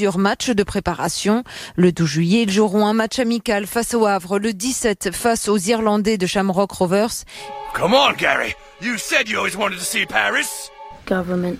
[0.00, 1.44] plusieurs matchs de préparation.
[1.76, 5.58] Le 12 juillet, ils joueront un match amical face au Havre, le 17 face aux
[5.58, 7.26] Irlandais de Shamrock Rovers.
[7.74, 8.54] Come on, Gary.
[8.80, 10.70] You said you always wanted to see Paris.
[11.06, 11.58] Government.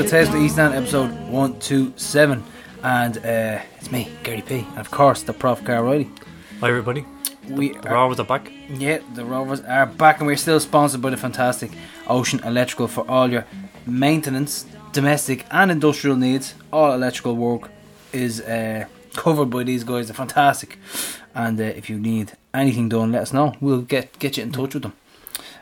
[0.00, 2.42] C'est Welcome to Taste of East End, episode 127.
[2.82, 4.54] And uh, it's me, Gary P.
[4.70, 5.62] And of course, the Prof.
[5.64, 6.08] Carl Riley.
[6.60, 7.04] Hi everybody.
[7.50, 8.50] We The are, Rovers are back.
[8.70, 11.70] yeah, the Rovers are back, and we're still sponsored by the fantastic
[12.08, 13.44] Ocean Electrical for all your
[13.86, 16.54] maintenance, domestic and industrial needs.
[16.72, 17.70] All electrical work
[18.12, 20.06] is uh, covered by these guys.
[20.08, 20.78] They're fantastic.
[21.34, 23.54] And uh, if you need anything done, let us know.
[23.60, 24.94] We'll get get you in touch with them.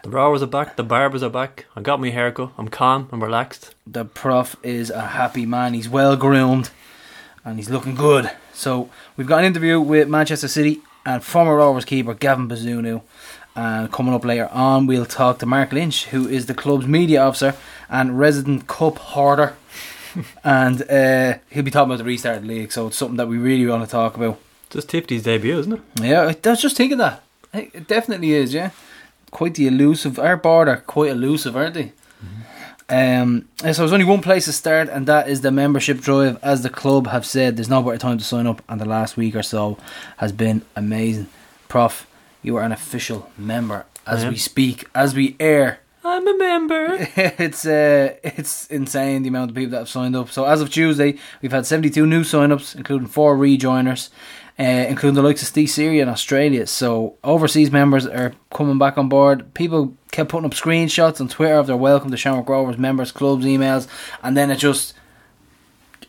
[0.02, 0.76] The Rovers are back.
[0.76, 1.66] The Barbers are back.
[1.74, 2.52] I got my haircut.
[2.56, 3.08] I'm calm.
[3.10, 3.74] I'm relaxed.
[3.86, 5.74] the prof is a happy man.
[5.74, 6.70] He's well groomed
[7.44, 8.30] and he's looking good.
[8.52, 13.02] So we've got an interview with Manchester City and former Rovers keeper Gavin Bazunu.
[13.56, 17.22] And coming up later on, we'll talk to Mark Lynch, who is the club's media
[17.22, 17.56] officer
[17.88, 19.56] and resident cup hoarder.
[20.44, 22.70] and uh, he'll be talking about the restart of the league.
[22.70, 24.38] So it's something that we really want to talk about.
[24.70, 25.80] Just Tiffany's debut, isn't it?
[26.00, 27.22] Yeah, I was just thinking that.
[27.52, 28.70] It definitely is, yeah.
[29.30, 30.18] Quite the elusive.
[30.18, 31.92] Our board are quite elusive, aren't they?
[32.90, 36.38] Um, so there's only one place to start, and that is the membership drive.
[36.42, 39.16] As the club have said, there's no better time to sign up, and the last
[39.16, 39.76] week or so
[40.16, 41.26] has been amazing.
[41.68, 42.06] Prof,
[42.42, 45.80] you are an official member as we speak, as we air.
[46.02, 46.86] I'm a member.
[47.16, 50.30] it's uh, it's insane the amount of people that have signed up.
[50.30, 54.08] So as of Tuesday, we've had 72 new sign-ups, including four rejoiners,
[54.58, 56.66] uh, including the likes of Steve Syria in Australia.
[56.66, 59.54] So overseas members are coming back on board.
[59.54, 63.44] People kept putting up screenshots on Twitter of their welcome to Shamrock Rovers members clubs
[63.44, 63.86] emails,
[64.22, 64.94] and then it just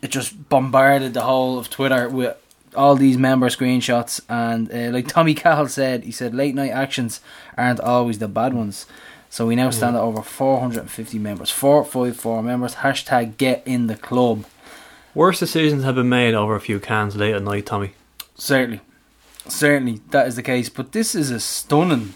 [0.02, 2.36] it just bombarded the whole of Twitter with
[2.74, 4.20] all these member screenshots.
[4.28, 7.20] And uh, like Tommy Cahill said, he said late night actions
[7.56, 8.86] aren't always the bad ones.
[9.28, 11.50] So we now stand at over 450 members.
[11.50, 12.74] 454 members.
[12.76, 14.44] Hashtag get in the club.
[15.14, 17.94] Worse decisions have been made over a few cans late at night, Tommy.
[18.40, 18.80] Certainly.
[19.46, 20.68] Certainly that is the case.
[20.68, 22.14] But this is a stunning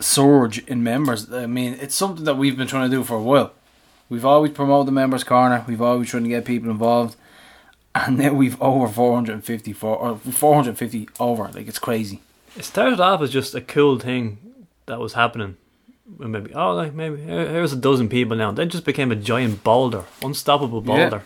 [0.00, 1.32] surge in members.
[1.32, 3.52] I mean, it's something that we've been trying to do for a while.
[4.08, 5.64] We've always promoted the members' corner.
[5.66, 7.16] We've always trying to get people involved.
[7.94, 11.44] And now we've over 454 or 450 over.
[11.54, 12.20] Like it's crazy.
[12.56, 14.38] It started off as just a cool thing
[14.86, 15.56] that was happening.
[16.20, 18.50] And Maybe oh, like maybe here- here's a dozen people now.
[18.50, 21.08] Then just became a giant boulder, unstoppable Yeah.
[21.10, 21.22] boulder.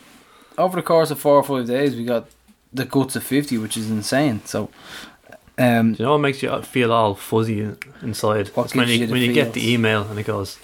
[0.59, 2.26] Over the course of four or five days, we got
[2.76, 4.41] the guts of 50, which is insane.
[4.44, 4.70] So,
[5.59, 7.60] um, Do you know what makes you feel all fuzzy
[8.03, 8.48] inside?
[8.54, 10.59] What when you, you when you get the email and it goes,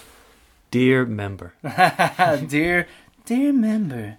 [0.71, 1.53] "Dear member."
[2.47, 2.87] dear,
[3.25, 4.17] dear member.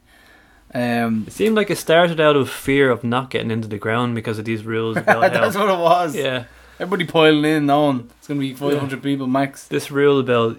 [0.75, 4.15] Um, It seemed like it started out of fear of not getting into the ground
[4.17, 6.17] because of these rules about that's how, what it was.
[6.17, 6.45] yeah,
[6.81, 9.69] Everybody piling in, knowing it's going to be 500 people max.
[9.69, 10.59] this rule about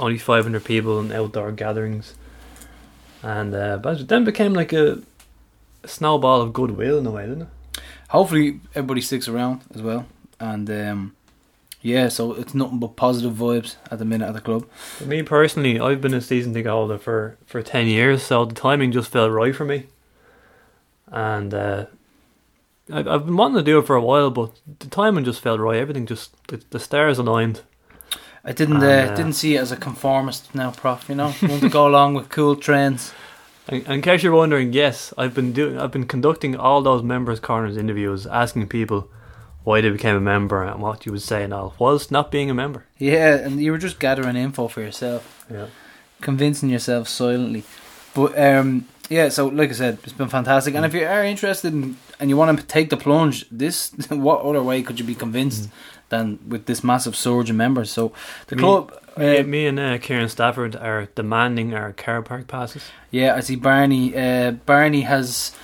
[0.00, 2.14] only 500 people in outdoor gatherings,
[3.22, 4.98] and uh, but then became like a,
[5.82, 7.80] a snowball of goodwill in a way, didn't it?
[8.08, 10.06] Hopefully, everybody sticks around as well.
[10.38, 11.16] And um,
[11.80, 14.68] yeah, so it's nothing but positive vibes at the minute at the club.
[14.70, 18.54] For me personally, I've been a season ticket holder for for 10 years, so the
[18.54, 19.86] timing just felt right for me,
[21.08, 21.52] and.
[21.54, 21.86] Uh,
[22.92, 25.60] I've I've been wanting to do it for a while, but the timing just felt
[25.60, 25.78] right.
[25.78, 27.62] Everything just the, the stars aligned.
[28.44, 31.08] I didn't uh, uh, didn't see it as a conformist now, prof.
[31.08, 33.12] You know, want to go along with cool trends.
[33.68, 37.40] And, in case you're wondering, yes, I've been doing, I've been conducting all those members'
[37.40, 39.08] corners interviews, asking people
[39.64, 42.50] why they became a member and what you would say and all, whilst not being
[42.50, 42.84] a member.
[42.98, 45.46] Yeah, and you were just gathering info for yourself.
[45.50, 45.66] Yeah.
[46.20, 47.62] convincing yourself silently.
[48.14, 50.74] But um, yeah, so like I said, it's been fantastic.
[50.74, 54.40] And if you are interested in, and you want to take the plunge, this what
[54.42, 55.68] other way could you be convinced
[56.08, 57.90] than with this massive surge in members?
[57.92, 58.12] So
[58.48, 62.82] the club Me, Uh, me and uh, Kieran Stafford are demanding our car park passes.
[63.10, 64.16] Yeah, I see Barney.
[64.16, 65.54] Uh, Barney has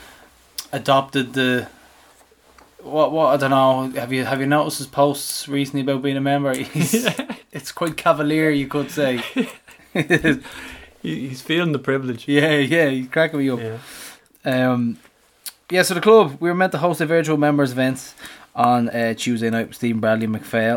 [0.72, 1.68] adopted the.
[2.82, 3.12] What?
[3.12, 3.28] What?
[3.34, 4.00] I don't know.
[4.00, 6.54] Have you have you noticed his posts recently about being a member?
[7.50, 9.22] It's quite cavalier, you could say.
[11.02, 12.28] He's feeling the privilege.
[12.28, 13.60] yeah, yeah, he's cracking me up.
[13.60, 13.78] Yeah.
[14.44, 14.98] Um,
[15.70, 18.14] yeah, so the club we were meant to host a virtual members event
[18.58, 20.34] on uh, Tuesday night with Stephen Bradley and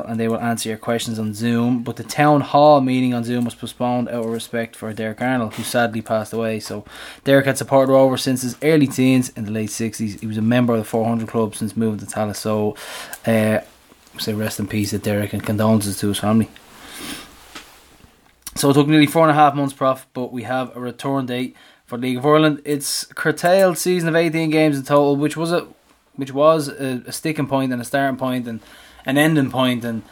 [0.08, 1.82] and they will answer your questions on Zoom.
[1.82, 5.56] But the town hall meeting on Zoom was postponed out of respect for Derek Arnold,
[5.56, 6.60] who sadly passed away.
[6.60, 6.86] So
[7.24, 10.22] Derek had supported Rover since his early teens in the late sixties.
[10.22, 12.36] He was a member of the 400 club since moving to Tallaght.
[12.36, 12.76] So,
[13.26, 13.62] uh,
[14.20, 16.50] say rest in peace to Derek and condolences to his family.
[18.56, 21.26] So it took nearly four and a half months, prof, but we have a return
[21.26, 21.56] date
[21.88, 22.62] for League of Ireland.
[22.64, 25.68] It's curtailed season of eighteen games in total, which was a
[26.16, 28.60] which was a, a sticking point and a starting point and
[29.06, 30.04] an ending point, and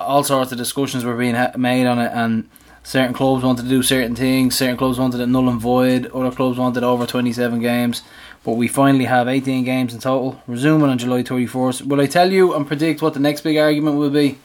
[0.00, 2.10] all sorts of discussions were being ha- made on it.
[2.12, 2.48] And
[2.82, 6.34] certain clubs wanted to do certain things, certain clubs wanted it null and void, other
[6.34, 8.02] clubs wanted over twenty seven games.
[8.44, 11.82] But we finally have eighteen games in total, resuming on July thirty first.
[11.82, 14.38] Will I tell you and predict what the next big argument will be?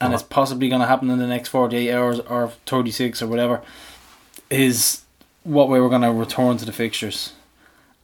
[0.00, 0.20] and uh-huh.
[0.20, 3.62] it's possibly going to happen in the next 48 hours or 36 or whatever
[4.50, 5.02] is
[5.44, 7.32] what way we're going to return to the fixtures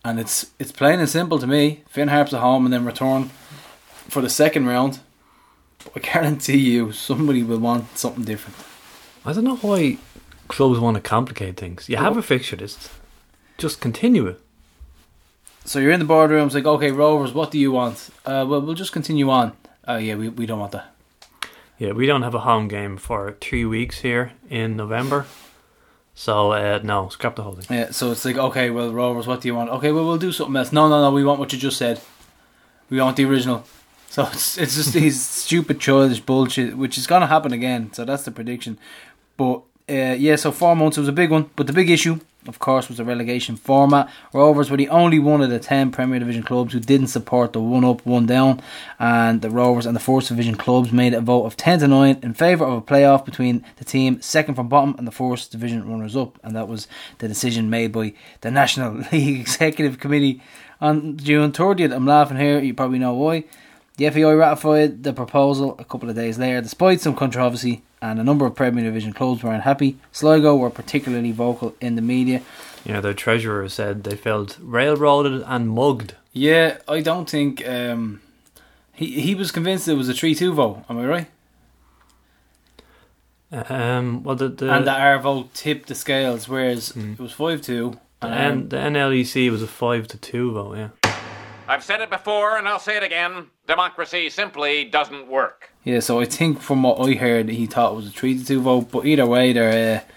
[0.05, 3.31] and it's it's plain and simple to me Finn Harps at home and then return
[4.09, 5.01] for the second round
[5.83, 8.57] but I guarantee you somebody will want something different
[9.25, 9.99] I don't know why
[10.49, 11.89] clubs want to complicate things.
[11.89, 12.91] You have a fixture list.
[13.57, 14.39] Just continue it.
[15.65, 18.61] so you're in the boardroom it's like okay Rovers what do you want uh, well
[18.61, 19.53] we'll just continue on
[19.89, 20.87] oh yeah we, we don't want that
[21.79, 25.25] Yeah, we don't have a home game for three weeks here in November.
[26.15, 27.77] So, uh, no, scrap the whole thing.
[27.77, 29.71] Yeah, so it's like, okay, well, Rovers, what do you want?
[29.71, 30.73] Okay, well, we'll do something else.
[30.73, 32.01] No, no, no, we want what you just said.
[32.89, 33.65] We want the original.
[34.09, 37.93] So it's, it's just these stupid, childish bullshit, which is going to happen again.
[37.93, 38.79] So that's the prediction.
[39.37, 41.51] But uh, yeah, so four months, it was a big one.
[41.57, 44.11] But the big issue, of course, was the relegation format.
[44.33, 47.61] Rovers were the only one of the 10 Premier Division clubs who didn't support the
[47.61, 48.61] one up, one down.
[48.99, 52.19] And the Rovers and the Fourth Division clubs made a vote of 10 to 9
[52.23, 55.89] in favour of a playoff between the team second from bottom and the Fourth Division
[55.91, 56.39] runners up.
[56.43, 56.89] And that was
[57.19, 60.43] the decision made by the National League Executive Committee
[60.81, 61.95] on June 30th.
[61.95, 63.45] I'm laughing here, you probably know why.
[63.97, 68.23] The FAI ratified the proposal a couple of days later, despite some controversy, and a
[68.25, 69.97] number of Premier Division clubs were unhappy.
[70.13, 72.43] Sligo were particularly vocal in the media.
[72.85, 76.15] You know, their treasurer said they felt railroaded and mugged.
[76.33, 78.21] Yeah, I don't think um,
[78.93, 80.85] he he was convinced it was a three-two vote.
[80.91, 81.27] Am I right?
[83.71, 87.99] Um, well, the the, and that our vote tipped the scales, whereas it was five-two.
[88.21, 90.77] the, And N, the NLEC was a five to two vote.
[90.77, 91.15] Yeah,
[91.67, 93.47] I've said it before and I'll say it again.
[93.67, 95.71] Democracy simply doesn't work.
[95.85, 98.91] yeah, so I think from what I heard, he thought it was a three-to-two vote.
[98.91, 100.11] But either way, there, uh,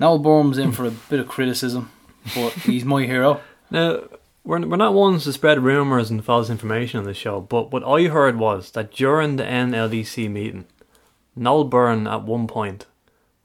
[0.00, 1.90] Noel Byrne's in for a bit of criticism,
[2.34, 3.40] but he's my hero.
[3.70, 4.02] Now,
[4.44, 7.82] we're, we're not ones to spread rumours and false information on the show, but what
[7.82, 10.66] I heard was that during the NLEC meeting,
[11.34, 12.86] Noel Byrne at one point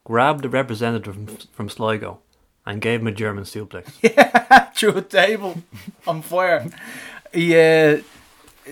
[0.04, 2.20] grabbed a representative from, from Sligo
[2.66, 3.90] and gave him a German suplex.
[4.76, 5.64] through a table
[6.06, 6.68] on fire.
[7.34, 8.02] Yeah,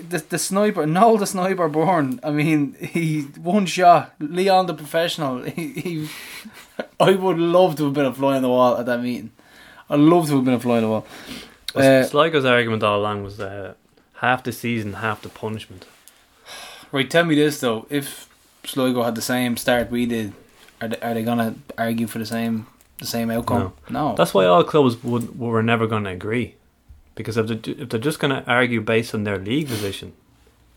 [0.08, 2.20] the the sniper, Noel the sniper born.
[2.22, 4.14] I mean, he one shot.
[4.18, 5.42] Leon the professional.
[5.56, 6.08] He, he
[7.00, 9.30] I would love to have been a fly on the wall at that meeting.
[9.90, 11.06] I'd love to have been a fly on the wall.
[11.74, 13.74] Uh, Sligo's argument all along was uh,
[14.14, 15.86] half the season, half the punishment.
[16.92, 18.28] right, tell me this though: if
[18.64, 20.32] Sligo had the same start we did,
[20.80, 22.66] are they, are they gonna argue for the same
[22.98, 23.72] the same outcome?
[23.88, 26.54] No, That's why all clubs would were never going to agree,
[27.18, 30.12] because if they if they're just going to argue based on their league position,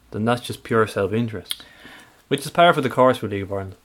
[0.10, 1.64] then that's just pure self interest,
[2.28, 3.76] which is par for the course with League of Ireland.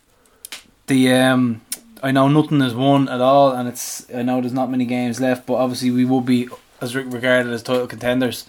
[0.86, 1.60] the um
[2.02, 5.20] I know nothing is won at all, and it's I know there's not many games
[5.20, 6.48] left, but obviously we will be
[6.80, 8.46] as regarded as title contenders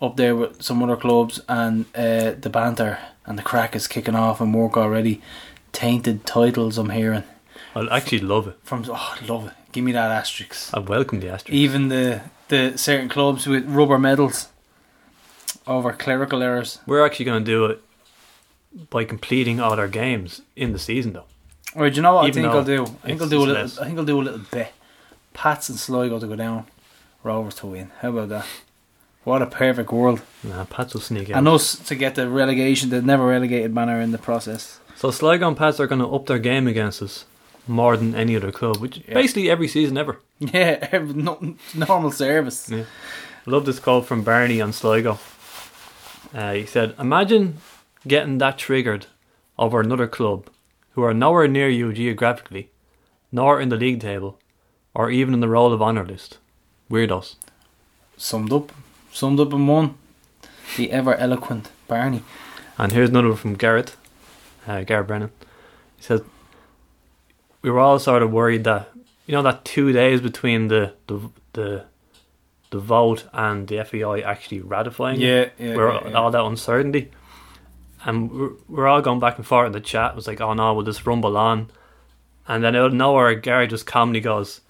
[0.00, 4.16] up there with some other clubs, and uh, the banter and the crack is kicking
[4.16, 5.20] off and work already.
[5.72, 7.24] Tainted titles, I'm hearing
[7.74, 8.58] I actually love it.
[8.62, 8.84] from.
[8.88, 9.52] Oh, I love it.
[9.72, 10.72] Give me that asterisk.
[10.74, 11.54] I welcome the asterisk.
[11.54, 14.48] Even the the certain clubs with rubber medals
[15.66, 16.78] over clerical errors.
[16.86, 17.82] We're actually going to do it
[18.90, 21.24] by completing all our games in the season, though.
[21.74, 22.82] Right, do you know what Even I think I'll do?
[23.02, 23.54] I think I'll do a little.
[23.54, 23.78] less.
[23.78, 24.72] I think I'll do a little bet.
[25.32, 26.66] Pats and Sligo to go down,
[27.22, 27.90] Rovers to win.
[28.00, 28.46] How about that?
[29.24, 31.38] What a perfect world, Nah, Pats will sneak out.
[31.38, 34.80] and us to get the relegation, the never relegated banner in the process.
[34.96, 37.24] So Sligo and Pats are going to up their game against us
[37.68, 39.14] more than any other club, which Yeah.
[39.14, 40.20] basically every season ever.
[40.40, 41.38] Yeah, every- no,
[41.74, 42.68] normal service.
[42.68, 42.84] Yeah.
[43.46, 45.18] Love this quote from Barney on Sligo.
[46.34, 47.58] Uh, he said, Imagine
[48.06, 49.06] getting that triggered
[49.58, 50.48] over another club
[50.92, 52.70] who are nowhere near you geographically,
[53.30, 54.38] nor in the league table,
[54.94, 56.38] or even in the roll of honour list.
[56.90, 57.36] Weirdos.
[58.16, 58.72] Summed up.
[59.12, 59.94] Summed up in one.
[60.76, 62.22] The ever eloquent Barney.
[62.78, 63.94] And here's another one from Garrett,
[64.66, 65.30] uh, Garrett Brennan.
[65.98, 66.22] He says,
[67.62, 68.90] "We were all sort of worried that
[69.26, 71.20] you know that two days between the the
[71.54, 71.84] the,
[72.70, 75.76] the vote and the FAI actually ratifying it, Yeah, yeah.
[75.76, 77.10] where yeah, all that uncertainty,
[78.04, 80.12] and we're, we're all going back and forth in the chat.
[80.12, 81.70] It was like, oh no, we'll just rumble on,
[82.48, 84.60] and then out of nowhere, Gary just calmly goes,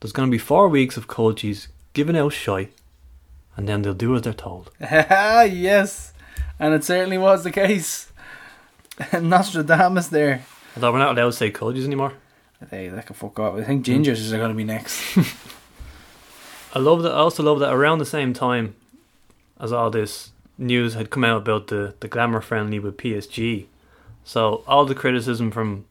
[0.00, 2.68] "There's going to be four weeks of cold cheese given out shy,
[3.56, 6.12] and then they'll do as they're told." yes.
[6.58, 8.12] And it certainly was the case.
[9.12, 10.44] Nostradamus there.
[10.76, 12.14] Although we're not allowed to say cold cheese anymore.
[12.70, 13.56] Hey, that can fuck off.
[13.56, 15.00] I think gingers are going to be next.
[16.74, 17.12] I love that.
[17.12, 18.74] I also love that around the same time
[19.60, 23.66] as all this news had come out about the the glamour friendly with PSG.
[24.24, 25.84] So all the criticism from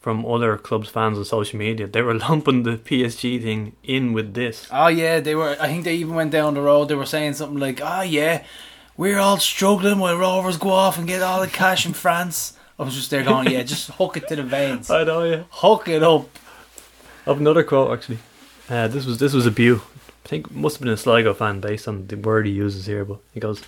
[0.00, 4.32] from other clubs fans on social media, they were lumping the PSG thing in with
[4.34, 4.66] this.
[4.70, 5.56] Oh yeah, they were.
[5.60, 6.88] I think they even went down the road.
[6.88, 8.44] They were saying something like, "Oh yeah,
[8.96, 12.84] we're all struggling while Rovers go off and get all the cash in France." I
[12.84, 15.42] was just there going, "Yeah, just hook it to the veins, I know, yeah.
[15.50, 16.28] hook it up."
[17.26, 18.18] I have another quote actually.
[18.70, 19.82] Uh, this was this was a Bew.
[20.24, 23.04] I think must have been a Sligo fan based on the word he uses here,
[23.04, 23.62] but he goes,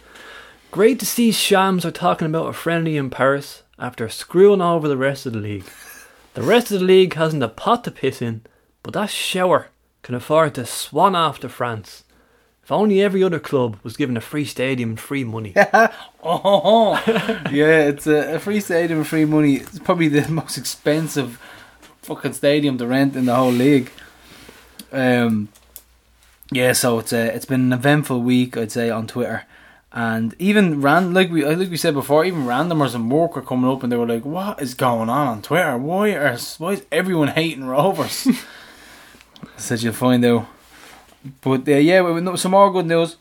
[0.71, 4.97] "Great to see Shams are talking about a friendly in Paris after screwing over the
[4.97, 5.65] rest of the league.
[6.33, 8.43] The rest of the league hasn't a pot to piss in,
[8.83, 9.69] but that shower
[10.03, 12.05] can afford to swan off to France.
[12.73, 15.55] If only every other club was given a free stadium and free money."
[16.25, 17.03] Oh,
[17.51, 19.57] yeah, it's a, a free stadium and free money.
[19.57, 21.39] It's probably the most expensive
[22.01, 23.91] fucking stadium to rent in the whole league.
[24.93, 25.49] Um,
[26.53, 29.47] yeah, so it's a, it's been an eventful week, I'd say, on Twitter,
[29.91, 33.71] and even ran like we like we said before, even randomers and work were coming
[33.71, 35.77] up and they were like, "What is going on on Twitter?
[35.77, 40.47] Why are why is everyone hating Rovers?" I said you'll find out.
[41.41, 43.17] But uh, yeah, some more good news.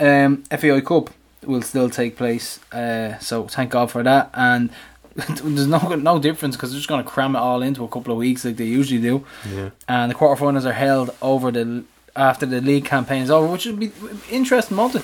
[0.00, 1.10] Um, FAI Cup
[1.46, 2.58] will still take place.
[2.72, 4.30] Uh, so thank God for that.
[4.34, 4.70] And
[5.14, 8.12] there's no no difference because they're just going to cram it all into a couple
[8.12, 9.24] of weeks like they usually do.
[9.52, 9.70] Yeah.
[9.88, 11.84] And the quarterfinals are held over the
[12.16, 13.90] after the league campaign is over, which will be
[14.30, 14.76] interesting.
[14.76, 15.00] Multi.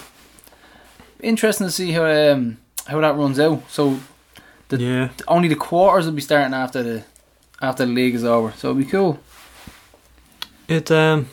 [1.20, 3.62] Interesting to see how um, how that runs out.
[3.70, 3.98] So
[4.68, 5.08] The- yeah.
[5.26, 7.04] only the quarters will be starting after the
[7.60, 8.52] after the league is over.
[8.56, 9.18] So it'll be cool.
[10.68, 11.28] It um,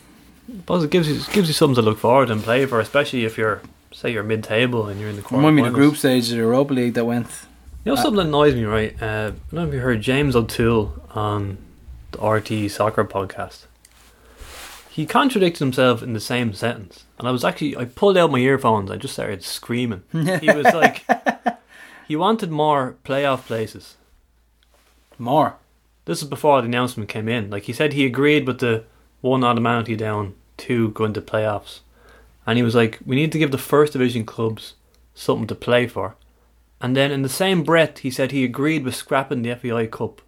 [0.47, 3.25] I suppose it gives you gives you something to look forward and play for, especially
[3.25, 3.61] if you're
[3.91, 5.37] say you're mid table and you're in the quarter.
[5.37, 7.27] Remind me the group stage of the Europa League that went.
[7.83, 8.95] You know something that annoys me, right?
[9.01, 11.57] Uh, I don't know if you heard James O'Toole on
[12.11, 13.65] the RTÉ Soccer podcast.
[14.89, 18.39] He contradicted himself in the same sentence, and I was actually I pulled out my
[18.39, 18.89] earphones.
[18.89, 20.03] I just started screaming.
[20.11, 21.05] he was like,
[22.07, 23.95] he wanted more playoff places.
[25.17, 25.55] More.
[26.05, 27.49] This is before the announcement came in.
[27.49, 28.83] Like he said, he agreed with the
[29.25, 31.79] one automatically down, two going to playoffs,
[32.45, 34.75] and he was like, we need to give the first division clubs
[35.15, 36.15] something to play for.
[36.79, 40.21] And then in the same breath, he said he agreed with scrapping the FAI Cup.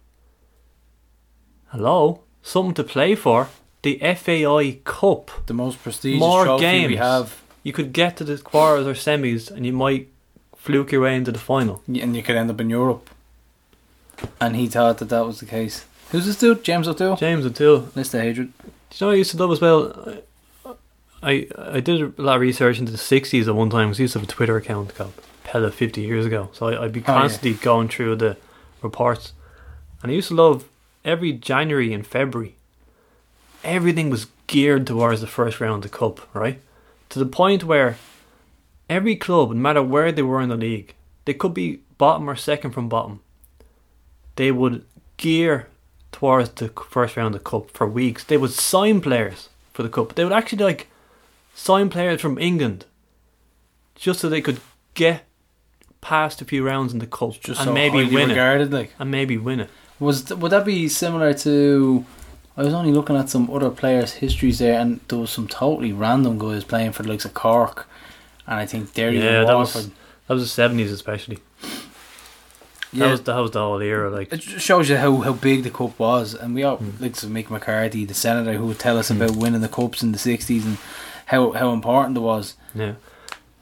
[1.68, 3.48] Hello, something to play for?
[3.82, 5.30] The FAI Cup.
[5.46, 6.88] The most prestigious More trophy games.
[6.90, 7.40] we have.
[7.62, 10.08] You could get to the quarters or semis, and you might
[10.56, 11.82] fluke your way into the final.
[11.86, 13.08] and you could end up in Europe.
[14.40, 15.84] And he thought that that was the case.
[16.10, 16.64] Who's this dude?
[16.64, 17.16] James O'Toole?
[17.16, 17.88] James O'Toole.
[17.94, 18.52] List of hatred.
[18.90, 20.18] Do you know what I used to love as well?
[21.22, 23.88] I I did a lot of research into the '60s at one time.
[23.88, 25.12] I used to have a Twitter account called
[25.44, 27.20] Pella 50 years ago, so I, I'd be Oh, yeah.
[27.20, 28.36] constantly going through the
[28.82, 29.32] reports,
[30.02, 30.64] and I used to love
[31.04, 32.54] every January and February.
[33.64, 36.60] Everything was geared towards the first round of the cup, right?
[37.10, 37.96] To the point where
[38.88, 42.36] every club, no matter where they were in the league, they could be bottom or
[42.36, 43.20] second from bottom.
[44.36, 44.84] They would
[45.16, 45.66] gear
[46.12, 48.24] towards the first round of the cup for weeks.
[48.24, 50.14] They would sign players for the cup.
[50.14, 50.88] They would actually like
[51.54, 52.84] sign players from England
[53.94, 54.60] just so they could
[54.94, 55.24] get
[56.00, 58.34] past a few rounds in the cup Just and so maybe win it.
[58.34, 59.70] regarded, like And maybe win it.
[59.98, 62.04] was th- would that be similar to?
[62.56, 65.92] I was only looking at some other players' histories there, and there was some totally
[65.92, 67.86] random guys playing for the likes of Cork,
[68.48, 71.38] and I think Derry yeah, and that was that was the seventies especially.
[72.92, 74.10] Yeah, That was that was the whole era.
[74.10, 77.02] Like it shows you how, how big the cup was, and we all Hmm.
[77.02, 80.12] like to Mick McCarthy, the senator, who would tell us about winning the cups in
[80.12, 80.78] the sixties and
[81.26, 82.54] how how important it was.
[82.74, 82.94] Yeah.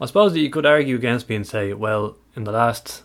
[0.01, 3.03] I suppose that you could argue against me and say, well, in the last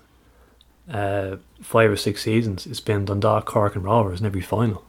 [0.92, 4.84] uh, five or six seasons, it's been Dundalk, Cork, and Rovers in every final.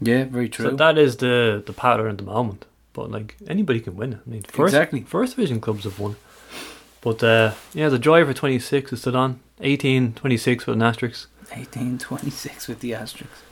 [0.00, 0.70] Yeah, very true.
[0.70, 2.66] So that is the the pattern at the moment.
[2.92, 4.18] But like anybody can win it.
[4.26, 5.00] I mean, first Exactly.
[5.02, 6.16] first division clubs have won.
[7.02, 9.40] But uh, yeah, the driver 26 is still on.
[9.60, 11.28] 18, 26 with an asterisk.
[11.50, 13.42] 1826 with the asterisks.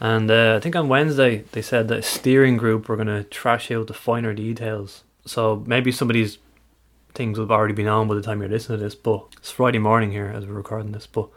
[0.00, 3.24] And uh, I think on Wednesday they said that a steering group were going to
[3.24, 5.02] trash out the finer details.
[5.26, 6.38] So maybe some of these
[7.14, 8.94] things will have already been on by the time you're listening to this.
[8.94, 11.06] But it's Friday morning here as we're recording this.
[11.06, 11.28] But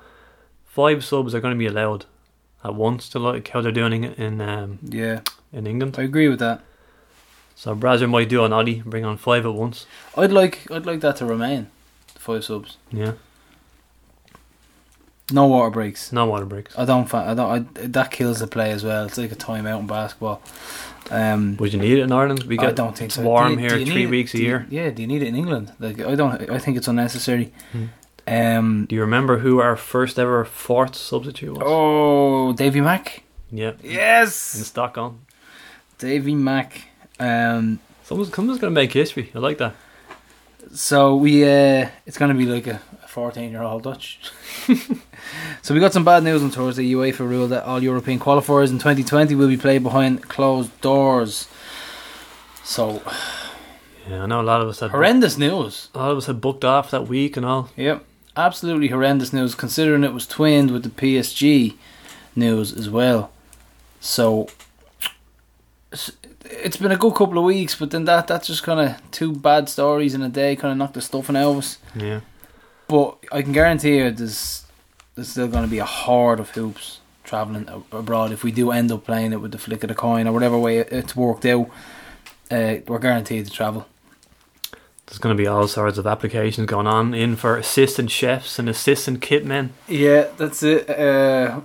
[0.66, 2.06] five subs are going to be allowed
[2.64, 5.96] at once to like how they're doing it in um, Yeah, in England.
[5.98, 6.62] I agree with that.
[7.62, 9.86] So Brazzer might do an Audi, bring on five at once.
[10.18, 11.68] I'd like I'd like that to remain.
[12.18, 12.78] Five subs.
[12.92, 13.12] Yeah,
[15.32, 16.12] No water breaks.
[16.12, 16.76] no water breaks.
[16.78, 17.08] I don't.
[17.08, 17.52] Fa- I don't.
[17.78, 19.06] I, that kills the play as well.
[19.06, 20.42] It's like a timeout in basketball.
[21.12, 22.44] Um, Would you need it in Ireland?
[22.44, 23.22] We get I don't think it's so.
[23.24, 24.68] warm Do you- here do three need it- weeks a do you- year.
[24.70, 24.90] Yeah.
[24.90, 25.72] Do you need it in England?
[25.80, 26.50] Like I don't.
[26.50, 27.54] I think it's unnecessary.
[27.74, 27.86] Hmm.
[28.28, 28.86] Um.
[28.90, 31.64] Do you remember who our first ever fourth substitute was?
[31.64, 33.24] Oh, Davy Mack.
[33.52, 34.56] Yeah, Yes.
[34.58, 35.20] in Stockholm.
[36.00, 36.88] Davy Mack.
[37.22, 37.80] Um.
[38.04, 39.32] Someone's, someone's going to make history.
[39.36, 39.76] I like that.
[40.74, 41.44] So we.
[41.44, 41.90] Uh.
[42.06, 44.20] It's going to be like a fourteen-year-old Dutch.
[45.62, 46.90] so we got some bad news on Thursday.
[46.94, 51.48] UEFA ruled that all European qualifiers in 2020 will be played behind closed doors.
[52.64, 53.02] So
[54.10, 55.90] Yeah, I know a lot of us had horrendous news.
[55.94, 57.70] a lot of us had booked off that week and all.
[57.76, 58.04] Yep,
[58.38, 59.56] absolutely horrendous news.
[59.56, 61.76] Considering it was twinned with the PSG
[62.36, 63.32] news as well.
[64.00, 64.48] So
[66.52, 69.34] it's- been a good couple of weeks, but then that that's just kind of two
[69.34, 71.78] bad stories in a day, kind of knocked the stuffing out of us.
[71.96, 72.20] Yeah,
[72.88, 74.64] But I can guarantee you, there's
[75.16, 78.92] there's still going to be a horde of hoops traveling abroad if we do end
[78.92, 81.70] up playing it with the flick of the coin or whatever way it's worked out.
[82.50, 83.86] Uh, we're guaranteed to travel.
[85.06, 88.68] there's going to be all sorts of applications going on in for assistant chefs and
[88.70, 89.70] assistant kitmen.
[89.88, 90.90] Yeah, that's it.
[90.90, 91.62] Uh,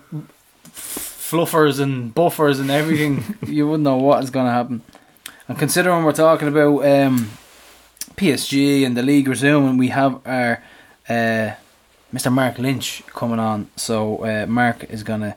[1.31, 3.37] fluffers and buffers and everything.
[3.47, 4.83] you wouldn't know what is going to happen.
[5.49, 7.31] And considering we're talking about um,
[8.17, 10.63] PSG and the league resuming, we have our
[11.09, 11.55] uh,
[12.13, 12.33] Mr.
[12.33, 13.69] Mark Lynch coming on.
[13.77, 15.37] So uh, Mark is going to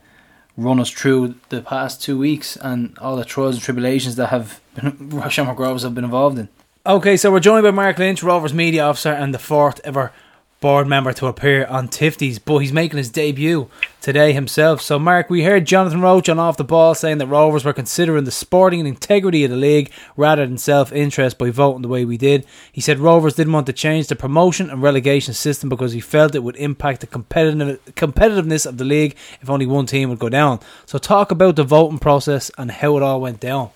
[0.57, 4.61] run us through the past two weeks and all the trials and tribulations that have
[4.75, 6.49] been, Shamrock Rovers have been involved in.
[6.85, 10.11] Okay, so we're joined by Mark Lynch, Rovers media officer and the fourth ever
[10.59, 13.69] board member to appear on Tifties, but he's making his debut
[14.01, 14.81] today himself.
[14.81, 18.25] So, Mark, we heard Jonathan Roche on Off the Ball saying that Rovers were considering
[18.25, 22.03] the sporting and integrity of the league rather than self interest by voting the way
[22.03, 22.45] we did.
[22.71, 26.35] He said Rovers didn't want to change the promotion and relegation system because he felt
[26.35, 30.29] it would impact the competitive competitiveness of the league if only one team would go
[30.29, 30.59] down.
[30.85, 33.69] So, talk about the voting process and how it all went down.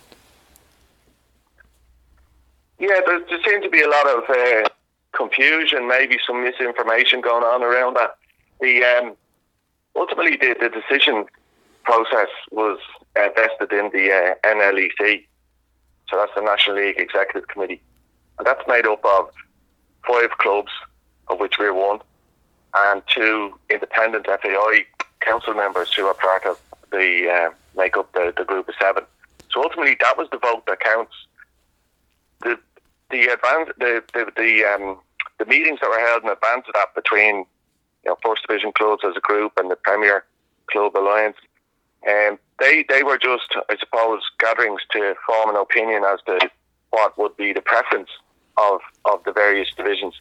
[2.78, 4.68] Yeah, there, there seemed to be a lot of uh,
[5.14, 8.18] confusion, maybe some misinformation going on around that.
[8.62, 9.16] The um,
[9.96, 11.26] ultimately the, the decision
[11.84, 12.80] process was
[13.16, 15.26] uh, vested in the uh, NLEC,
[16.10, 17.82] so that's the National League Executive Committee,
[18.38, 19.30] and that's made up of
[20.08, 20.72] five clubs,
[21.28, 22.00] of which we're one,
[22.76, 24.86] and two independent FAI
[25.22, 26.60] council members who are part of
[26.92, 29.04] the uh, make up the, the group of seven.
[29.52, 31.14] So ultimately, that was the vote that counts
[32.42, 32.58] the
[33.14, 34.98] the advance the the the, um,
[35.38, 37.46] the meetings that were held in advance of that between
[38.04, 40.26] you know first division clubs as a group and the Premier
[40.72, 41.38] Club Alliance,
[42.10, 46.50] um, they they were just I suppose gatherings to form an opinion as to
[46.90, 48.10] what would be the preference
[48.58, 50.16] of of the various divisions.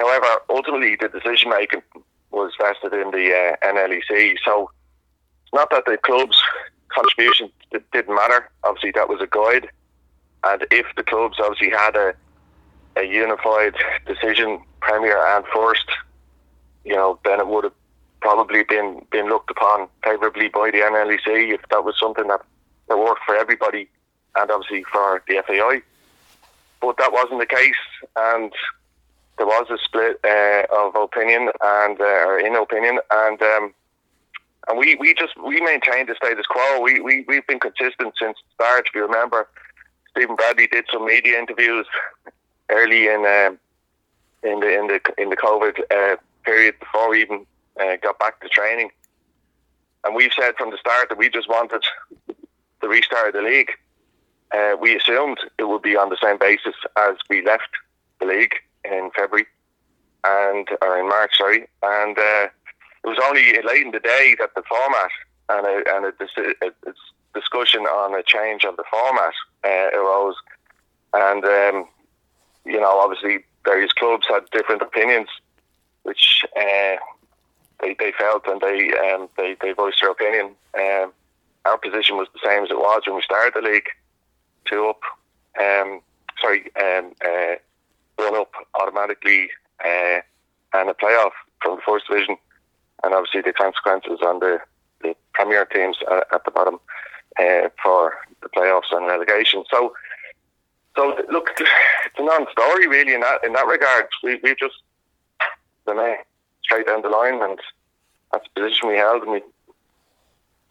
[0.00, 1.82] However, ultimately the decision making
[2.30, 4.36] was vested in the uh, NLEC.
[4.44, 4.70] So
[5.44, 6.40] it's not that the club's
[6.88, 7.50] contribution
[7.92, 8.50] didn't matter.
[8.64, 9.70] Obviously, that was a guide
[10.44, 12.14] and if the clubs obviously had a
[12.96, 13.74] a unified
[14.06, 15.88] decision, Premier and First,
[16.84, 17.72] you know, then it would have
[18.20, 22.40] probably been been looked upon favourably by the NLEC if that was something that,
[22.88, 23.88] that worked for everybody
[24.36, 25.82] and obviously for the FAI.
[26.80, 27.74] But that wasn't the case,
[28.16, 28.52] and
[29.36, 33.74] there was a split uh, of opinion and uh, or in opinion, and um,
[34.68, 36.80] and we, we just we maintained the status quo.
[36.80, 38.86] We we we've been consistent since the start.
[38.86, 39.48] If you remember,
[40.18, 41.86] Stephen Bradley did some media interviews
[42.70, 43.56] early in um,
[44.42, 47.46] in the in the in the COVID uh, period before we even
[47.80, 48.90] uh, got back to training,
[50.04, 51.84] and we've said from the start that we just wanted
[52.80, 53.70] the restart of the league.
[54.52, 57.70] Uh, we assumed it would be on the same basis as we left
[58.18, 58.54] the league
[58.84, 59.46] in February
[60.24, 62.48] and or in March, sorry, and uh,
[63.04, 65.10] it was only late in the day that the format
[65.48, 66.92] and a, and a, a,
[67.38, 70.36] discussion on a change of the format uh, arose,
[71.14, 71.88] and um,
[72.64, 75.28] you know, obviously various clubs had different opinions,
[76.02, 76.96] which uh,
[77.80, 80.54] they they felt and they um, they they voiced their opinion.
[80.78, 81.12] Um,
[81.64, 83.88] our position was the same as it was when we started the league,
[84.64, 85.00] two up.
[85.60, 86.00] Um,
[86.40, 87.56] sorry, um, uh,
[88.16, 89.50] one up automatically
[89.84, 90.20] uh,
[90.74, 92.36] and a playoff from the first division,
[93.02, 94.58] and obviously the consequences on the,
[95.02, 96.78] the Premier teams at, at the bottom
[97.38, 99.64] uh, for the playoffs and relegation.
[99.70, 99.94] So,
[100.96, 104.06] so look, it's a non-story really in that in that regard.
[104.22, 104.74] We we just
[105.86, 106.16] the
[106.62, 107.58] straight down the line, and
[108.32, 109.42] that's the position we held, and we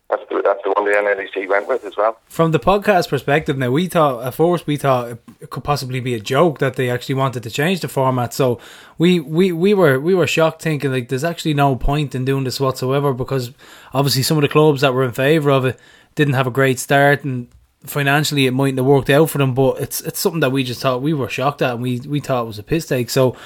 [0.10, 2.18] that's the, that's the one the NLEC went with as well.
[2.28, 6.14] From the podcast perspective, now we thought at first we thought it could possibly be
[6.14, 8.34] a joke that they actually wanted to change the format.
[8.34, 8.58] So
[8.98, 12.46] we, we, we were we were shocked, thinking like there's actually no point in doing
[12.46, 13.52] this whatsoever because
[13.94, 15.80] obviously some of the clubs that were in favour of it
[16.18, 17.48] didn't have a great start and
[17.86, 19.54] financially it mightn't have worked out for them.
[19.54, 22.20] But it's it's something that we just thought we were shocked at and we we
[22.20, 23.10] thought it was a piss take.
[23.10, 23.38] So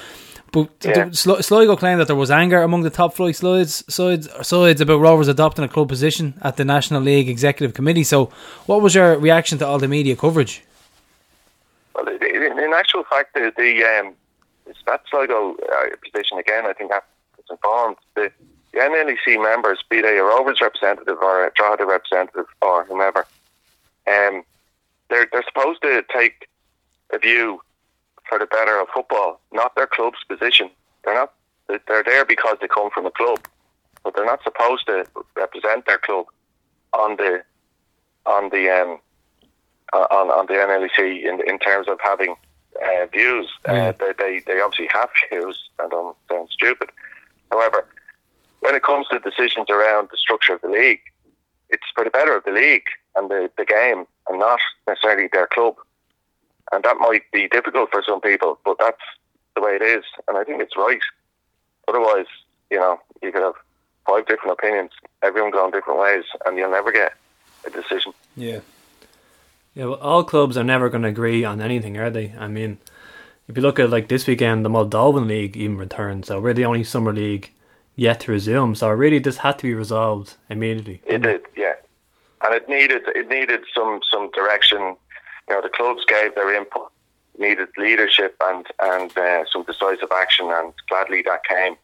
[0.52, 1.10] but yeah.
[1.12, 5.30] Sligo claimed that there was anger among the top flight sides, sides, sides about Rovers
[5.30, 8.04] adopting a club position at the National League Executive Committee.
[8.04, 8.26] So,
[8.66, 10.62] what was your reaction to all the media coverage?
[11.96, 14.14] Well, in actual fact, the, the um,
[14.88, 17.06] that Sligo uh, position again, I think that's
[17.50, 17.96] informed.
[18.16, 18.30] The,
[18.74, 23.26] the NLEC members, be they a Rovers representative or a Drogheda representative or whomever,
[24.08, 24.44] um,
[25.10, 26.48] they're they're supposed to take
[27.14, 27.62] a view
[28.28, 30.70] for the better of football, not their club's position.
[31.04, 31.34] They're not.
[31.68, 33.48] They're there because they come from a club,
[34.04, 35.06] but they're not supposed to
[35.36, 36.26] represent their club
[36.94, 37.44] on the
[38.26, 39.00] on the um,
[39.94, 42.36] on on the NLEC in in terms of having
[42.82, 43.48] uh, views.
[43.66, 46.90] Uh, they, they they obviously have views, and don't sound stupid.
[47.52, 47.86] However,
[48.62, 51.02] when it comes to decisions around the structure of the league,
[51.70, 55.48] it's for the better of the league and the, the game, and not necessarily their
[55.48, 55.76] club
[56.72, 59.02] and that might be difficult for some people, but that's
[59.56, 61.02] the way it is, and I think it's right.
[61.88, 62.28] Otherwise,
[62.70, 63.56] you know, you could have
[64.08, 67.14] five different opinions, everyone going different ways, and you'll never get
[67.66, 68.14] a decision.
[68.36, 68.60] Yeah.
[69.74, 72.34] Yeah, well, all clubs are never going to agree on anything, are they?
[72.38, 72.78] I mean,
[73.48, 76.66] if you look at like this weekend, the Moldovan League even returned, so we're the
[76.66, 77.52] only summer league
[78.02, 78.74] yet to resume.
[78.76, 81.02] So really, this had to be resolved immediately.
[81.06, 81.76] It did, yeah,
[82.44, 84.96] and it needed it needed some some direction
[85.52, 86.92] you know, the clubs gave their input,
[87.38, 91.76] needed leadership and and uh, some decisive action, and gladly that came.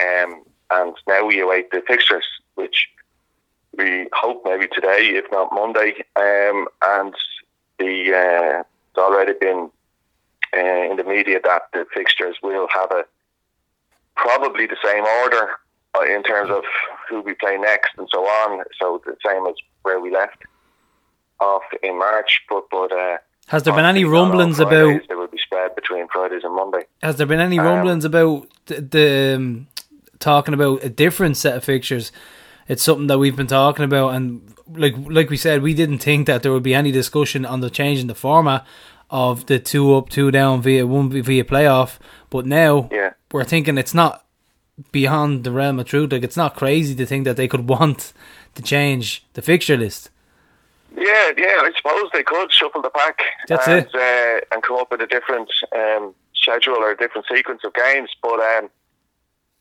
[0.00, 2.24] Um, and now we await the fixtures,
[2.56, 2.88] which
[3.78, 5.94] we hope maybe today, if not Monday.
[6.16, 7.14] Um, and
[7.78, 9.70] the uh, it's already been
[10.56, 13.04] uh, in the media that the fixtures will have a
[14.16, 15.50] probably the same order
[15.96, 16.64] uh, in terms of
[17.08, 18.64] who we play next and so on.
[18.80, 20.42] So the same as where we left
[21.40, 25.08] off in March, but but uh, has there been any rumblings Fridays, about?
[25.08, 26.82] There will be spread between Fridays and Monday.
[27.02, 29.68] Has there been any um, rumblings about the, the um,
[30.18, 32.10] talking about a different set of fixtures?
[32.66, 36.26] It's something that we've been talking about, and like like we said, we didn't think
[36.26, 38.66] that there would be any discussion on the change in the format
[39.10, 41.98] of the two up, two down via one via playoff.
[42.30, 43.12] But now yeah.
[43.32, 44.24] we're thinking it's not
[44.92, 46.12] beyond the realm of truth.
[46.12, 48.12] Like it's not crazy to think that they could want
[48.54, 50.10] to change the fixture list.
[50.96, 53.94] Yeah, yeah, I suppose they could shuffle the pack That's and, it.
[53.94, 58.10] Uh, and come up with a different um, schedule or a different sequence of games.
[58.22, 58.70] But um,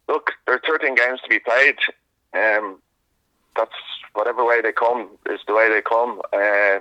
[0.08, 1.78] look, there are 13 games to be played.
[2.34, 2.80] Um,
[3.56, 3.76] that's
[4.14, 6.22] whatever way they come is the way they come.
[6.32, 6.80] Uh,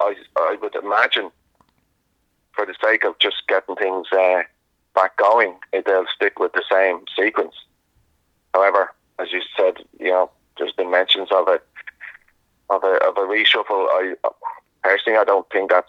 [0.00, 1.30] I, I would imagine,
[2.60, 4.42] for the sake of just getting things uh,
[4.94, 7.54] back going, they'll stick with the same sequence.
[8.52, 11.64] However, as you said, you know, there's been mentions of it
[12.68, 13.64] of a of a reshuffle.
[13.70, 14.14] I
[14.82, 15.88] personally I don't think that's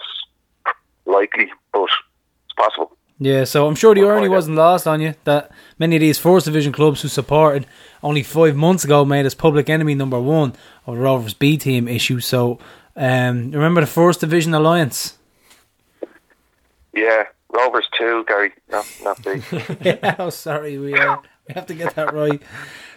[1.06, 2.96] likely, but it's possible.
[3.20, 6.46] Yeah, so I'm sure the irony wasn't lost on you that many of these first
[6.46, 7.68] division clubs who supported
[8.02, 10.54] only five months ago made us public enemy number one
[10.88, 12.20] of the Rovers B team issue.
[12.22, 12.60] So
[12.96, 15.18] um, remember the first division alliance?
[16.94, 17.24] Yeah,
[17.54, 19.42] Rovers two, Gary, not not B.
[19.82, 22.42] yeah, oh, sorry, we uh, we have to get that right.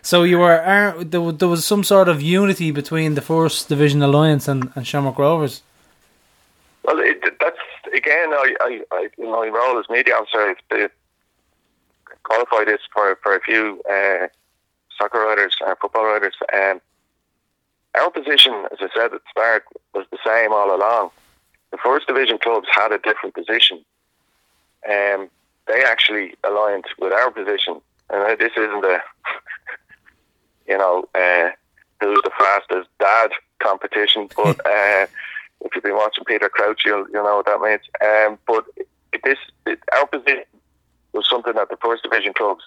[0.03, 4.03] So you were uh, there, there was some sort of unity between the First Division
[4.03, 5.63] Alliance and, and Shamrock Rovers.
[6.85, 7.59] Well, it, that's
[7.95, 10.91] again, I, I, I, in my role as media officer, to
[12.25, 14.29] qualify this for for a few uh,
[14.99, 16.35] soccer writers and football writers.
[16.53, 16.81] Um,
[17.95, 21.11] our position, as I said at the start, was the same all along.
[21.75, 23.85] The first division clubs had a different position.
[24.89, 25.29] Um,
[25.67, 29.03] they actually aligned with our position, and this isn't a
[30.69, 31.51] you know, uh,
[32.01, 34.29] who's the fastest dad competition.
[34.37, 35.07] But uh,
[35.63, 37.83] if you've been watching Peter Crouch, you'll you'll know what that means.
[38.01, 38.65] Um, but
[39.25, 40.45] this it, our position
[41.13, 42.63] was something that the first division clubs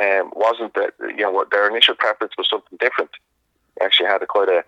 [0.00, 3.10] um, wasn't that you know what their initial preference was something different.
[3.80, 4.62] They actually had a quite a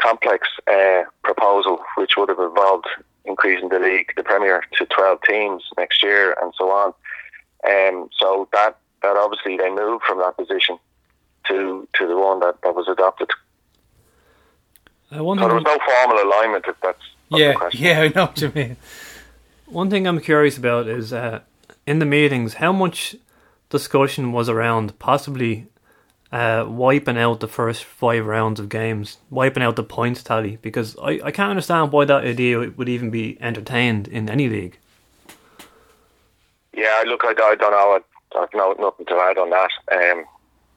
[0.00, 2.86] complex uh, proposal, which would have involved
[3.24, 6.94] increasing the league, the Premier, to twelve teams next year, and so on.
[7.68, 10.78] Um, so that, that obviously they moved from that position
[11.48, 13.28] to to the one that, that was adopted.
[15.14, 16.64] Uh, one So there was no formal alignment.
[16.68, 17.84] If that's, Yeah, the question.
[17.84, 18.76] yeah, I know what you mean.
[19.66, 21.40] one thing I'm curious about is uh,
[21.86, 23.16] in the meetings, how much
[23.70, 25.66] discussion was around possibly
[26.30, 30.58] uh, wiping out the first five rounds of games, wiping out the points tally?
[30.60, 34.78] Because I, I can't understand why that idea would even be entertained in any league.
[36.72, 37.98] Yeah, look, I, I don't know.
[37.98, 39.70] I, I've no, nothing to add on that.
[39.90, 40.24] Um,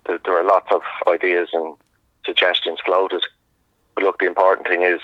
[0.07, 1.75] there, there are lots of ideas and
[2.25, 3.23] suggestions floated.
[3.95, 4.99] But look, the important thing is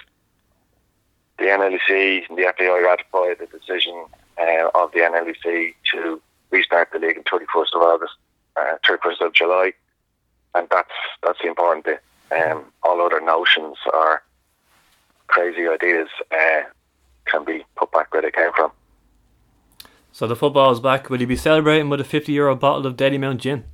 [1.38, 4.06] the NLEC and the FAI ratified the decision
[4.40, 8.14] uh, of the NLEC to restart the league on 31st of August,
[8.56, 9.74] uh, 31st of July.
[10.56, 10.90] And that's
[11.24, 12.02] that's the important bit.
[12.32, 14.22] Um, all other notions or
[15.28, 16.62] crazy ideas uh,
[17.26, 18.72] can be put back where they came from.
[20.12, 21.10] So the football is back.
[21.10, 23.66] Will you be celebrating with a 50 euro bottle of Dalymount gin?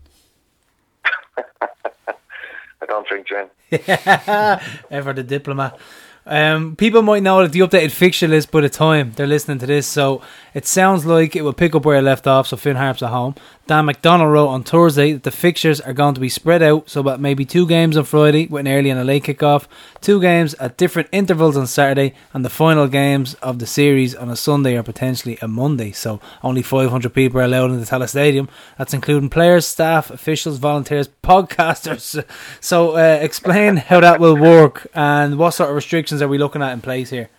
[1.37, 3.49] I don't drink gin.
[4.91, 5.79] Ever the diplomat.
[6.25, 9.65] Um, people might know that the updated fixture list by the time they're listening to
[9.65, 10.21] this, so
[10.53, 12.47] it sounds like it will pick up where it left off.
[12.47, 13.35] So Finn Harps at home.
[13.65, 16.99] Dan McDonnell wrote on Thursday that the fixtures are going to be spread out, so
[16.99, 19.67] about maybe two games on Friday with an early and a late kickoff,
[20.01, 24.29] two games at different intervals on Saturday, and the final games of the series on
[24.29, 25.93] a Sunday or potentially a Monday.
[25.93, 28.49] So only 500 people are allowed in the Tallaght Stadium.
[28.77, 32.21] That's including players, staff, officials, volunteers, podcasters.
[32.59, 36.61] So uh, explain how that will work and what sort of restrictions are we looking
[36.61, 37.29] at in place here?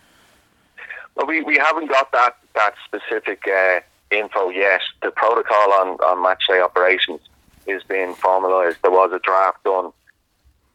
[1.15, 3.79] Well, we, we haven't got that that specific uh,
[4.11, 4.81] info yet.
[5.01, 7.21] The protocol on, on match day operations
[7.67, 8.77] is being formalised.
[8.81, 9.91] There was a draft done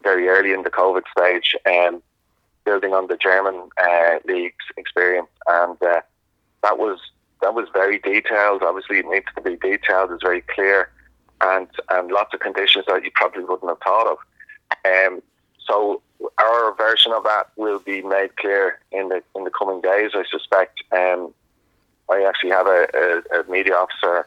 [0.02, 2.02] very early in the COVID stage, um,
[2.64, 6.00] building on the German uh, league's experience, and uh,
[6.62, 6.98] that was
[7.42, 8.62] that was very detailed.
[8.62, 10.10] Obviously, it needs to be detailed.
[10.12, 10.90] It's very clear,
[11.40, 14.18] and and lots of conditions that you probably wouldn't have thought of.
[14.84, 15.22] Um,
[15.66, 16.02] so
[16.38, 20.12] our version of that will be made clear in the in the coming days.
[20.14, 20.82] I suspect.
[20.92, 21.32] Um,
[22.10, 22.88] I actually have a,
[23.32, 24.26] a, a media officer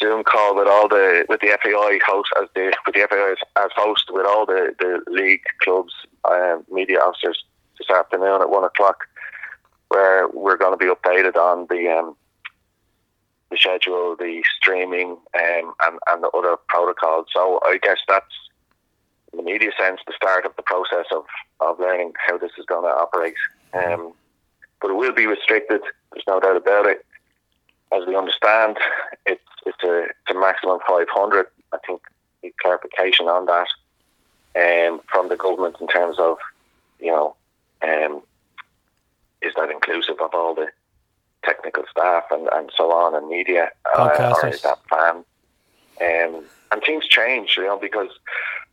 [0.00, 3.64] Zoom call with all the with the FAI host as the with the FAI as,
[3.64, 5.92] as host with all the, the league clubs
[6.24, 7.44] um, media officers
[7.78, 9.06] this afternoon at one o'clock,
[9.88, 12.16] where we're going to be updated on the um,
[13.50, 17.26] the schedule, the streaming, um, and and the other protocols.
[17.34, 18.34] So I guess that's
[19.32, 21.24] in the media sense the start of the process of,
[21.60, 23.34] of learning how this is going to operate.
[23.72, 24.12] Um,
[24.80, 25.82] but it will be restricted.
[26.12, 27.04] There's no doubt about it.
[27.92, 28.78] As we understand,
[29.26, 31.46] it's it's a it's a maximum 500.
[31.72, 32.00] I think
[32.42, 33.68] the clarification on that
[34.56, 36.38] um, from the government in terms of
[36.98, 37.34] you know
[37.82, 38.22] um,
[39.42, 40.68] is that inclusive of all the
[41.44, 45.24] technical staff and, and so on and media uh, or is that planned?
[46.00, 48.08] Um, and things change, you know, because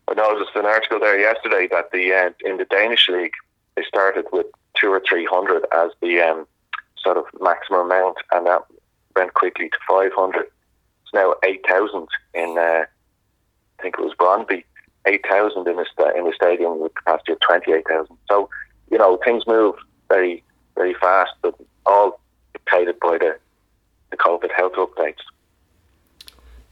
[0.08, 3.34] I noticed an article there yesterday that the uh, in the Danish league
[3.76, 4.46] they started with
[4.80, 6.48] two or three hundred as the um,
[6.98, 8.64] sort of maximum amount, and that
[9.16, 10.46] went quickly to five hundred.
[11.04, 12.86] It's now eight thousand in uh,
[13.80, 14.64] I think it was Brondby,
[15.06, 18.18] eight thousand in the in the stadium with capacity of twenty eight thousand.
[18.30, 18.50] So
[18.90, 19.76] you know things move
[20.10, 20.44] very
[20.76, 22.20] very fast, but all
[22.54, 23.38] dictated by the
[24.12, 25.22] the COVID health updates.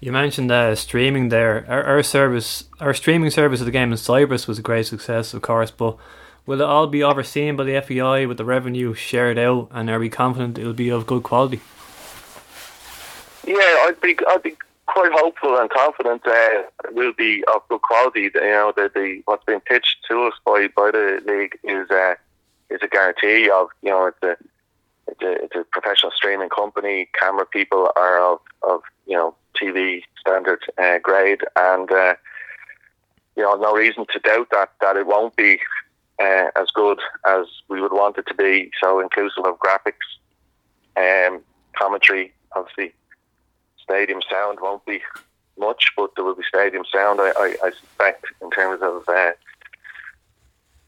[0.05, 1.65] You mentioned uh, streaming there.
[1.67, 5.33] Our, our service, our streaming service of the game in Cyprus was a great success,
[5.33, 5.71] of course.
[5.71, 5.97] But
[6.45, 9.67] will it all be overseen by the FAI with the revenue shared out?
[9.71, 11.59] And are we confident it will be of good quality?
[13.47, 16.29] Yeah, I'd be I'd be quite hopeful and confident uh,
[16.83, 18.29] it will be of good quality.
[18.31, 22.13] You know, the, the what's been pitched to us by, by the league is uh,
[22.69, 24.37] is a guarantee of you know it's a
[25.07, 27.09] it's a, it's a professional streaming company.
[27.19, 32.15] Camera people are of, of you know TV standard uh, grade, and uh,
[33.35, 35.59] you know no reason to doubt that that it won't be
[36.21, 38.71] uh, as good as we would want it to be.
[38.81, 39.93] So inclusive of graphics,
[40.97, 41.41] um,
[41.77, 42.93] commentary, obviously
[43.85, 45.01] stadium sound won't be
[45.57, 47.19] much, but there will be stadium sound.
[47.21, 49.31] I, I, I suspect in terms of, uh,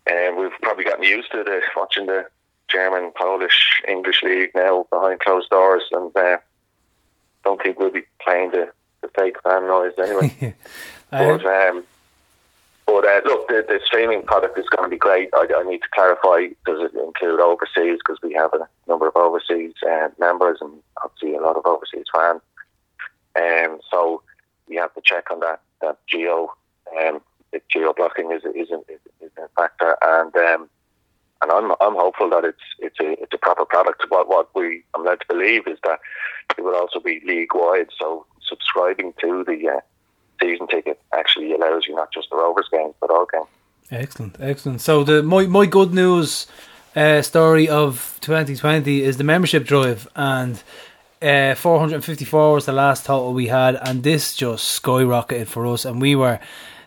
[0.07, 2.25] and we've probably gotten used to the watching the
[2.67, 6.37] German, Polish, English league now behind closed doors, and uh,
[7.47, 8.69] don't think we'll be playing the,
[9.01, 10.53] the fake fan noise anyway.
[11.09, 11.83] but um,
[12.85, 15.29] but uh, look, the, the streaming product is going to be great.
[15.33, 19.15] I, I need to clarify does it include overseas because we have a number of
[19.15, 22.41] overseas uh, members and obviously a lot of overseas fans.
[23.35, 24.21] Um, so
[24.67, 26.53] we have to check on that that geo
[26.99, 27.21] um,
[27.53, 28.79] the geo blocking is is a,
[29.23, 30.69] is a factor, and um,
[31.41, 34.05] and I'm I'm hopeful that it's it's a it's a proper product.
[34.09, 35.99] What what we I'm led to believe is that
[36.57, 37.89] it will also be league wide.
[37.99, 39.79] So subscribing to the uh,
[40.41, 43.47] season ticket actually allows you not just the Rovers games but all games.
[43.91, 44.81] Excellent, excellent.
[44.81, 46.47] So the my my good news
[46.95, 50.61] uh, story of 2020 is the membership drive and.
[51.19, 55.83] Uh, 454 was the last total we had, and this just skyrocketed for us.
[55.83, 56.39] And we were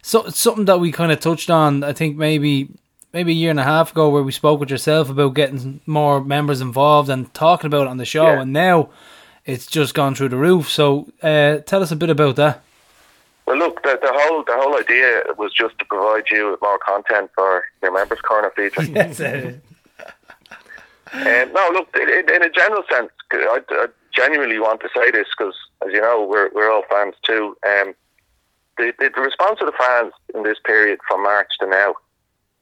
[0.02, 1.84] so, something that we kind of touched on.
[1.84, 2.68] I think maybe
[3.12, 6.22] maybe a year and a half ago where we spoke with yourself about getting more
[6.22, 8.42] members involved and talking about it on the show, Yeah.
[8.42, 8.90] and now
[9.44, 10.68] it's just gone through the roof.
[10.70, 12.62] So uh, tell us a bit about that.
[13.46, 16.78] Well, look, the, the whole the whole idea was just to provide you with more
[16.78, 19.60] content for your members' corner feature.
[21.12, 25.26] Um, no, look, in, in a general sense, I, I genuinely want to say this
[25.36, 27.56] because, as you know, we're we're all fans too.
[27.66, 27.94] Um,
[28.78, 31.94] the, the the response of the fans in this period from March to now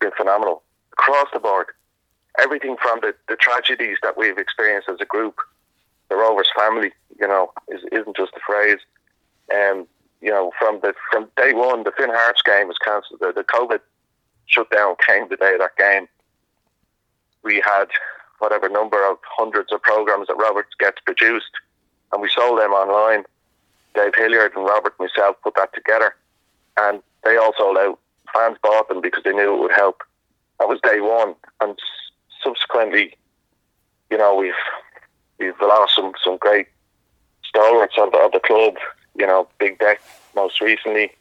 [0.01, 1.67] been phenomenal across the board.
[2.39, 5.39] Everything from the, the tragedies that we've experienced as a group,
[6.09, 8.79] the Rovers family, you know, is, isn't just a phrase.
[9.53, 9.87] Um,
[10.21, 13.21] you know, from the from day one, the Finn Harps game was cancelled.
[13.21, 13.81] The, the COVID
[14.47, 16.09] shutdown came the day of that game.
[17.43, 17.87] We had
[18.41, 21.51] whatever number of hundreds of programs that Robert gets produced,
[22.13, 23.25] and we sold them online.
[23.95, 26.15] Dave Hilliard and Robert and myself put that together,
[26.77, 27.99] and they all sold out.
[28.35, 30.03] Fans bought them because they knew it would help.
[30.59, 31.79] That was day one, and
[32.43, 33.17] subsequently,
[34.11, 34.53] you know, we've
[35.39, 36.67] we've lost some some great
[37.45, 38.75] stalwarts of the, of the club.
[39.17, 40.01] You know, Big Deck
[40.35, 41.13] most recently.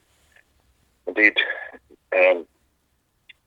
[1.05, 1.37] Indeed,
[2.15, 2.45] um,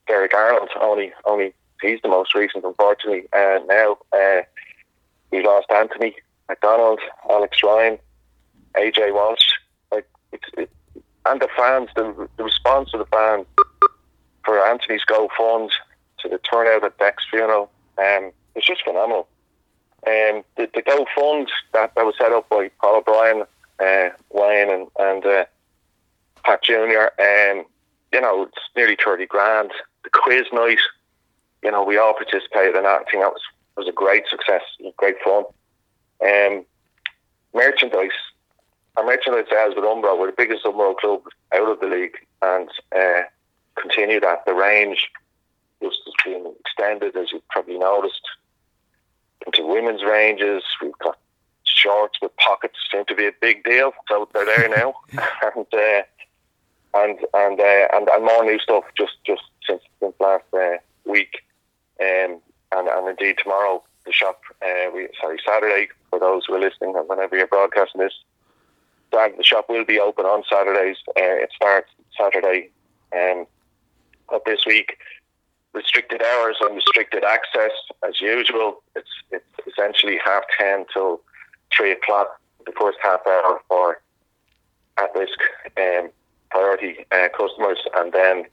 [0.07, 3.29] Derek Ireland only only he's the most recent, unfortunately.
[3.33, 4.43] Uh, now uh,
[5.31, 6.15] we lost Anthony
[6.49, 7.99] McDonald, Alex Ryan,
[8.77, 9.53] AJ Walsh.
[9.93, 10.71] Like it's, it,
[11.27, 13.47] and the fans, the, the response of the fans
[14.45, 15.71] for Anthony's Go Fund
[16.21, 19.29] to the turnout at Deck's funeral, um, it's just phenomenal.
[20.07, 23.45] Um, the, the Go Fund that, that was set up by Paul O'Brien,
[23.79, 25.45] uh, Wayne, and, and uh,
[26.45, 27.11] Pat Junior.
[27.19, 27.65] Um,
[28.13, 29.71] you know, it's nearly thirty grand.
[30.05, 30.79] The quiz night,
[31.63, 33.03] you know, we all participated in that.
[33.07, 33.43] I think that was
[33.77, 34.63] was a great success,
[34.97, 35.45] great fun.
[36.23, 36.65] Um,
[37.55, 38.11] merchandise,
[38.97, 41.23] our merchandise sales with Umbro, we're the biggest Umbro club
[41.55, 43.23] out of the league, and uh,
[43.77, 44.45] continue that.
[44.47, 45.11] The range
[45.83, 48.23] just has been extended, as you've probably noticed,
[49.47, 50.63] into women's ranges.
[50.83, 51.19] We've got
[51.65, 53.93] shorts with pockets, seem to be a big deal.
[54.09, 54.95] So they're there now,
[55.55, 56.03] and uh,
[56.95, 61.43] and and, uh, and and more new stuff just just since since last uh, week,
[62.01, 62.41] um,
[62.73, 64.41] and and indeed tomorrow the shop.
[64.63, 68.15] Uh, we sorry Saturday for those who are listening, and whenever you're broadcasting this,
[69.11, 70.97] the shop will be open on Saturdays.
[71.09, 72.71] Uh, it starts Saturday,
[73.15, 73.47] um,
[74.29, 74.99] of this week.
[75.73, 77.71] Restricted hours and restricted access
[78.07, 78.83] as usual.
[78.97, 81.21] It's it's essentially half ten till
[81.73, 82.41] three o'clock.
[82.67, 84.01] The first half hour for
[84.99, 85.39] at risk
[85.77, 86.11] um,
[86.51, 88.47] priority uh, customers, and then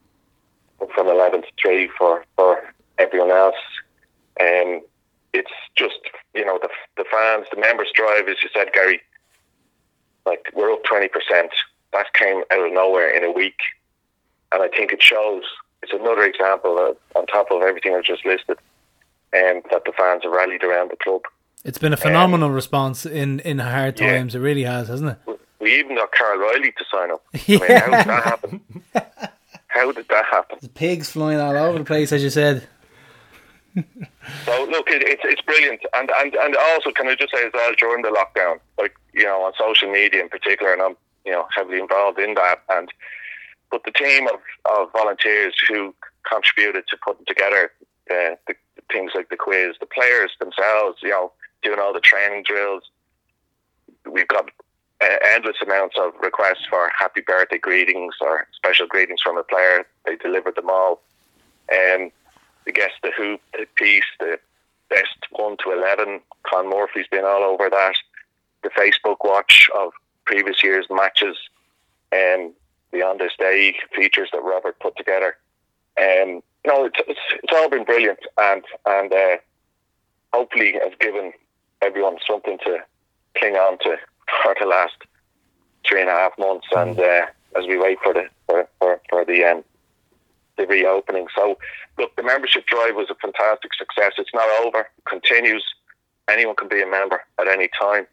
[0.94, 2.62] from eleven to three for for
[3.00, 3.56] everyone else.
[4.40, 4.82] Um,
[5.34, 6.00] it's just
[6.36, 9.02] you know the the fans, the members drive, as you said, Gary.
[10.28, 11.52] Like we're up twenty percent.
[11.94, 13.60] That came out of nowhere in a week,
[14.52, 15.44] and I think it shows.
[15.82, 18.58] It's another example of, on top of everything I've just listed,
[19.34, 21.22] um, that the fans have rallied around the club.
[21.64, 24.14] It's been a phenomenal response in, in hard yeah.
[24.14, 24.36] times.
[24.36, 25.40] It really has, hasn't it?
[25.60, 27.24] We even got Carl Riley to sign up.
[27.34, 28.62] I mean, how did that happen?
[29.68, 30.58] How did that happen?
[30.62, 32.68] The pigs flying all over the place, as you said.
[34.46, 37.52] So look, it, it's it's brilliant, and and and also can I just say as
[37.54, 41.32] well during the lockdown, like you know on social media in particular, and I'm you
[41.32, 42.92] know heavily involved in that, and
[43.72, 45.94] but the team of, of volunteers who
[46.30, 47.72] contributed to putting together
[48.10, 51.32] uh, the, the things like the quiz, the players themselves, you know,
[51.64, 52.84] doing all the training drills.
[54.10, 54.50] We've got
[55.02, 59.86] uh, endless amounts of requests for happy birthday greetings or special greetings from a player.
[60.06, 61.02] They delivered them all.
[61.72, 62.12] Um,
[62.68, 64.38] the guess the hoop the piece, the
[64.90, 66.20] best one to eleven.
[66.44, 67.96] Con Murphy's been all over that.
[68.62, 69.94] The Facebook watch of
[70.26, 71.38] previous year's matches,
[72.12, 72.54] and
[72.92, 75.38] the on this day features that Robert put together.
[75.98, 79.38] Um, you know, it's, it's it's all been brilliant, and and uh,
[80.34, 81.32] hopefully has given
[81.82, 82.80] everyone something to
[83.38, 83.96] cling on to
[84.44, 84.98] for the last
[85.88, 87.28] three and a half months, and uh,
[87.58, 89.64] as we wait for the for for, for the um,
[90.58, 91.28] the reopening.
[91.36, 91.58] So,
[91.98, 94.14] look, the membership drive was a fantastic success.
[94.18, 95.64] It's not over; it continues.
[96.30, 98.06] Anyone can be a member at any time,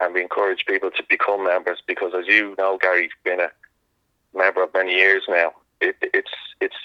[0.00, 3.50] and we encourage people to become members because, as you know, Gary, you've been a
[4.36, 5.52] member of many years now.
[5.80, 6.76] It, it's it's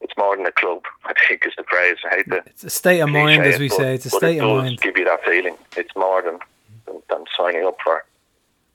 [0.00, 0.82] it's more than a club.
[1.04, 1.96] I think is the phrase.
[2.10, 3.94] I hate to It's a state of mind, as we but- say.
[3.94, 4.80] It's a state it of mind.
[4.80, 5.56] give you that feeling.
[5.76, 6.38] It's more than
[6.86, 8.04] than, than signing up for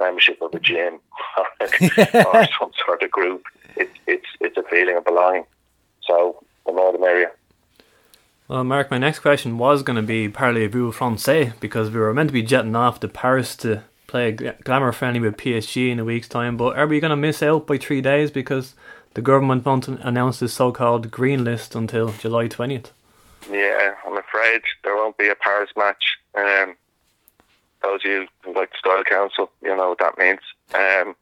[0.01, 0.99] membership of a gym
[1.59, 3.43] or some sort of group.
[3.75, 5.45] It's it's it's a feeling of belonging.
[6.03, 7.31] So the more the merrier.
[8.47, 12.27] Well, Mark, my next question was going to be Parlez-vous Francais because we were meant
[12.29, 16.03] to be jetting off to Paris to play a glamour friendly with PSG in a
[16.03, 16.57] week's time.
[16.57, 18.75] But are we going to miss out by three days because
[19.13, 22.91] the government won't announce this so-called green list until July twentieth?
[23.49, 26.17] Yeah, I'm afraid there won't be a Paris match.
[26.35, 26.75] Um,
[27.81, 30.39] those of you who like the Style Council, you know what that means.
[30.73, 31.15] Um,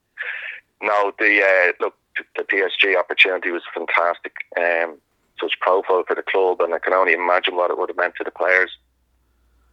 [0.82, 1.96] no, the uh, look,
[2.36, 4.34] the PSG opportunity was fantastic.
[4.58, 4.98] Um,
[5.40, 8.16] such profile for the club, and I can only imagine what it would have meant
[8.16, 8.72] to the players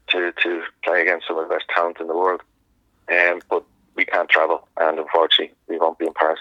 [0.09, 2.43] to to play against some of the best talent in the world.
[3.09, 3.65] Um, but
[3.95, 6.41] we can't travel, and unfortunately, we won't be in Paris.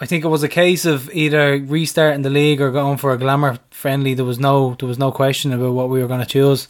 [0.00, 3.18] I think it was a case of either restarting the league or going for a
[3.18, 4.14] glamour friendly.
[4.14, 6.68] There was no there was no question about what we were going to choose.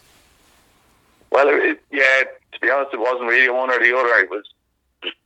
[1.31, 2.23] Well, it, yeah,
[2.65, 4.15] be honest, it wasn't really one or the other.
[4.23, 4.43] It was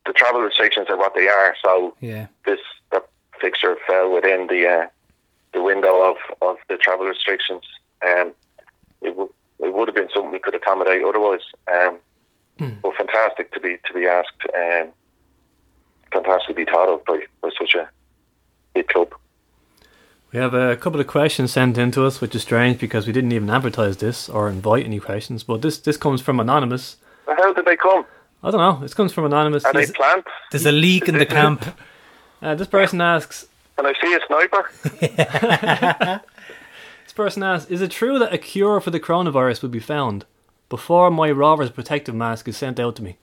[0.06, 1.56] the travel restrictions are what they are.
[1.64, 2.60] So Yeah, this
[2.92, 3.02] the
[3.40, 4.88] fixture fell within the uh,
[5.54, 7.64] the window of, of the travel restrictions.
[8.06, 8.34] Um,
[9.02, 11.42] it, w- it would have been something we could accommodate otherwise.
[11.72, 11.98] Um,
[12.82, 14.42] But fantastic to be to be asked.
[14.54, 14.90] Um,
[16.12, 17.90] fantastic to be thought of by, by such a
[18.74, 19.14] big club.
[20.34, 23.14] We have a couple of questions sent in to us, which is strange because we
[23.14, 25.44] didn't even advertise this or invite any questions.
[25.44, 26.98] But this this comes from anonymous.
[27.30, 28.06] But how did they come?
[28.42, 28.80] I don't know.
[28.82, 29.64] This comes from anonymous.
[29.64, 30.24] Are they This, planned?
[30.50, 31.64] there's a leak in the camp.
[32.42, 33.46] uh, this person asks.
[33.78, 36.22] Can I see a sniper?
[37.04, 40.26] This person asks: Is it true that a cure for the coronavirus will be found
[40.70, 43.18] before my Rovers protective mask is sent out to me?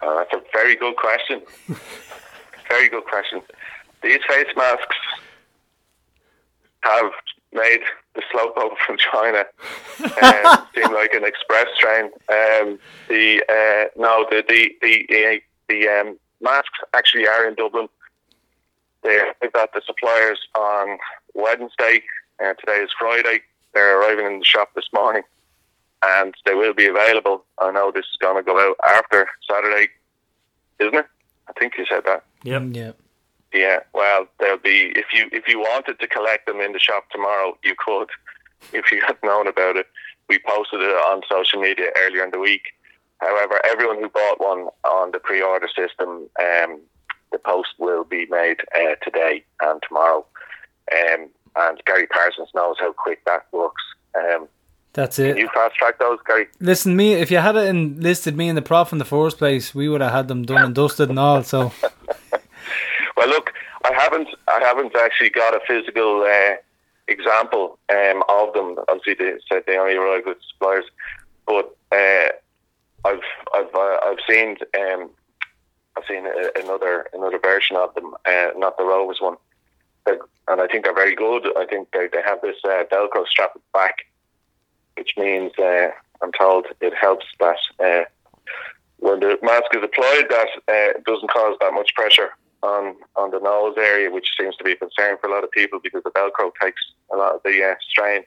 [0.00, 1.42] Uh, that's a very good question.
[2.68, 3.42] very good question.
[4.02, 4.96] These face masks
[6.82, 7.10] have
[7.54, 7.80] made
[8.14, 9.44] the slope over from China
[10.22, 12.04] um, seem like an express train.
[12.28, 12.78] Um,
[13.08, 15.38] the uh, no, the the the uh,
[15.68, 17.88] the um, masks actually are in Dublin.
[19.02, 19.20] They
[19.52, 20.98] got the suppliers on
[21.34, 22.02] Wednesday.
[22.42, 23.42] Uh, today is Friday.
[23.74, 25.22] They're arriving in the shop this morning,
[26.02, 27.44] and they will be available.
[27.58, 29.88] I know this is going to go out after Saturday,
[30.80, 31.06] isn't it?
[31.48, 32.24] I think you said that.
[32.44, 32.62] Yep.
[32.72, 32.92] Yeah,
[33.54, 37.08] Yeah, well, there'll be if you if you wanted to collect them in the shop
[37.10, 38.08] tomorrow, you could.
[38.72, 39.86] If you had known about it,
[40.30, 42.62] we posted it on social media earlier in the week.
[43.18, 46.80] However, everyone who bought one on the pre-order system, um,
[47.30, 50.24] the post will be made uh, today and tomorrow.
[50.92, 53.82] Um, and Gary Parsons knows how quick that works.
[54.16, 54.48] Um,
[54.94, 55.38] that's can it.
[55.38, 56.46] you fast track those, Gary?
[56.60, 59.74] Listen, me if you had it enlisted me in the prop in the first place,
[59.74, 61.42] we would have had them done and dusted and all.
[61.42, 61.72] So
[63.16, 63.52] Well, look,
[63.84, 66.56] I haven't, I haven't actually got a physical uh,
[67.06, 68.76] example um, of them.
[68.88, 70.84] Obviously, they said they only arrived with suppliers,
[71.46, 72.28] but uh,
[73.04, 73.20] I've,
[73.54, 75.10] I've, uh, I've seen, um,
[75.96, 79.36] I've seen a, another, another version of them, uh, not the Rovers one,
[80.06, 81.46] and I think they're very good.
[81.56, 84.06] I think they, they have this uh, Velcro strap at the back,
[84.96, 85.88] which means uh,
[86.20, 88.04] I'm told it helps that uh,
[88.98, 92.32] when the mask is applied, that uh, doesn't cause that much pressure
[92.64, 95.50] on on the nose area, which seems to be a concern for a lot of
[95.50, 96.80] people because the Velcro takes
[97.12, 98.22] a lot of the uh, strain.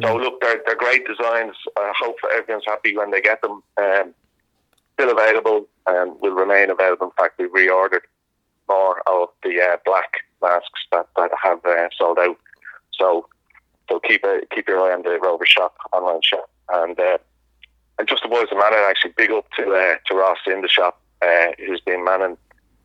[0.00, 1.54] So look, they're they're great designs.
[1.76, 3.62] I hope everyone's happy when they get them.
[3.76, 4.14] Um,
[4.94, 7.06] still available and will remain available.
[7.06, 8.02] In fact, we've reordered
[8.68, 12.38] more of the uh, black masks that, that have uh, sold out.
[12.92, 13.28] So
[13.88, 16.98] so keep a, keep your eye on the Rover shop online shop and.
[16.98, 17.18] Uh,
[17.98, 20.68] and just the boys and man, actually big up to uh, to Ross in the
[20.68, 22.38] shop, uh, who's been manning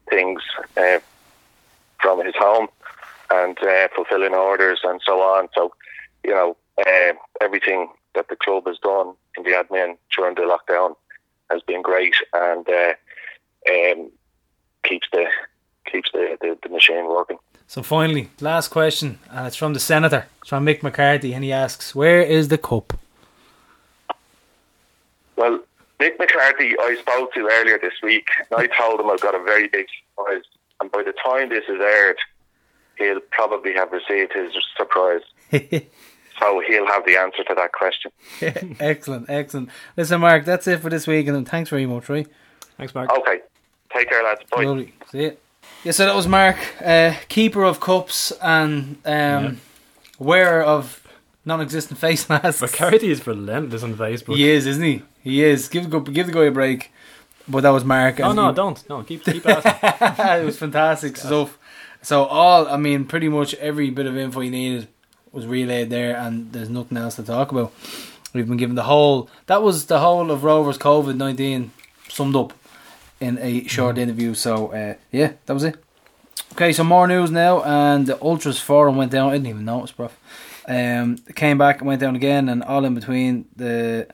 [0.10, 0.42] things
[0.78, 1.00] uh,
[2.00, 2.68] from his home
[3.30, 5.50] and uh, fulfilling orders and so on.
[5.54, 5.74] So,
[6.24, 10.96] you know, uh, everything that the club has done in the admin during the lockdown
[11.50, 12.94] has been great and uh,
[13.70, 14.12] um,
[14.84, 15.26] keeps the
[15.90, 17.38] keeps the, the, the machine working.
[17.68, 20.26] so finally, last question, and it's from the senator.
[20.42, 22.94] It's from Mick McCarthy, and he asks, "Where is the cup?"
[25.38, 25.60] Well,
[26.00, 29.44] Nick McCarthy, I spoke to earlier this week, and I told him I've got a
[29.44, 30.44] very big surprise.
[30.80, 32.18] And by the time this is aired,
[32.98, 35.22] he'll probably have received his surprise.
[35.52, 38.12] so he'll have the answer to that question.
[38.80, 39.70] excellent, excellent.
[39.96, 42.28] Listen, Mark, that's it for this week, and thanks very much, right?
[42.78, 43.10] Thanks, Mark.
[43.18, 43.40] Okay.
[43.92, 44.42] Take care, lads.
[44.52, 44.66] Bye.
[44.66, 44.94] Lovely.
[45.12, 45.38] See you.
[45.84, 49.62] Yeah, so that was Mark, uh, keeper of cups and um,
[50.20, 51.07] wearer of
[51.48, 52.62] non-existent face masks.
[52.62, 54.36] McCarthy is relentless on Facebook.
[54.36, 55.02] He is, isn't he?
[55.24, 55.68] He is.
[55.70, 56.92] Give the give the guy a break.
[57.48, 58.20] But that was Mark.
[58.20, 58.90] Oh no, he- don't.
[58.90, 59.74] No, keep keep asking.
[60.42, 61.58] it was fantastic stuff.
[62.02, 64.88] So all, I mean, pretty much every bit of info you needed
[65.32, 67.74] was relayed there, and there's nothing else to talk about.
[68.34, 69.30] We've been given the whole.
[69.48, 71.72] That was the whole of Rovers COVID nineteen
[72.10, 72.54] summed up
[73.20, 74.34] in a short interview.
[74.34, 75.76] So uh, yeah, that was it.
[76.54, 79.30] Okay, so more news now, and the Ultras forum went down.
[79.30, 80.10] I didn't even notice, bro.
[80.68, 84.08] Um, came back and went down again, and all in between the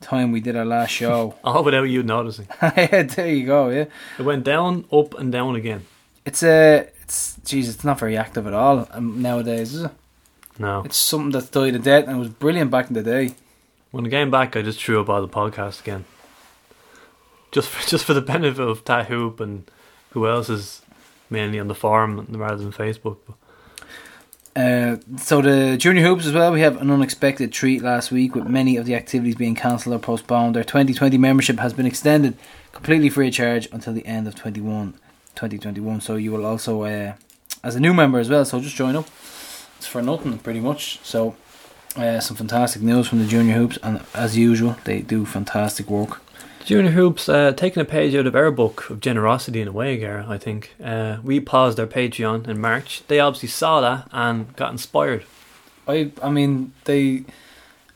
[0.00, 1.34] time we did our last show.
[1.44, 2.46] All without you noticing.
[2.62, 3.68] yeah, there you go.
[3.68, 3.86] Yeah,
[4.18, 5.84] It went down, up, and down again.
[6.24, 9.74] it's uh, it's geez, it's not very active at all um, nowadays.
[9.74, 9.90] Is it?
[10.58, 10.82] No.
[10.84, 13.34] It's something that's died a death, and it was brilliant back in the day.
[13.90, 16.04] When I came back, I just threw up all the podcast again.
[17.50, 19.68] Just for, just for the benefit of Tahoop and
[20.10, 20.82] who else is
[21.28, 23.16] mainly on the forum rather than Facebook.
[23.26, 23.36] But
[24.56, 26.52] Uh, so the junior hoops as well.
[26.52, 29.98] We have an unexpected treat last week with many of the activities being cancelled or
[29.98, 30.56] postponed.
[30.56, 32.36] Their 2020 membership has been extended
[32.72, 34.92] completely free of charge until the end of 21,
[35.34, 36.00] 2021.
[36.00, 37.14] So you will also, uh,
[37.62, 38.44] as a new member as well.
[38.44, 39.06] So just join up.
[39.76, 40.98] It's for nothing, pretty much.
[41.04, 41.36] So
[41.96, 46.20] uh, some fantastic news from the junior hoops, and as usual, they do fantastic work.
[46.68, 49.96] Junior Hoops uh, taking a page out of our book of generosity in a way,
[49.96, 50.74] Gar, I think.
[50.84, 53.02] Uh, we paused our Patreon in March.
[53.08, 55.24] They obviously saw that and got inspired.
[55.86, 57.24] I I mean they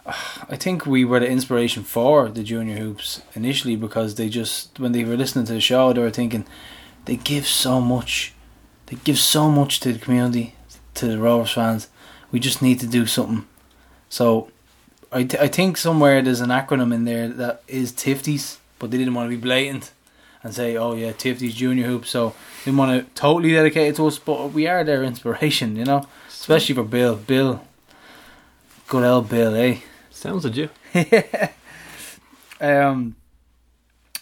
[0.07, 4.93] I think we were the inspiration for the junior hoops initially because they just when
[4.93, 6.47] they were listening to the show they were thinking
[7.05, 8.33] they give so much
[8.87, 10.55] they give so much to the community
[10.95, 11.89] to the Rovers fans
[12.31, 13.47] we just need to do something
[14.09, 14.51] so
[15.13, 18.99] I, th- I think somewhere there's an acronym in there that is Tifties but they
[18.99, 19.93] didn't want to be blatant
[20.43, 23.97] and say oh yeah Tifties junior hoops so they didn't want to totally dedicate it
[23.97, 27.65] to us but we are their inspiration you know especially for Bill Bill
[28.89, 29.79] good old Bill eh
[30.23, 30.71] Sounds legit.
[32.61, 33.17] um,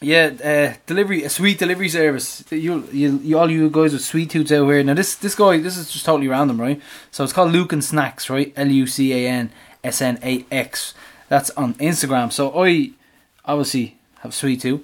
[0.00, 2.42] yeah, uh, delivery, a sweet delivery service.
[2.50, 4.82] You, you, you, all you guys with sweet tooths out here.
[4.82, 6.80] Now this, this guy, this is just totally random, right?
[7.11, 8.50] So it's called Lucan Snacks, right?
[8.56, 9.52] L U C A N
[9.84, 10.94] S N A X.
[11.28, 12.32] That's on Instagram.
[12.32, 12.92] So I
[13.44, 14.82] obviously have sweet tooth,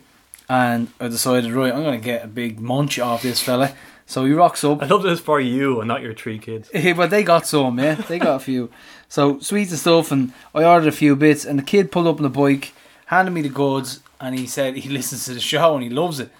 [0.48, 3.74] and I decided, right, I'm gonna get a big munch off this fella.
[4.08, 4.82] So he rocks up.
[4.82, 6.70] I love this for you and not your three kids.
[6.74, 7.96] Yeah, but they got some, yeah.
[7.96, 8.70] They got a few.
[9.08, 12.16] So sweets and stuff, and I ordered a few bits, and the kid pulled up
[12.16, 12.72] on the bike,
[13.06, 16.20] handed me the goods, and he said he listens to the show and he loves
[16.20, 16.30] it.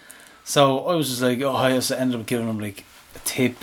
[0.45, 2.85] So I was just like, oh, I just ended up giving him like
[3.17, 3.57] a tip,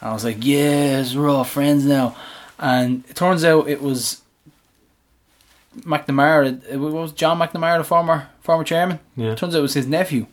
[0.00, 2.16] and I was like, yes, we're all friends now.
[2.58, 4.19] And it turns out it was
[5.82, 6.62] McNamara.
[6.68, 9.00] It was John McNamara, the former former chairman.
[9.16, 9.34] Yeah.
[9.34, 10.26] Turns out it was his nephew.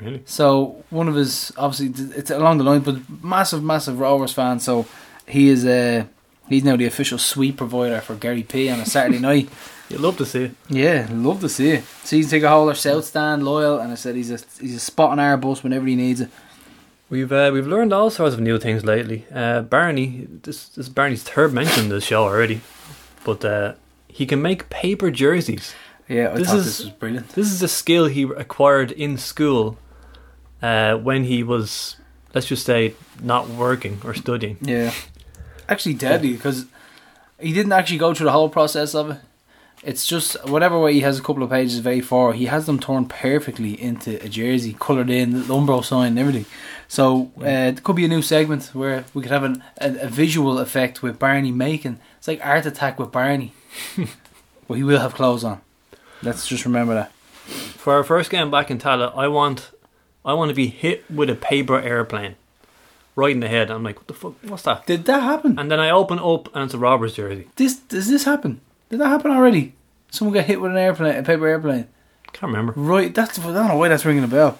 [0.00, 0.22] Really?
[0.26, 4.60] So one of his obviously it's along the line, but massive, massive Rovers fan.
[4.60, 4.86] So
[5.26, 6.04] he is uh,
[6.48, 9.48] he's now the official sweet provider for Gary P on a Saturday night.
[9.88, 10.52] You'd love to see it.
[10.68, 11.84] Yeah, love to see it.
[12.04, 15.18] Season ticket holder, South Stand, loyal, and I said he's a he's a spot on
[15.20, 16.30] our bus whenever he needs it.
[17.10, 19.26] We've uh, we've learned all sorts of new things lately.
[19.32, 22.62] Uh, Barney, this, this is Barney's third mention in this show already,
[23.24, 23.74] but uh,
[24.18, 25.74] he can make paper jerseys.
[26.08, 27.28] Yeah, I This thought is- this was brilliant.
[27.30, 29.76] This is a skill he acquired in school
[30.62, 31.96] uh, when he was,
[32.34, 34.56] let's just say, not working or studying.
[34.60, 34.92] Yeah,
[35.68, 36.66] actually deadly because
[37.40, 39.18] he didn't actually go through the whole process of it.
[39.82, 42.78] It's just whatever way he has a couple of pages of A4, he has them
[42.78, 46.46] torn perfectly into a jersey, coloured in, the Umbro sign and everything.
[46.88, 50.08] So uh, it could be a new segment where we could have an, a, a
[50.08, 51.98] visual effect with Barney making.
[52.18, 53.52] It's like Art Attack with Barney.
[54.68, 55.60] but he will have clothes on.
[56.22, 57.12] Let's just remember that.
[57.12, 59.70] For our first game back in Tallaght, I want,
[60.24, 62.36] I want to be hit with a paper airplane,
[63.14, 63.70] right in the head.
[63.70, 64.34] I'm like, what the fuck?
[64.42, 64.86] What's that?
[64.86, 65.58] Did that happen?
[65.58, 67.48] And then I open up and it's a robber's jersey.
[67.56, 68.60] This does this happen?
[68.88, 69.74] Did that happen already?
[70.10, 71.88] Someone got hit with an airplane, a paper airplane.
[72.32, 72.72] Can't remember.
[72.76, 74.58] Right, that's I don't know why that's ringing a bell.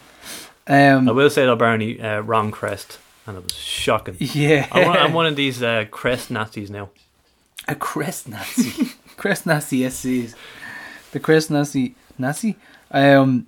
[0.66, 4.16] Um, I will say though, Barney, uh, wrong crest, and it was shocking.
[4.20, 6.90] yeah, I'm one, I'm one of these uh, crest Nazis now.
[7.68, 10.34] a crest Nazi, crest Nazi SCs,
[11.12, 12.56] the Chris Nazi Nazi.
[12.90, 13.46] Um,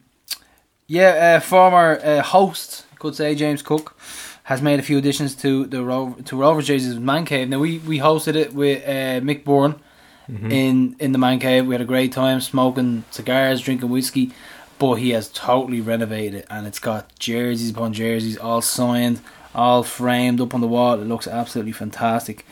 [0.87, 3.97] yeah, uh, former uh, host, could say James Cook,
[4.45, 7.49] has made a few additions to the Ro- to Rovers jerseys Man Cave.
[7.49, 9.81] Now we we hosted it with uh, Mick Byrne
[10.29, 11.67] in in the Man Cave.
[11.67, 14.33] We had a great time smoking cigars, drinking whiskey.
[14.79, 19.21] But he has totally renovated it, and it's got jerseys upon jerseys, all signed,
[19.57, 21.01] all framed up on the wall.
[21.01, 22.45] It looks absolutely fantastic.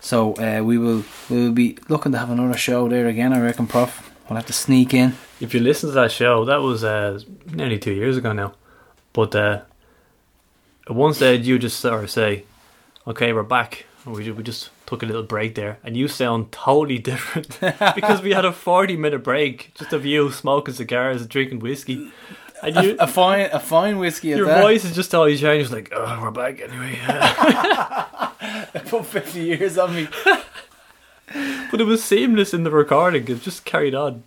[0.00, 3.32] So uh, we will we will be looking to have another show there again.
[3.32, 4.10] I reckon, Prof.
[4.28, 5.14] We'll have to sneak in.
[5.40, 7.20] If you listen to that show, that was uh,
[7.52, 8.54] nearly two years ago now.
[9.12, 9.62] But uh,
[10.88, 12.44] at one stage, you just sort of say,
[13.06, 16.98] "Okay, we're back." We we just took a little break there, and you sound totally
[17.10, 17.58] different
[17.94, 22.10] because we had a forty-minute break just of you smoking cigars and drinking whiskey,
[22.62, 22.96] and you.
[22.98, 24.62] A fine a fine whiskey at Your that.
[24.62, 26.98] voice is just all always changed, like, oh, we're back anyway.
[28.86, 30.08] Put fifty years on me.
[31.70, 34.24] but it was seamless in the recording; it just carried on.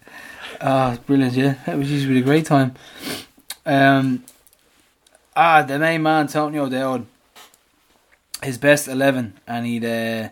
[0.61, 1.55] Ah, brilliant, yeah.
[1.65, 2.75] That was usually a great time.
[3.65, 4.23] Um,
[5.35, 7.05] ah, the main man, Tony O'Dowd.
[8.43, 10.29] his best eleven, and he'd uh,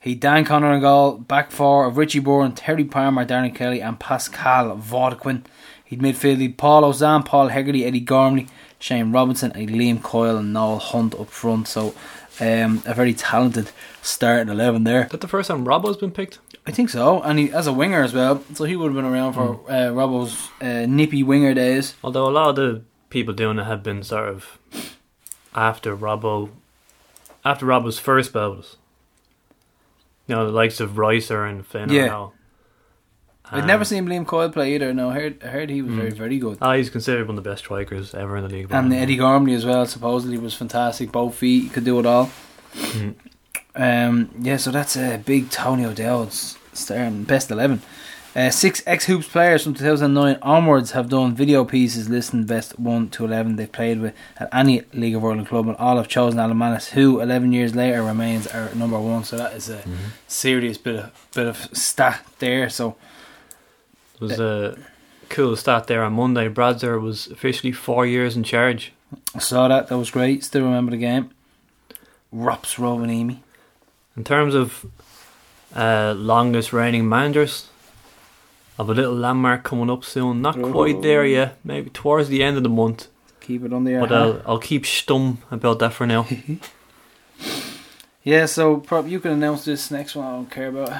[0.00, 3.98] he Dan Connor in goal, back four of Richie Byrne, Terry Palmer, Darren Kelly, and
[3.98, 5.42] Pascal Vaudequin.
[5.92, 8.46] He'd midfield he'd Paul Osam, Paul Hegarty, Eddie Gormley,
[8.78, 11.68] Shane Robinson, and Liam Coyle and Noel Hunt up front.
[11.68, 11.94] So
[12.40, 15.04] um, a very talented starting eleven there.
[15.04, 16.38] Is that the first time Robbo's been picked?
[16.66, 18.42] I think so, and he as a winger as well.
[18.54, 21.94] So he would have been around for uh, Robbo's uh, nippy winger days.
[22.02, 24.58] Although a lot of the people doing it have been sort of
[25.54, 26.48] after Robbo,
[27.44, 28.64] after Robbo's first spell.
[30.26, 31.90] You know, the likes of Ricer and Finn.
[31.90, 32.28] Yeah.
[33.52, 34.92] I'd Um, never seen Liam Coyle play either.
[34.94, 36.58] No, I heard I heard he was very very good.
[36.62, 38.68] Ah, he's considered one of the best strikers ever in the league.
[38.70, 39.84] And Eddie Gormley as well.
[39.86, 41.12] Supposedly was fantastic.
[41.12, 42.30] Both feet, he could do it all.
[42.74, 43.14] Mm.
[43.74, 47.82] Um, yeah, so that's a big Tony O'Dowd's starting best eleven.
[48.34, 53.10] Uh, six ex hoops players from 2009 onwards have done video pieces listing best one
[53.10, 56.40] to eleven they've played with at any League of Ireland club, and all have chosen
[56.40, 59.24] Alan Mannus, who 11 years later remains our number one.
[59.24, 59.82] So that is a
[60.28, 62.70] serious bit of bit of stat there.
[62.70, 62.96] So
[64.22, 64.78] It was a
[65.28, 66.48] cool stat there on Monday.
[66.48, 68.92] Bradzer was officially four years in charge.
[69.34, 69.88] I saw that.
[69.88, 70.44] That was great.
[70.44, 71.30] Still remember the game.
[72.30, 73.38] Rops Rowanimi.
[74.16, 74.86] In terms of
[75.74, 77.68] uh, longest reigning managers,
[78.78, 80.40] of a little landmark coming up soon.
[80.40, 81.58] Not quite there yet.
[81.64, 83.08] Maybe towards the end of the month.
[83.40, 84.12] Keep it under your But.
[84.12, 86.26] I'll, I'll keep stum about that for now.
[88.24, 90.24] Yeah, so prob you can announce this next one.
[90.24, 90.92] I don't care about.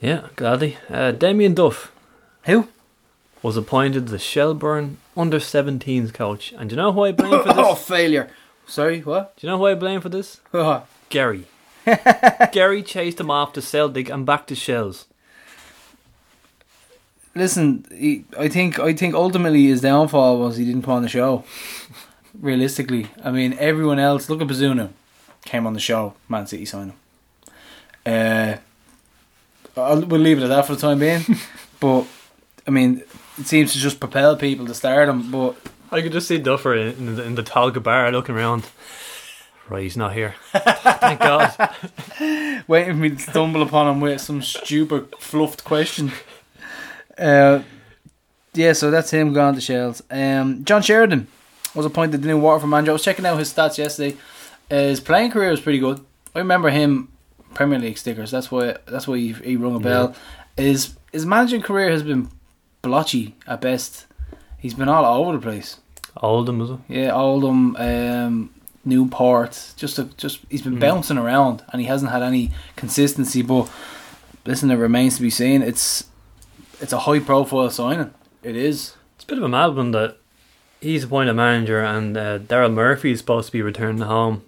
[0.00, 0.76] yeah, gladly.
[0.90, 1.90] Uh, Damien Duff
[2.46, 2.68] Who?
[3.42, 6.52] was appointed the Shelburne under 17s coach.
[6.56, 7.56] And do you know who I blame for this?
[7.58, 8.28] Oh, failure.
[8.66, 9.36] Sorry, what?
[9.36, 10.40] do you know who I blame for this?
[11.08, 11.44] Gary.
[12.52, 15.06] Gary chased him off to Celtic and back to Shells.
[17.36, 21.08] Listen, he, I think I think ultimately his downfall was he didn't come on the
[21.08, 21.44] show.
[22.40, 24.30] Realistically, I mean everyone else.
[24.30, 24.88] Look at Bazunu,
[25.44, 26.14] came on the show.
[26.28, 26.98] Man City signed him.
[28.06, 28.56] Uh,
[29.76, 31.22] I'll, we'll leave it at that for the time being.
[31.80, 32.06] but
[32.66, 33.02] I mean,
[33.38, 35.30] it seems to just propel people to start him.
[35.30, 35.56] But
[35.90, 38.68] I could just see Duffer in, in, the, in the Talga bar looking around.
[39.68, 40.34] Right, he's not here.
[40.52, 41.52] Thank God.
[42.68, 46.12] waiting for me to stumble upon him with some stupid fluffed question.
[47.18, 47.62] Uh,
[48.54, 50.02] yeah, so that's him gone to Shells.
[50.10, 51.26] Um, John Sheridan
[51.74, 52.92] was appointed the new Waterford manager.
[52.92, 54.16] I was checking out his stats yesterday.
[54.70, 56.04] Uh, his playing career was pretty good.
[56.34, 57.12] I remember him
[57.54, 58.30] Premier League stickers.
[58.30, 60.14] That's why that's why he, he rung a bell.
[60.56, 62.28] His his managing career has been
[62.86, 64.06] blotchy at best.
[64.58, 65.80] He's been all over the place.
[66.18, 66.78] Oldham, was it?
[66.88, 72.22] Yeah, Oldham, um, Newport, just a, just he's been bouncing around and he hasn't had
[72.22, 73.42] any consistency.
[73.42, 73.68] But
[74.46, 75.62] listen, it remains to be seen.
[75.62, 76.04] It's
[76.80, 78.14] it's a high profile signing.
[78.42, 78.94] It is.
[79.16, 80.18] It's a bit of a mad one that
[80.80, 84.42] he's appointed manager and uh, Daryl Murphy is supposed to be returning home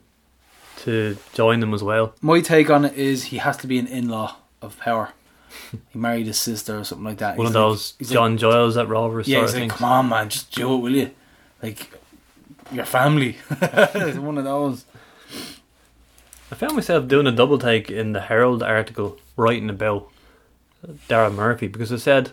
[0.78, 2.14] to join them as well.
[2.20, 5.12] My take on it is he has to be an in law of power.
[5.93, 7.37] He married his sister or something like that.
[7.37, 10.09] One He's of like- those John like, Giles at Rovers yeah, he's like, come on,
[10.09, 11.11] man, just do it, will you?
[11.63, 11.91] Like
[12.73, 13.37] your family.
[13.51, 14.85] It's one of those.
[16.51, 20.09] I found myself doing a double take in the Herald article writing about
[21.09, 22.31] Darren Murphy because it said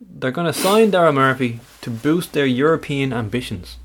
[0.00, 3.78] they're going to sign Darren Murphy to boost their European ambitions.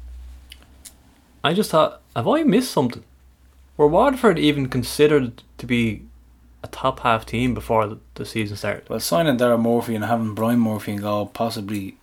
[1.43, 3.03] I just thought, have I missed something?
[3.77, 6.01] Were Waterford even considered to be
[6.63, 8.89] a top half team before the, season started?
[8.89, 11.95] Well, signing Darren Murphy and having Brian Murphy in goal possibly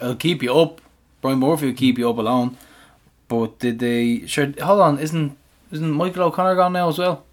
[0.00, 0.80] it'll keep you up.
[1.20, 2.56] Brian Murphy will keep you up alone.
[3.28, 4.26] But did they?
[4.26, 4.52] Sure.
[4.62, 4.98] Hold on.
[4.98, 5.36] Isn't
[5.70, 7.24] isn't Michael O'Connor gone now as well?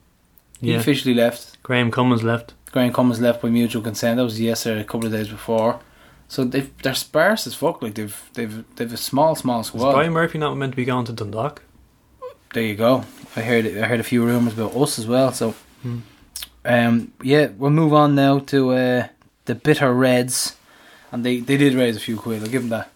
[0.62, 0.78] He Yeah.
[0.80, 1.62] officially left.
[1.64, 2.54] Graham Cummins left.
[2.72, 4.18] Graham Cummins left by mutual consent.
[4.18, 5.80] That was yesterday, a couple of days before.
[6.28, 7.82] So they've they're sparse as fuck.
[7.82, 9.90] Like they've they've they've a small small squad.
[9.90, 9.94] Is.
[9.96, 11.64] Brian Murphy not meant to be going to Dundalk?
[12.54, 13.04] There you go.
[13.36, 15.32] I heard I heard a few rumors about us as well.
[15.32, 16.00] So, hmm.
[16.68, 19.08] Um, yeah, we'll move on now to uh,
[19.46, 20.56] the bitter Reds,
[21.12, 22.44] and they, they did raise a few quid.
[22.44, 22.92] I'll give them that.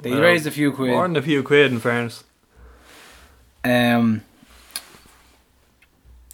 [0.00, 0.90] They Well, raised a few quid.
[0.90, 2.24] More than a few quid, in fairness.
[3.64, 4.22] Um,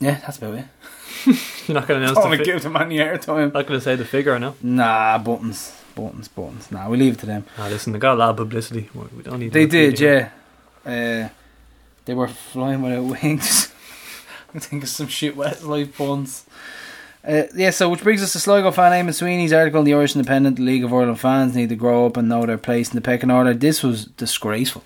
[0.01, 0.65] yeah, that's about it.
[1.67, 3.53] You're not going to announce the want to give them any airtime.
[3.53, 4.55] Not going to say the figure, I know.
[4.63, 6.71] Nah, buttons, buttons, buttons.
[6.71, 7.47] Nah, we leave it to them.
[7.59, 8.91] Ah, listen, they got a lot of publicity.
[8.95, 9.53] We don't need.
[9.53, 10.29] They did, yeah.
[10.85, 11.31] Uh,
[12.05, 13.73] they were flying without wings.
[14.55, 16.47] I think of some shit Westlife puns.
[17.27, 20.15] Uh, yeah, so which brings us to Sligo fan Eamon Sweeney's article in the Irish
[20.15, 20.57] Independent.
[20.57, 23.01] The League of Ireland fans need to grow up and know their place in the
[23.01, 23.55] pecking order.
[23.55, 24.85] This was disgraceful.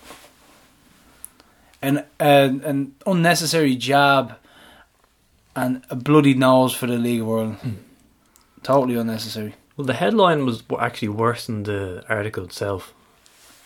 [1.83, 4.37] An, an, an unnecessary jab
[5.57, 7.85] and a bloody nose for the League of Ireland.
[8.63, 9.55] Totally unnecessary.
[9.77, 12.93] Well, the headline was actually worse than the article itself,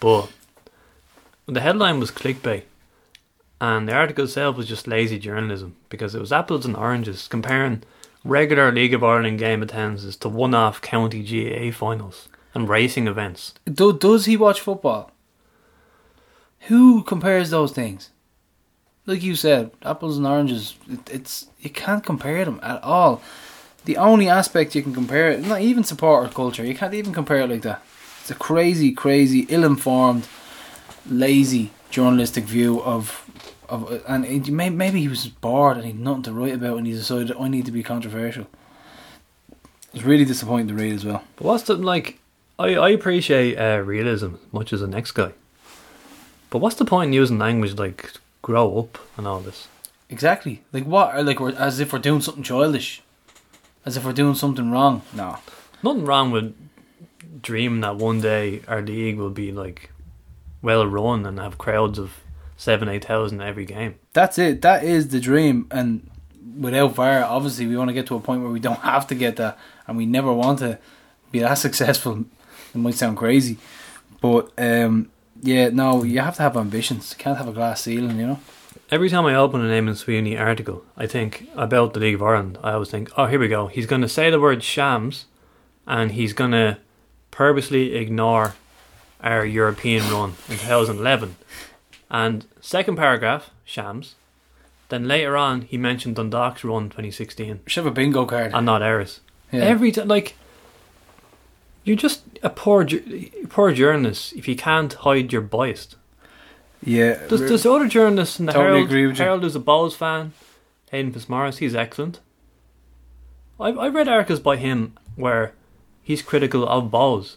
[0.01, 0.31] but
[1.47, 2.65] the headline was clickbait,
[3.63, 7.85] and the article itself was just lazy journalism because it was apples and oranges comparing
[8.25, 13.55] regular League of Ireland game attendances to one-off county GAA finals and racing events.
[13.73, 15.13] Do, does he watch football?
[16.63, 18.11] Who compares those things?
[19.07, 20.75] Like you said, apples and oranges.
[20.91, 23.23] It, it's you can't compare them at all.
[23.85, 26.65] The only aspect you can compare it, not even supporter culture.
[26.65, 27.81] You can't even compare it like that.
[28.23, 30.27] It's a crazy, crazy, ill-informed,
[31.09, 33.22] lazy journalistic view of
[33.73, 36.77] of, and it, may, maybe he was bored and he had nothing to write about,
[36.77, 38.47] and he decided I need to be controversial.
[39.95, 41.25] It's really disappointing to read as well.
[41.37, 42.19] But what's the like?
[42.59, 45.33] I I appreciate uh, realism as much as the next guy.
[46.51, 48.13] But what's the point in using language like
[48.43, 49.69] grow up and all this?
[50.11, 50.63] Exactly.
[50.73, 51.25] Like what?
[51.25, 53.03] Like we're as if we're doing something childish,
[53.87, 55.03] as if we're doing something wrong.
[55.15, 55.39] No.
[55.83, 56.55] Nothing wrong with
[57.43, 59.91] dreaming that one day our league will be like
[60.61, 62.21] well run and have crowds of
[62.63, 63.97] seven, eight thousand every game.
[64.13, 64.63] That's it.
[64.63, 65.67] That is the dream.
[65.73, 66.09] And
[66.57, 69.15] without VAR, obviously, we want to get to a point where we don't have to
[69.15, 70.79] get that, and we never want to
[71.33, 72.25] be that successful.
[72.75, 73.59] It might sound crazy,
[74.21, 75.11] but um,
[75.43, 77.13] yeah, no, you have to have ambitions.
[77.13, 78.41] You can't have a glass ceiling, you know.
[78.91, 82.59] Every time I open an Eamon Sweeney article, I think about the League of Ireland.
[82.63, 83.67] I always think, oh, here we go.
[83.67, 85.27] He's going to say the word shams,
[85.87, 86.79] and he's going to
[87.31, 88.55] purposely ignore
[89.21, 91.37] our European run in 2011.
[92.13, 94.15] And second paragraph, shams.
[94.91, 98.53] Then later on, he mentioned Dundalk's run 2016, We should have a bingo card.
[98.55, 99.21] and not ours.
[99.51, 99.61] Yeah.
[99.63, 100.37] Every time, like,
[101.85, 102.87] you're just a poor,
[103.49, 105.97] poor journalist if you can't hide your bias.
[106.85, 108.87] yeah, There's, there's other journalists in the Totally Herald.
[108.89, 109.25] agree with you.
[109.25, 110.33] Herald is a Bohs fan.
[110.93, 112.21] Aidan Fitzmaurice, he's excellent.
[113.59, 115.55] I've, I've read articles by him where
[116.03, 117.37] he's critical of Bohs,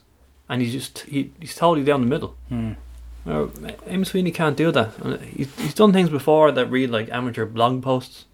[0.50, 2.36] and he's just he, he's totally down the middle.
[2.50, 2.74] Hmm.
[3.26, 5.22] Well, Eamon Sweeney can't do that.
[5.22, 8.26] He's, he's done things before that read like amateur blog posts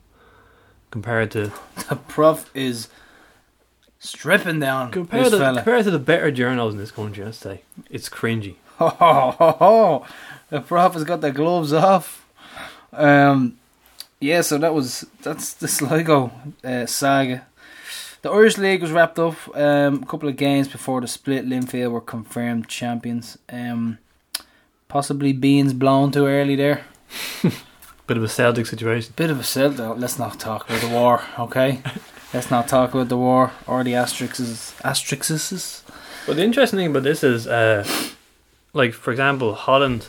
[0.92, 1.52] compared to
[1.90, 2.90] the prof is
[4.00, 5.58] stripping down compared this to fella.
[5.60, 7.24] compared to the better journals in this country.
[7.24, 8.56] I'd say it's cringy.
[8.78, 10.06] Ho, ho, ho, ho.
[10.50, 12.26] The prof has got the gloves off.
[12.92, 13.58] Um,
[14.20, 16.32] yeah, so that was that's the Sligo
[16.64, 17.46] uh, saga.
[18.24, 19.36] The Irish League was wrapped up.
[19.56, 23.38] Um, a couple of games before the split, Linfield were confirmed champions.
[23.50, 23.98] Um,
[24.92, 26.84] possibly beans blown too early there.
[28.08, 29.14] Bit of a Celtic situation.
[29.16, 29.98] Bit of a Celtic.
[29.98, 31.82] Let's not talk about the war, okay?
[32.34, 34.76] Let's not talk about the war or the asterisks.
[34.84, 35.84] Asterisks.
[36.28, 37.88] But the interesting thing about this is, uh,
[38.74, 40.08] like for example, Holland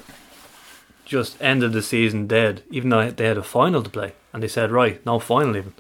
[1.05, 4.49] just ended the season dead, even though they had a final to play, and they
[4.49, 5.75] said, right, no final even.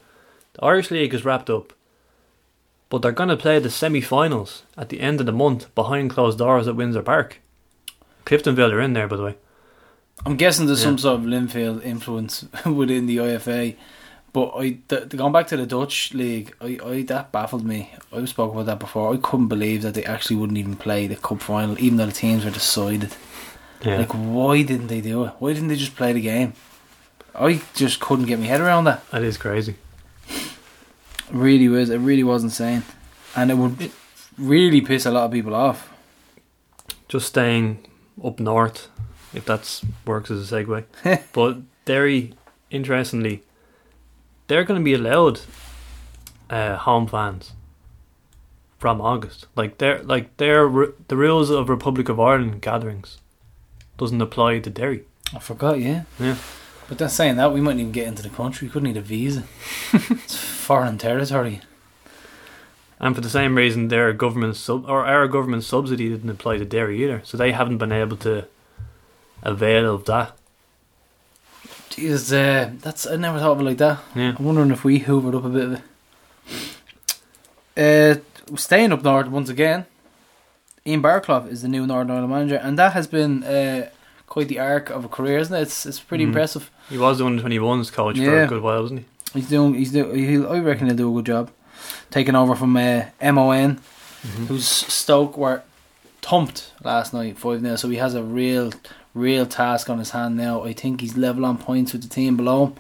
[0.55, 1.72] The Irish League is wrapped up,
[2.88, 6.38] but they're going to play the semi-finals at the end of the month behind closed
[6.38, 7.40] doors at Windsor Park.
[8.26, 9.34] Cliftonville are in there, by the way.
[10.24, 10.90] I'm guessing there's Yeah.
[10.90, 13.76] some sort of Linfield influence within the IFA.
[14.32, 17.92] But I, th- going back to the Dutch league, I, I that baffled me.
[18.12, 19.12] I've spoken about that before.
[19.12, 22.12] I couldn't believe that they actually wouldn't even play the cup final, even though the
[22.12, 23.14] teams were decided.
[23.84, 23.98] Yeah.
[23.98, 25.32] Like, why didn't they do it?
[25.38, 26.54] Why didn't they just play the game?
[27.34, 29.08] I just couldn't get my head around that.
[29.10, 29.74] that is crazy.
[31.30, 31.90] Really was.
[31.90, 32.82] It really was insane,
[33.34, 33.90] and it would
[34.38, 35.90] really piss a lot of people off.
[37.08, 37.84] Just staying
[38.24, 38.88] up north,
[39.32, 40.84] if that works as a segue.
[41.32, 42.34] but Derry,
[42.70, 43.42] interestingly,
[44.46, 45.40] they're going to be allowed
[46.50, 47.52] uh, home fans
[48.78, 49.46] from August.
[49.56, 50.68] Like they're like they're
[51.08, 53.18] the rules of Republic of Ireland gatherings
[53.96, 55.04] doesn't apply to Derry.
[55.34, 56.02] I forgot, yeah.
[56.18, 56.36] Yeah.
[56.88, 58.66] But then saying that, we mightn't even get into the country.
[58.66, 59.44] We couldn't need a visa.
[59.92, 61.60] it's foreign territory.
[63.05, 66.64] And for the same reason, their government sub or our government subsidy didn't apply to
[66.64, 68.46] Derry either, so they haven't been able to
[69.42, 70.36] avail of that.
[71.90, 73.98] Jesus, uh, that's I never thought of it like that.
[74.14, 74.34] Yeah.
[74.38, 75.72] I'm wondering if we hoovered up a bit of
[77.76, 78.20] it.
[78.55, 79.86] Uh, staying up north once again.
[80.86, 83.88] Ian Baraclough is the new Northern Ireland manager, and that has been uh,
[84.26, 85.62] quite the arc of a career, isn't it?
[85.62, 86.28] It's it's pretty Mhm.
[86.28, 86.70] impressive.
[86.88, 89.40] He was the under twenty ones coach for a good while, wasn't he?
[89.40, 89.74] He's doing.
[89.74, 90.11] He's do.
[90.12, 91.50] He'll, I reckon he'll do a good job.
[92.12, 93.80] Taking over from uh, Mon,
[94.46, 95.62] whose Stoke were
[96.20, 98.72] thumped last night five 0 So he has a real,
[99.14, 100.62] real task on his hand now.
[100.62, 102.74] I think he's level on points with the team below him,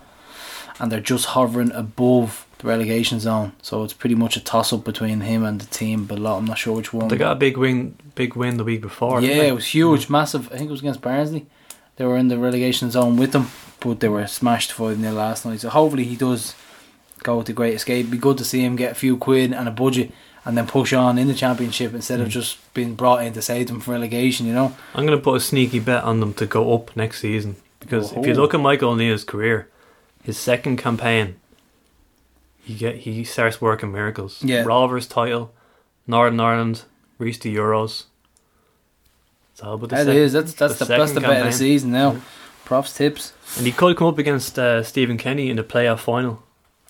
[0.78, 3.52] and they're just hovering above the relegation zone.
[3.62, 6.36] So it's pretty much a toss up between him and the team below.
[6.36, 7.08] I'm not sure which one.
[7.08, 9.20] They got a big win, big win the week before.
[9.20, 10.46] yeah, it was huge, massive.
[10.52, 11.46] I think it was against Barnsley.
[11.96, 13.48] They were in the relegation zone with them,
[13.80, 15.60] but they were smashed 5 0 last night.
[15.60, 16.54] So hopefully he does
[17.22, 18.10] go with the great escape.
[18.10, 20.12] Be good to see him get a few quid and a budget
[20.44, 22.22] and then push on in the championship instead Mm.
[22.24, 24.74] of just being brought in to save them from relegation, you know?
[24.94, 28.12] I'm going to put a sneaky bet on them to go up next season Because
[28.12, 28.36] if you Oh.
[28.36, 29.68] look at Michael O'Neill's career,
[30.22, 31.34] his second campaign,
[32.62, 34.38] he get he starts working miracles.
[34.42, 34.62] Yeah.
[34.62, 35.52] Rovers title,
[36.06, 36.82] Northern Ireland,
[37.18, 38.04] reached the Euros.
[39.52, 40.32] It's all about the That sec- is.
[40.32, 42.16] That's that's the, that's second the bet of the season now.
[42.64, 43.32] Props tips.
[43.56, 46.42] And he could come up against uh, Stephen Kenny in the playoff final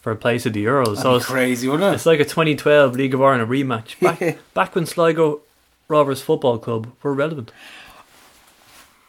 [0.02, 0.96] for a place at the Euros.
[0.96, 1.94] so That'd be it's, crazy, wouldn't it?
[1.94, 3.98] it's like a 2012 League of Ireland rematch.
[4.20, 5.40] Back, back when Sligo
[5.88, 7.52] Rovers Football Club were relevant.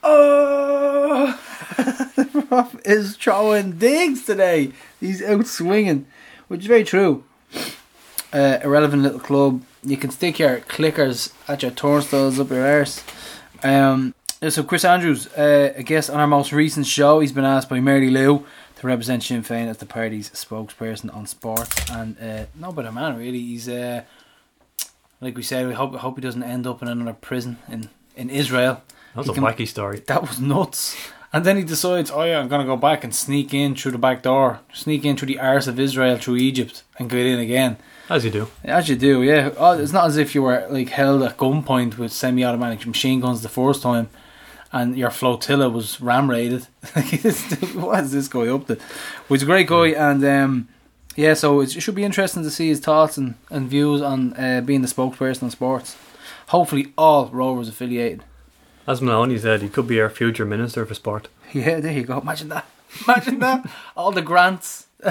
[0.04, 1.40] Oh,
[2.48, 4.72] Prof is throwing digs today.
[5.00, 6.06] He's out swinging,
[6.48, 7.24] which is very true.
[8.32, 9.64] Uh, irrelevant little club.
[9.84, 13.04] You can stick your clickers at your turnstiles up your arse.
[13.64, 14.14] Um,
[14.50, 17.80] so Chris Andrews, uh, I guess on our most recent show, he's been asked by
[17.80, 18.46] Mary Lou
[18.84, 23.18] to represent Sinn Féin as the party's spokesperson on sports, and uh, no better man
[23.18, 23.40] really.
[23.40, 24.04] He's uh,
[25.22, 28.30] like we said, we hope hope he doesn't end up in another prison in in
[28.30, 28.82] Israel.
[29.16, 30.02] That was He a can- wacky story.
[30.08, 30.96] That was nuts.
[31.36, 33.98] And then he decides, oh yeah, I'm gonna go back and sneak in through the
[33.98, 37.78] back door, sneak in through the arse of Israel through Egypt, and get in again.
[38.10, 38.48] As you do.
[38.64, 39.50] As you do, yeah.
[39.58, 43.42] Oh, it's not as if you were like held at gunpoint with semi-automatic machine guns
[43.42, 44.10] the first time,
[44.74, 46.68] and your flotilla was ram raided.
[47.76, 48.76] What is this guy up to?
[48.76, 50.68] Well, he's a great guy, and um,
[51.16, 54.62] yeah, so it should be interesting to see his thoughts and, and views on uh,
[54.62, 55.96] being the spokesperson on sports.
[56.48, 58.24] Hopefully, all Rovers affiliated.
[58.86, 61.30] As Maloney said, he could be our future minister for sport.
[61.54, 62.20] Yeah, there you go.
[62.20, 62.66] Imagine that.
[63.08, 63.70] Imagine that.
[63.96, 64.88] All the grants.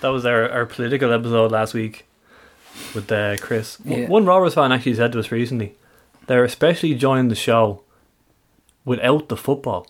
[0.00, 2.06] That was our, our political episode last week
[2.94, 3.76] with uh, Chris.
[3.84, 4.06] Yeah.
[4.08, 5.74] One Rovers fan actually said to us recently,
[6.26, 7.82] they're especially joining the show
[8.90, 9.82] without the football,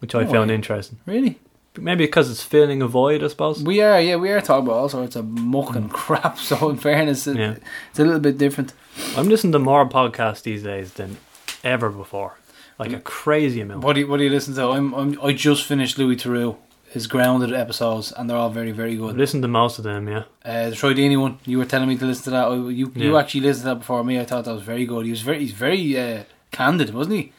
[0.00, 0.98] which I Oh, found interesting.
[1.06, 1.32] Really?
[1.78, 3.62] Maybe because it's filling a void, I suppose.
[3.62, 6.38] We are, yeah, we are talking about all sorts of muck and crap.
[6.38, 7.54] So, in fairness, it, Yeah.
[7.90, 8.74] it's a little bit different.
[9.16, 11.16] I'm listening to more podcasts these days than
[11.64, 12.32] ever before.
[12.78, 13.84] Like a crazy amount.
[13.84, 14.64] What do you, what do you listen to?
[14.76, 16.56] I'm, I'm I just finished Louis Theroux,
[16.96, 19.16] his grounded episodes, and they're all very very good.
[19.16, 20.24] Listen to most of them, yeah.
[20.44, 22.50] Uh, the Troy Deeney one, you were telling me to listen to that.
[22.50, 23.18] You you Yeah.
[23.20, 24.14] actually listened to that before me.
[24.22, 25.04] I thought that was very good.
[25.06, 27.32] He was very he's very uh, candid, wasn't he?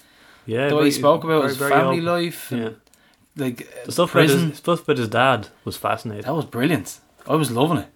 [0.45, 2.05] Yeah, the way he spoke about very, his very family open.
[2.05, 2.69] life, Yeah.
[3.37, 4.49] like The stuff prison.
[4.49, 6.23] his stuff with his dad was fascinating.
[6.25, 6.99] That was brilliant.
[7.27, 7.87] I was loving it.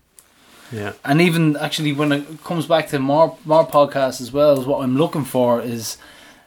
[0.71, 0.93] Yeah.
[1.05, 4.81] And even actually, when it comes back to more more podcasts as well, is what
[4.83, 5.97] I'm looking for is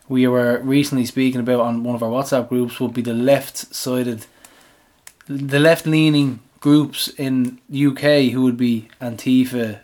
[0.09, 3.75] we were recently speaking about on one of our WhatsApp groups would be the left
[3.75, 4.27] sided,
[5.27, 9.79] the left leaning groups in UK who would be Antifa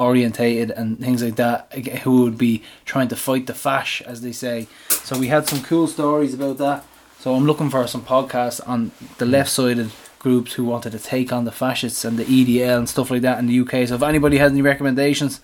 [0.00, 1.72] orientated and things like that,
[2.02, 4.66] who would be trying to fight the fash, as they say.
[4.88, 6.84] So we had some cool stories about that.
[7.20, 11.32] So I'm looking for some podcasts on the left sided groups who wanted to take
[11.32, 13.88] on the fascists and the EDL and stuff like that in the UK.
[13.88, 15.40] So if anybody has any recommendations,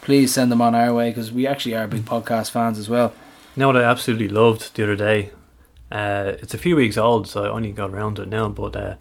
[0.00, 3.12] please send them on our way because we actually are big podcast fans as well.
[3.56, 5.32] You know what I absolutely loved the other day?
[5.90, 8.48] Uh, it's a few weeks old, so I only got around to it now.
[8.48, 8.94] But uh,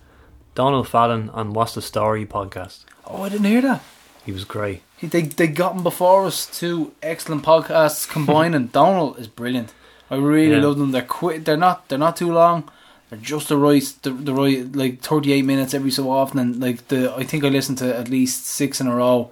[0.55, 2.85] Donald Fallon on What's the Story podcast.
[3.05, 3.83] Oh, I didn't hear that.
[4.25, 4.81] He was great.
[4.97, 6.45] He- They they got him before us.
[6.45, 8.67] Two excellent podcasts combining.
[8.81, 9.73] Donald is brilliant.
[10.09, 10.65] I really Yeah.
[10.65, 10.91] love them.
[10.91, 11.45] They're quick.
[11.45, 11.87] They're not.
[11.87, 12.63] They're not too long.
[13.09, 13.83] They're just the right.
[14.01, 16.39] The, the right like thirty eight minutes every so often.
[16.39, 19.29] And like the I think I listened to at least six in a row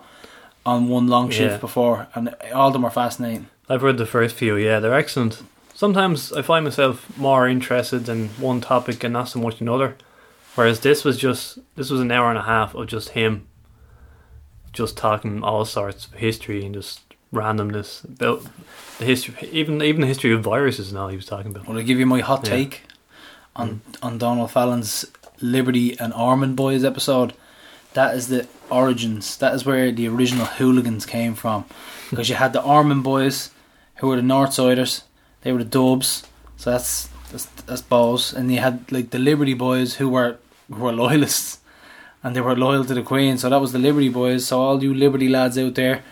[0.66, 1.58] on one long shift Yeah.
[1.58, 3.48] before, and all of them are fascinating.
[3.70, 4.56] I've heard the first few.
[4.56, 5.42] Yeah, they're excellent.
[5.74, 9.96] Sometimes I find myself more interested in one topic and not so much another.
[10.56, 13.46] Whereas this was just this was an hour and a half of just him,
[14.76, 17.02] just talking all sorts of history and just
[17.34, 18.44] randomness about
[19.00, 20.94] the history, even even the history of viruses.
[20.94, 21.68] Now he was talking about.
[21.68, 22.56] Will I give you my hot Yeah.
[22.56, 22.82] take
[23.56, 24.06] on mm.
[24.06, 25.06] on Donald Fallon's
[25.42, 27.34] Liberty and Ormond Boys episode?
[27.94, 29.38] That is the origins.
[29.38, 31.66] That is where the original hooligans came from.
[32.12, 33.50] Because you had the Ormond Boys,
[33.96, 35.02] who were the Northsiders.
[35.42, 36.24] They were the Dubs.
[36.58, 38.34] So that's that's that's balls.
[38.34, 40.38] And you had like the Liberty Boys, who were
[40.70, 41.60] who were loyalists,
[42.26, 43.38] and they were loyal to the Queen.
[43.38, 44.48] So that was the Liberty Boys.
[44.48, 46.04] So all you Liberty lads out there,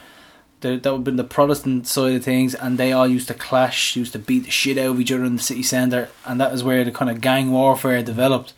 [0.62, 3.34] the, that would have been the Protestant side of things, and they all used to
[3.34, 6.40] clash, used to beat the shit out of each other in the city centre, and
[6.40, 8.54] that is where the kind of gang warfare developed,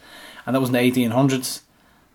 [0.45, 1.61] and that was in the eighteen hundreds.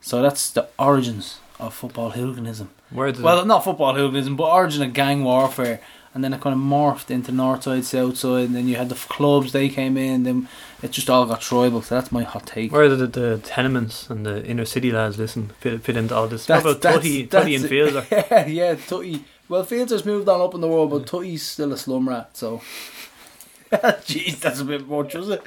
[0.03, 2.69] So that's the origins of football hooliganism.
[2.91, 5.81] Where Well, not football hooliganism, but origin of gang warfare,
[6.15, 8.89] and then it kind of morphed into north side, south side, and then you had
[8.89, 10.49] the f- clubs they came in, then
[10.83, 11.83] it just all got tribal.
[11.83, 12.73] So that's my hot take.
[12.73, 16.27] where did the, the tenements and the inner city lads listen fit, fit into all
[16.27, 16.47] this?
[16.47, 17.69] That's- what about that's- Tutty, that's Tutty and.
[17.69, 18.07] Fielder?
[18.11, 19.23] yeah, yeah, Tutty.
[19.49, 22.59] Well, Fielder's moved on up in the world, but Tutty's still a slum rat, so.
[23.73, 25.43] Jeez, that's a bit much, is it?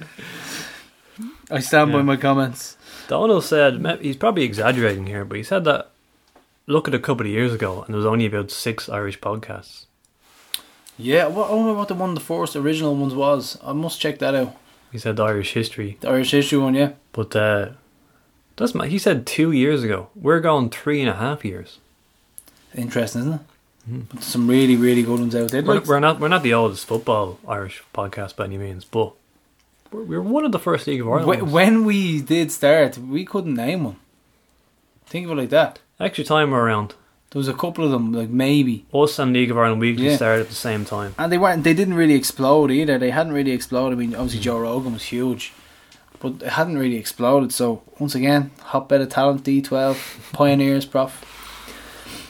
[1.51, 2.77] I stand by my comments.
[3.07, 5.89] Donald said he's probably exaggerating here, but he said that
[6.65, 9.85] look at a couple of years ago, and there was only about six Irish podcasts.
[10.97, 13.57] Yeah, well, I wonder what the one the first original ones was.
[13.63, 14.55] I must check that out.
[14.91, 16.91] He said the Irish history, The Irish history one, yeah.
[17.13, 17.69] but uh,
[18.57, 20.09] that's my, he said two years ago.
[20.15, 21.79] We're going three and a half years.
[22.75, 24.09] Interesting, isn't it?
[24.09, 25.61] But some really, really good ones out there.
[25.63, 29.13] We're, Like, we're not we're not the oldest football Irish podcast by any means, but
[29.91, 31.51] we're, we're one of the first League of Ireland.
[31.51, 33.97] when we did start, we couldn't name one.
[35.05, 35.79] Think of it like that.
[35.99, 36.95] Extra time were around.
[37.33, 40.15] There was a couple of them, like maybe, Us and League of Ireland Weekly Yeah.
[40.17, 41.15] started at the same time.
[41.17, 41.63] and they weren't.
[41.63, 42.99] They didn't really explode either.
[42.99, 43.97] They hadn't really exploded.
[43.97, 45.51] I mean, obviously Joe Rogan was huge,
[46.19, 47.51] but it hadn't really exploded.
[47.51, 49.97] So once again, hotbed of talent, D twelve,
[50.31, 51.25] pioneers, prof.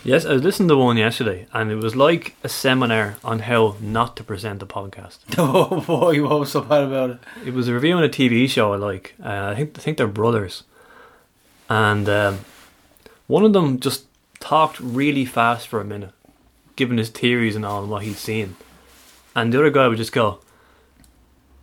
[0.06, 3.76] Yes, I was listening to one yesterday, and it was like a seminar on how
[3.82, 5.20] not to present a podcast.
[5.38, 7.20] Oh boy, what was so bad about it?
[7.46, 9.16] It was reviewing a TV show I like.
[9.22, 10.64] Uh, I think I think they're brothers,
[11.70, 12.40] and um,
[13.28, 14.06] one of them just
[14.44, 16.12] talked really fast for a minute,
[16.76, 18.58] giving his theories and all and what he'd seen,
[19.34, 20.40] and the other guy would just go,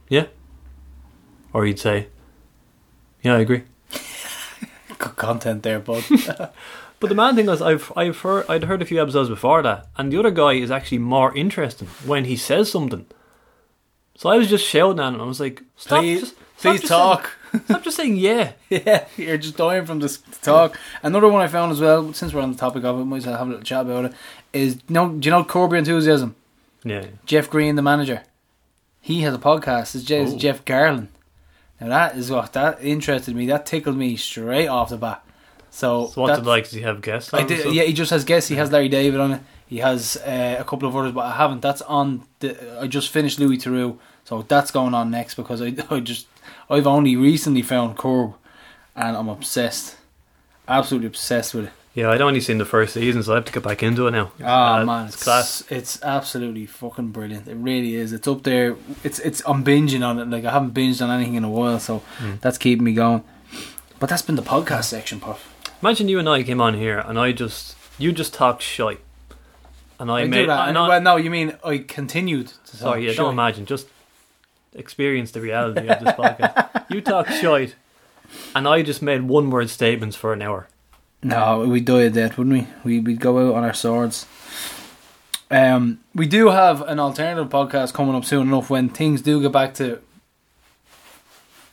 [0.09, 0.27] "Yeah,"
[1.53, 2.09] or he'd say,
[3.23, 3.65] "Yeah, I agree."
[4.99, 6.05] Good content there, bud.
[7.01, 9.87] But the main thing was I've I've heard I'd heard a few episodes before that,
[9.97, 13.07] and the other guy is actually more interesting when he says something.
[14.17, 15.21] So I was just shouting at him.
[15.21, 16.01] I was like, "Stop!
[16.01, 17.31] please, just, stop please talk.
[17.53, 20.79] Saying, stop just saying yeah." yeah, you're just dying from this talk.
[21.03, 23.27] Another one I found as well, since we're on the topic of it, might as
[23.27, 24.13] well have a little chat about it.
[24.53, 26.35] Is you know, do you know Curb Your Enthusiasm?
[26.85, 28.23] Yeah, Jeff Green, the manager.
[29.01, 29.95] He has a podcast.
[29.95, 30.37] It's Jeff, Oh.
[30.39, 31.09] Jeff Garlin.
[31.81, 33.47] Now that is what that interested me.
[33.47, 35.25] That tickled me straight off the bat.
[35.71, 36.65] So, So what's that- it like?
[36.65, 37.33] Does he have guests?
[37.33, 37.75] I on and did.
[37.75, 38.49] Yeah, he just has guests.
[38.49, 39.41] He has Larry David on it.
[39.67, 41.63] He has uh, a couple of others, but I haven't.
[41.63, 42.25] That's on.
[42.41, 46.27] The, I just finished Louis Theroux, so that's going on next because I, I just
[46.71, 48.35] I've only recently found Curb,
[48.97, 49.97] and I'm obsessed,
[50.69, 51.73] absolutely obsessed with it.
[51.93, 54.13] Yeah, I'd only seen the first season, so I have to get back into it
[54.13, 54.31] now.
[54.41, 55.65] Oh Uh, man, it's it's class.
[55.69, 57.49] It's absolutely fucking brilliant.
[57.49, 58.13] It really is.
[58.13, 58.77] It's up there.
[59.03, 59.43] It's it's.
[59.45, 60.29] I'm binging on it.
[60.31, 62.35] Like I haven't binged on anything in a while, so Hmm.
[62.41, 63.25] that's keeping me going.
[63.99, 65.53] But that's been the podcast section, Puff.
[65.83, 69.01] Imagine you and I came on here, and I just you just talked shite,
[69.99, 70.49] and I, I, made.
[70.49, 73.17] and I- well, no, you mean I continued to talk sorry, yeah, shite.
[73.19, 73.67] don't imagine.
[73.67, 73.89] Just
[74.75, 76.91] experience the reality of this podcast.
[76.91, 77.75] You talk shite,
[78.55, 80.69] and I just made one word statements for an hour.
[81.23, 82.99] No, we'd die of death, wouldn't we?
[82.99, 83.01] we?
[83.01, 84.27] We'd go out on our swords.
[85.51, 89.53] Um, we do have an alternative podcast coming up soon enough when things do get
[89.53, 90.01] back to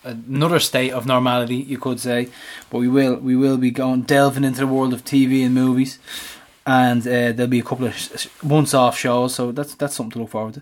[0.03, 2.29] another state of normality, you could say.
[2.69, 5.99] But we will we will be going delving into the world of TV and movies,
[6.65, 9.35] and uh, there'll be a couple of once off shows.
[9.35, 10.61] So that's that's something to look forward to.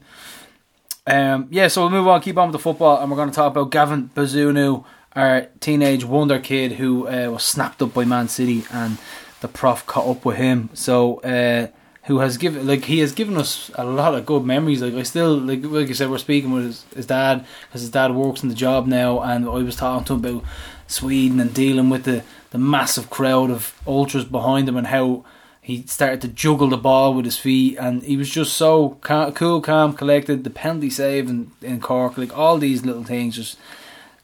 [1.08, 3.36] Um, yeah, so we'll move on, keep on with the football, and we're going to
[3.36, 4.84] talk about Gavin Bazunu,
[5.16, 8.98] our teenage wonder kid who uh, was snapped up by Man City, and
[9.42, 10.70] the prof caught up with him.
[10.74, 11.68] So, uh,
[12.06, 14.82] who has given like he has given us a lot of good memories.
[14.82, 17.90] Like I still like like I said, we're speaking with his, his dad because his
[17.90, 20.44] dad works in the job now, and I was talking to him about
[20.88, 25.26] Sweden and dealing with the the massive crowd of ultras behind him and how
[25.66, 29.32] he started to juggle the ball with his feet, and he was just so ca-
[29.32, 30.44] cool, calm, collected.
[30.44, 33.58] The penalty save in, in Cork, like all these little things, just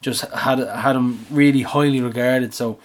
[0.02, 2.54] just had had him really highly regarded.
[2.54, 2.78] So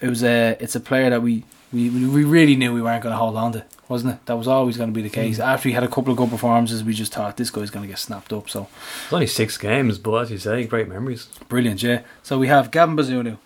[0.00, 3.12] it was a it's a player that we we, we really knew we weren't going
[3.12, 4.24] to hold on to, wasn't it?
[4.24, 5.26] That was always going to be the hmm.
[5.26, 5.38] case.
[5.38, 7.88] After he had a couple of good performances, we just thought this guy's going to
[7.88, 8.48] get snapped up.
[8.48, 8.68] So
[9.04, 11.28] It's only six games, but as you say, great memories.
[11.50, 12.00] brilliant, yeah.
[12.22, 13.36] So we have Gavin Bazunu.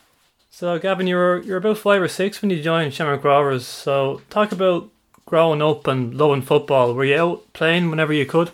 [0.62, 3.66] So, Gavin, you were you're about five or six when you joined Shamrock Rovers.
[3.66, 4.88] So, talk about
[5.26, 6.94] growing up and loving football.
[6.94, 8.52] Were you out playing whenever you could?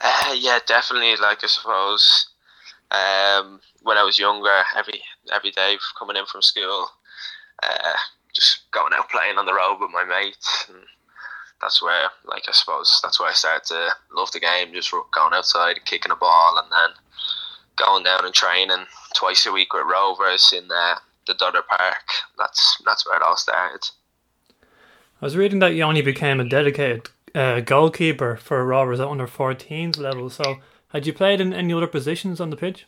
[0.00, 1.14] Uh, yeah, definitely.
[1.14, 2.30] Like I suppose,
[2.90, 5.00] um, when I was younger, every
[5.32, 6.88] every day coming in from school,
[7.62, 7.94] uh,
[8.34, 10.82] just going out playing on the road with my mates, and
[11.60, 14.74] that's where, like I suppose, that's where I started to love the game.
[14.74, 16.96] Just going outside, kicking a ball, and then
[17.76, 18.86] going down and training
[19.18, 20.94] twice a week with Rovers in uh,
[21.26, 22.06] the Dodder Park.
[22.38, 23.80] That's that's where it all started.
[25.20, 29.26] I was reading that you only became a dedicated uh, goalkeeper for Rovers at under
[29.26, 30.30] 14s level.
[30.30, 30.58] So,
[30.92, 32.86] had you played in any other positions on the pitch?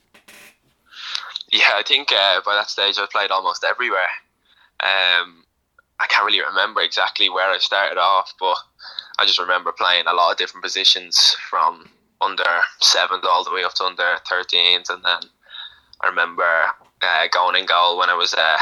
[1.50, 4.10] Yeah, I think uh, by that stage I played almost everywhere.
[4.78, 5.44] Um,
[5.98, 8.56] I can't really remember exactly where I started off, but
[9.18, 12.44] I just remember playing a lot of different positions from under
[12.80, 15.20] sevens all the way up to under 13s, and then
[16.02, 16.44] I remember
[17.02, 18.58] uh, going in goal when I was uh,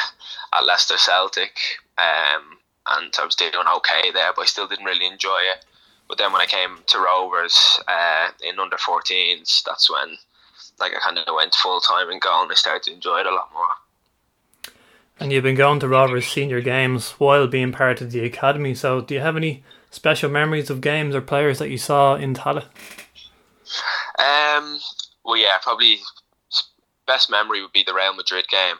[0.52, 1.58] at Leicester Celtic,
[1.98, 2.58] um,
[2.90, 5.64] and I was doing okay there, but I still didn't really enjoy it.
[6.08, 10.16] But then when I came to Rovers uh, in under 14s, that's when
[10.80, 13.26] like I kind of went full time in goal and I started to enjoy it
[13.26, 14.72] a lot more.
[15.20, 18.74] And you've been going to Rovers senior games while being part of the academy.
[18.74, 22.34] So, do you have any special memories of games or players that you saw in
[22.34, 22.66] Tallaght?
[24.18, 24.78] Um,
[25.24, 25.98] well, yeah, probably
[27.08, 28.76] best memory would be the Real Madrid game.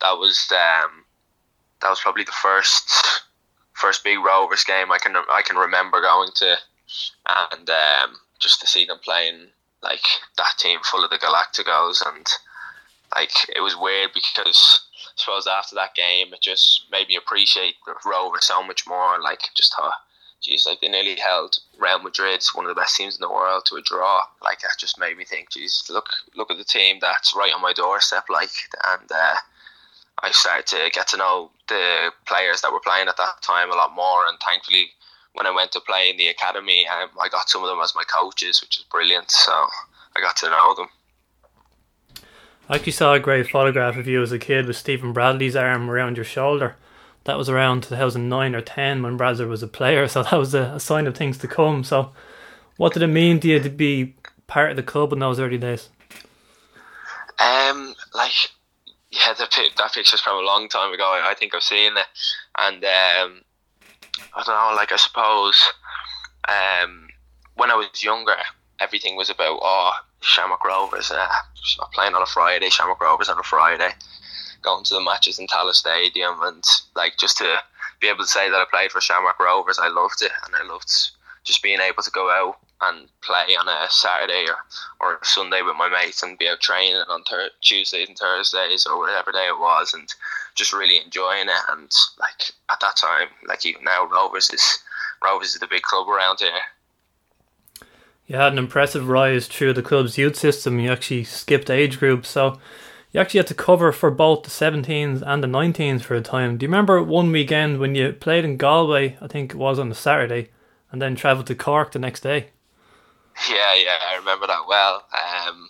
[0.00, 1.04] That was um,
[1.82, 3.24] that was probably the first
[3.74, 6.56] first big Rovers game I can I can remember going to,
[7.52, 9.48] and um, just to see them playing
[9.82, 10.04] like
[10.38, 12.26] that team full of the Galacticos, and
[13.14, 17.74] like it was weird because I suppose after that game it just made me appreciate
[17.84, 19.20] the Rovers so much more.
[19.20, 19.90] Like just how
[20.40, 23.64] geez, like they nearly held Real Madrid, one of the best teams in the world,
[23.66, 24.22] to a draw.
[24.42, 27.62] Like that just made me think, geez, look, look at the team that's right on
[27.62, 28.24] my doorstep.
[28.28, 28.50] Like,
[28.86, 29.34] and uh,
[30.22, 33.76] I started to get to know the players that were playing at that time a
[33.76, 34.26] lot more.
[34.26, 34.86] And thankfully,
[35.34, 37.94] when I went to play in the academy, um, I got some of them as
[37.94, 39.30] my coaches, which was brilliant.
[39.30, 39.52] So
[40.16, 40.88] I got to know them.
[42.68, 45.90] I actually saw a great photograph of you as a kid with Stephen Bradley's arm
[45.90, 46.76] around your shoulder
[47.28, 50.72] that was around 2009 or 10 when Brazzer was a player, so that was a,
[50.76, 51.84] a, sign of things to come.
[51.84, 52.10] So,
[52.78, 54.16] what did it mean to you to be
[54.46, 55.90] part of the club in those early days?
[57.38, 58.32] Um, like,
[59.10, 61.04] yeah, the, that picture's from a long time ago.
[61.04, 62.06] I think I've seen it,
[62.56, 63.42] and um,
[64.34, 64.74] I don't know.
[64.74, 65.62] Like, I suppose
[66.48, 67.08] um,
[67.56, 68.36] when I was younger,
[68.80, 71.28] everything was about oh Shamrock Rovers, uh,
[71.92, 73.90] playing on a Friday, Shamrock Rovers on a Friday
[74.62, 76.64] going to the matches in Tallaght Stadium and
[76.96, 77.58] like just to
[78.00, 80.70] be able to say that I played for Shamrock Rovers, I loved it and I
[80.70, 80.90] loved
[81.44, 84.56] just being able to go out and play on a Saturday or,
[85.00, 87.24] or Sunday with my mates and be out training on
[87.60, 90.08] Tuesdays and Thursdays or whatever day it was and
[90.54, 91.90] just really enjoying it and
[92.20, 94.78] like at that time like even now Rovers is
[95.24, 96.52] Rovers is the big club around here.
[98.26, 100.78] You had an impressive rise through the club's youth system.
[100.78, 102.60] You actually skipped age groups, so
[103.18, 106.56] you actually had to cover for both the 17s and the 19s for a time.
[106.56, 109.90] Do you remember one weekend when you played in Galway, I think it was on
[109.90, 110.50] a Saturday,
[110.92, 112.50] and then travelled to Cork the next day?
[113.50, 115.02] Yeah, yeah, I remember that well.
[115.12, 115.68] Um,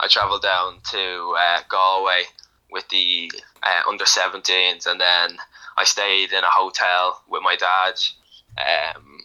[0.00, 2.24] I travelled down to uh, Galway
[2.72, 3.30] with the
[3.62, 5.38] uh, under 17s, and then
[5.76, 7.94] I stayed in a hotel with my dad
[8.58, 9.20] um,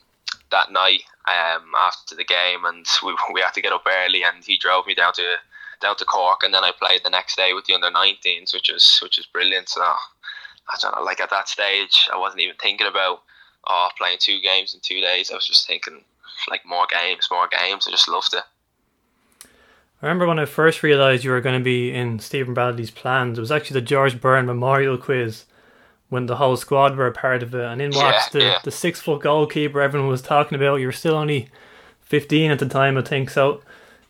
[0.52, 4.46] that night um, after the game, and we, we had to get up early, and
[4.46, 5.38] he drove me down to
[5.84, 8.72] down to Cork, and then I played the next day with the under 19s, which
[8.74, 9.70] was which was brilliant.
[9.70, 13.22] So I don't know, like at that stage, I wasn't even thinking about
[13.68, 15.30] oh playing two games in two days.
[15.30, 16.04] I was just thinking
[16.50, 17.86] like more games, more games.
[17.88, 18.44] I just loved it.
[20.02, 23.38] I remember when I first realised you were going to be in Stephen Bradley's plans.
[23.38, 25.46] It was actually the George Byrne Memorial Quiz
[26.10, 28.60] when the whole squad were a part of it, and in walks yeah, the, yeah.
[28.64, 30.76] the six foot goalkeeper everyone was talking about.
[30.76, 31.50] You were still only
[32.02, 33.30] fifteen at the time, I think.
[33.30, 33.62] So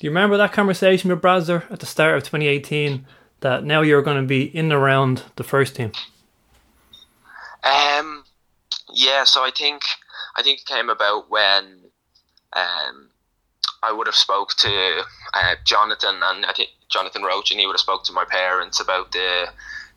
[0.03, 3.05] do you remember that conversation with Brazzer at the start of 2018
[3.39, 5.93] that now you're going to be in and around the first team?
[7.63, 8.25] Um,
[8.93, 9.23] yeah.
[9.23, 9.81] So I think
[10.35, 11.79] I think it came about when
[12.51, 13.11] um,
[13.81, 15.03] I would have spoke to
[15.35, 18.81] uh, Jonathan and I think Jonathan Roche and he would have spoke to my parents
[18.81, 19.47] about the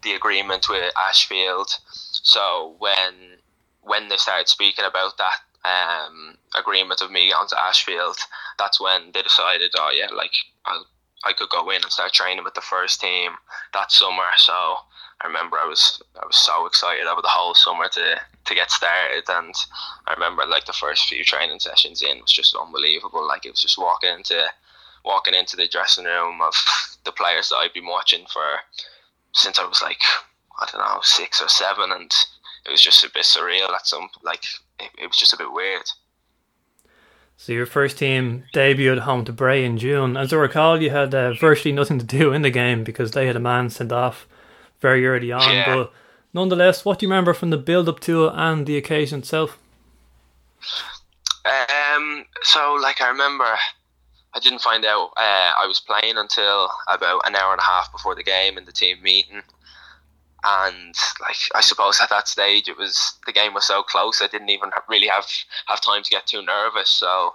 [0.04, 1.80] the agreement with Ashfield.
[1.90, 3.38] So when
[3.82, 8.16] when they started speaking about that um, agreement of me going to Ashfield,
[8.58, 10.32] that's when they decided, oh yeah, like
[10.64, 10.82] I
[11.24, 13.32] I could go in and start training with the first team
[13.72, 14.30] that summer.
[14.36, 18.54] So I remember I was I was so excited over the whole summer to to
[18.54, 19.54] get started, and
[20.06, 23.26] I remember like the first few training sessions in was just unbelievable.
[23.26, 24.46] Like it was just walking into
[25.04, 26.54] walking into the dressing room of
[27.04, 28.60] the players that I've been watching for
[29.32, 30.00] since I was like
[30.60, 32.12] I don't know six or seven, and
[32.66, 34.44] it was just a bit surreal at some like
[34.78, 35.90] it, it was just a bit weird.
[37.36, 40.16] So your first team debuted home to Bray in June.
[40.16, 43.26] As I recall, you had uh, virtually nothing to do in the game because they
[43.26, 44.26] had a man sent off
[44.80, 45.54] very early on.
[45.54, 45.74] Yeah.
[45.74, 45.92] But
[46.32, 49.58] nonetheless, what do you remember from the build up to it and the occasion itself?
[51.44, 57.26] Um, so like I remember, I didn't find out uh, I was playing until about
[57.26, 59.42] an hour and a half before the game in the team meeting
[60.44, 64.26] and like I suppose at that stage it was the game was so close I
[64.26, 65.26] didn't even really have
[65.66, 66.90] have time to get too nervous.
[66.90, 67.34] So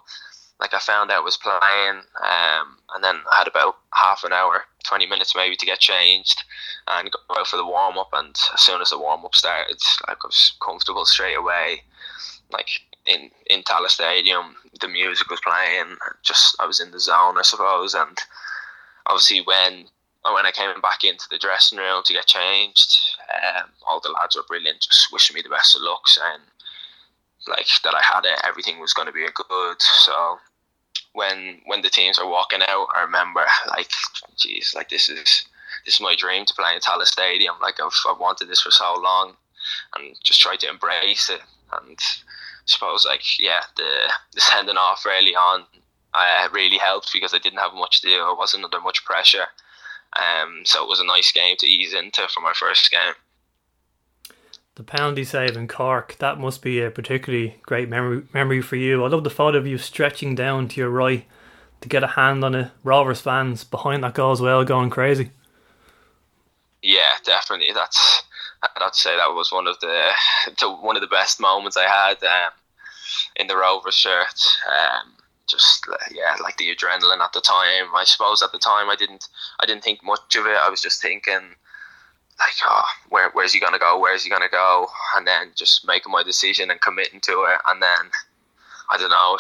[0.59, 4.31] like I found out I was playing um, and then I had about half an
[4.31, 6.43] hour 20 minutes maybe to get changed
[6.87, 9.81] and go out for the warm up and as soon as the warm up started
[10.07, 11.81] like I was comfortable straight away
[12.51, 12.69] like
[13.05, 17.41] in in Tallaght Stadium the music was playing just I was in the zone I
[17.43, 17.93] suppose.
[17.93, 18.17] And
[19.05, 19.85] obviously when
[20.29, 22.99] when I came back into the dressing room to get changed,
[23.33, 26.41] um, all the lads were brilliant, just wishing me the best of luck, saying
[27.47, 29.81] like that I had it, everything was going to be good.
[29.81, 30.37] So
[31.13, 33.89] when when the teams are walking out, I remember like,
[34.37, 35.45] geez, like this is
[35.85, 37.55] this is my dream to play in Tallaght Stadium.
[37.61, 39.33] Like I've, I've wanted this for so long,
[39.95, 41.41] and just try to embrace it.
[41.71, 45.65] And I suppose like yeah, the the sending off early on
[46.13, 48.21] uh, really helped because I didn't have much to do.
[48.21, 49.45] I wasn't under much pressure.
[50.17, 53.13] Um, so it was a nice game to ease into for my first game.
[54.75, 59.03] The penalty save in Cork, that must be a particularly great memory memory for you.
[59.03, 61.25] I love the thought of you stretching down to your right
[61.81, 62.71] to get a hand on it.
[62.83, 65.31] Rovers fans behind that goal as well, going crazy.
[66.81, 67.73] Yeah, definitely.
[67.73, 68.23] That's
[68.63, 70.09] I'd say that was one of the,
[70.59, 72.51] the one of the best moments I had um,
[73.35, 74.41] in the Rovers shirt.
[74.67, 75.13] Um,
[75.51, 77.93] just uh, yeah, like the adrenaline at the time.
[77.95, 79.27] I suppose at the time I didn't
[79.59, 80.57] I didn't think much of it.
[80.57, 81.55] I was just thinking
[82.39, 83.99] like, oh, where where's he gonna go?
[83.99, 84.87] Where's he gonna go?
[85.15, 87.61] And then just making my decision and committing to it.
[87.67, 88.09] And then
[88.89, 89.37] I don't know.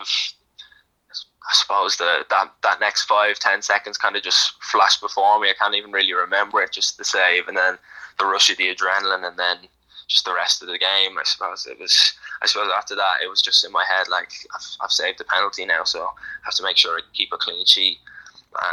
[0.00, 5.48] I suppose the that that next five ten seconds kind of just flashed before me.
[5.48, 6.72] I can't even really remember it.
[6.72, 7.78] Just the save and then
[8.18, 9.56] the rush of the adrenaline and then
[10.08, 11.18] just the rest of the game.
[11.18, 12.12] I suppose it was.
[12.42, 15.24] I suppose after that, it was just in my head like I've, I've saved the
[15.24, 17.98] penalty now, so I have to make sure I keep a clean sheet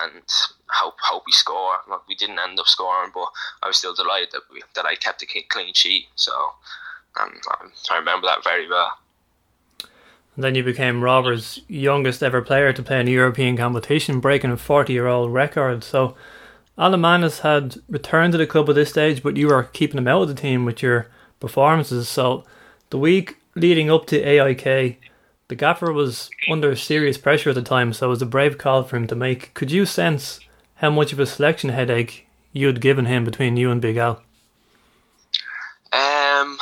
[0.04, 0.24] and
[0.70, 1.78] hope hope we score.
[1.90, 3.28] Like, we didn't end up scoring, but
[3.64, 6.06] I was still delighted that we, that I kept a clean sheet.
[6.16, 6.32] So
[7.20, 7.34] um,
[7.90, 8.92] I remember that very well.
[10.36, 14.52] And then you became Rovers' youngest ever player to play in a European competition, breaking
[14.52, 15.84] a 40 year old record.
[15.84, 16.16] So
[16.78, 20.08] Alan Mannus had returned to the club at this stage, but you were keeping him
[20.08, 21.08] out of the team with your
[21.40, 22.10] performances.
[22.10, 22.44] So
[22.90, 25.00] the week leading up to AIK,
[25.48, 28.84] the gaffer was under serious pressure at the time, so it was a brave call
[28.84, 29.54] for him to make.
[29.54, 30.40] Could you sense
[30.76, 34.22] how much of a selection headache you'd given him between you and Big Al?
[35.94, 36.58] Um,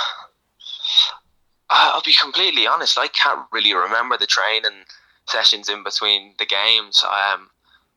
[1.70, 3.00] I'll be completely honest.
[3.00, 4.84] I can't really remember the training
[5.28, 7.04] sessions in between the games.
[7.04, 7.50] Um,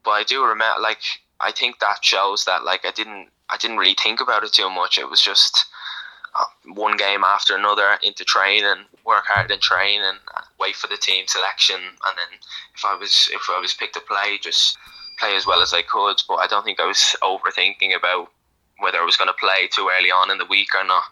[0.05, 0.81] but I do remember.
[0.81, 1.01] Like,
[1.40, 4.70] I think that shows that like I didn't I didn't really think about it too
[4.70, 4.98] much.
[4.98, 5.66] It was just
[6.75, 10.97] one game after another into training, work hard in training, and uh, wait for the
[10.97, 12.39] team selection, and then
[12.75, 14.77] if I was if I was picked to play, just
[15.19, 16.23] play as well as I could.
[16.29, 18.31] But I don't think I was overthinking about
[18.79, 21.05] whether I was going to play too early on in the week or not.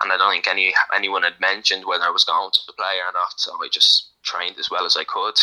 [0.00, 3.12] And I don't think any anyone had mentioned whether I was going to play or
[3.12, 3.38] not.
[3.38, 5.38] So I just trained as well as I could.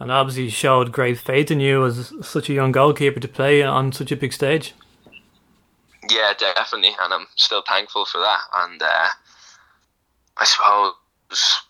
[0.00, 3.90] And obviously showed great faith in you as such a young goalkeeper to play on
[3.90, 4.74] such a big stage.
[6.10, 8.40] Yeah, definitely, and I'm still thankful for that.
[8.54, 9.08] And uh,
[10.36, 11.62] I suppose,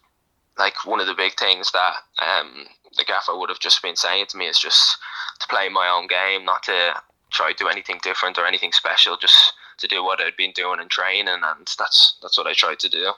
[0.59, 2.67] like one of the big things that um,
[2.97, 4.99] the gaffer would have just been saying to me is just
[5.41, 6.95] to play my own game, not to
[7.31, 10.81] try to do anything different or anything special, just to do what I'd been doing
[10.81, 13.13] in training, and that's that's what I tried to do.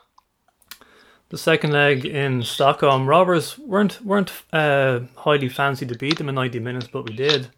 [1.30, 6.34] The second leg in Stockholm, Rovers weren't weren't uh, highly fancy to beat them in
[6.34, 7.50] ninety minutes, but we did,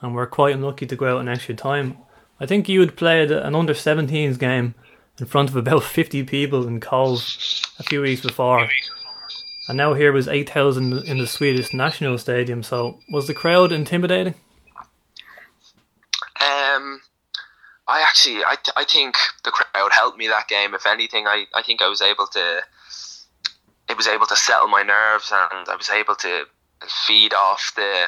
[0.00, 1.98] and we're quite unlucky to go out in extra time.
[2.40, 4.74] I think you had played an under 17s game
[5.18, 7.18] in front of about 50 people in Cobh
[7.78, 8.68] a few weeks before.
[9.68, 12.62] And now here was 8,000 in the Swedish National Stadium.
[12.62, 14.34] So was the crowd intimidating?
[16.40, 17.00] Um,
[17.86, 20.74] I actually, I, I think the crowd helped me that game.
[20.74, 22.62] If anything, I, I think I was able to,
[23.90, 26.44] it was able to settle my nerves, and I was able to
[27.06, 28.06] feed off the,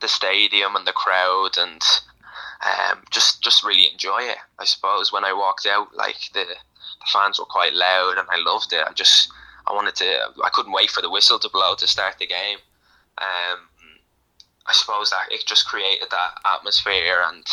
[0.00, 1.82] the stadium and the crowd, and
[2.64, 4.38] um, just just really enjoy it.
[4.58, 8.38] I suppose when I walked out, like the, the fans were quite loud, and I
[8.44, 8.84] loved it.
[8.86, 9.30] I just
[9.66, 10.32] I wanted to.
[10.44, 12.58] I couldn't wait for the whistle to blow to start the game.
[13.18, 13.68] Um,
[14.66, 17.44] I suppose that it just created that atmosphere and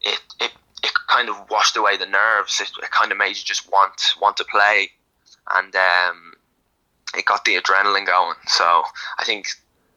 [0.00, 0.52] it it,
[0.82, 2.60] it kind of washed away the nerves.
[2.60, 4.90] It, it kind of made you just want want to play,
[5.54, 6.34] and um,
[7.16, 8.36] it got the adrenaline going.
[8.46, 8.82] So
[9.18, 9.46] I think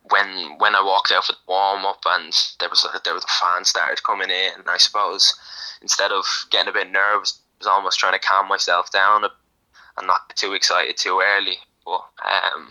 [0.09, 3.23] when when I walked out for the warm up and there was a, there was
[3.23, 5.33] a fan started coming in, and I suppose
[5.81, 10.07] instead of getting a bit nervous, I was almost trying to calm myself down and
[10.07, 11.57] not too excited too early.
[11.85, 12.69] But um,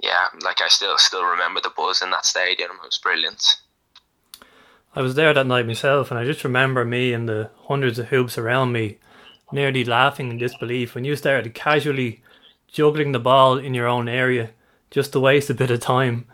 [0.00, 2.70] yeah, like I still still remember the buzz in that stadium.
[2.82, 3.60] It was brilliant.
[4.94, 8.08] I was there that night myself, and I just remember me and the hundreds of
[8.08, 8.98] hoops around me
[9.52, 12.22] nearly laughing in disbelief when you started casually
[12.66, 14.50] juggling the ball in your own area
[14.90, 16.26] just to waste a bit of time.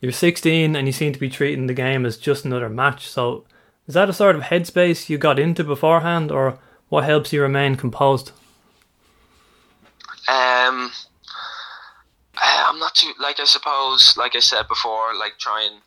[0.00, 3.08] You're 16 and you seem to be treating the game as just another match.
[3.08, 3.44] So,
[3.86, 6.58] is that a sort of headspace you got into beforehand, or
[6.88, 8.32] what helps you remain composed?
[10.28, 10.90] Um,
[12.42, 15.80] I'm not too like I suppose, like I said before, like trying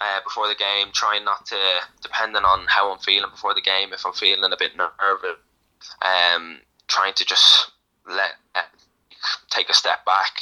[0.00, 1.56] uh, before the game, trying not to
[2.02, 3.92] depending on how I'm feeling before the game.
[3.92, 5.38] If I'm feeling a bit nervous,
[6.02, 6.58] um,
[6.88, 7.70] trying to just
[8.08, 8.62] let uh,
[9.50, 10.32] take a step back,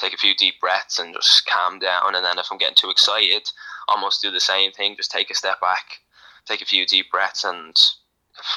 [0.00, 2.14] take a few deep breaths, and just calm down.
[2.14, 3.50] And then if I'm getting too excited,
[3.88, 4.96] almost do the same thing.
[4.96, 6.00] Just take a step back,
[6.46, 7.76] take a few deep breaths, and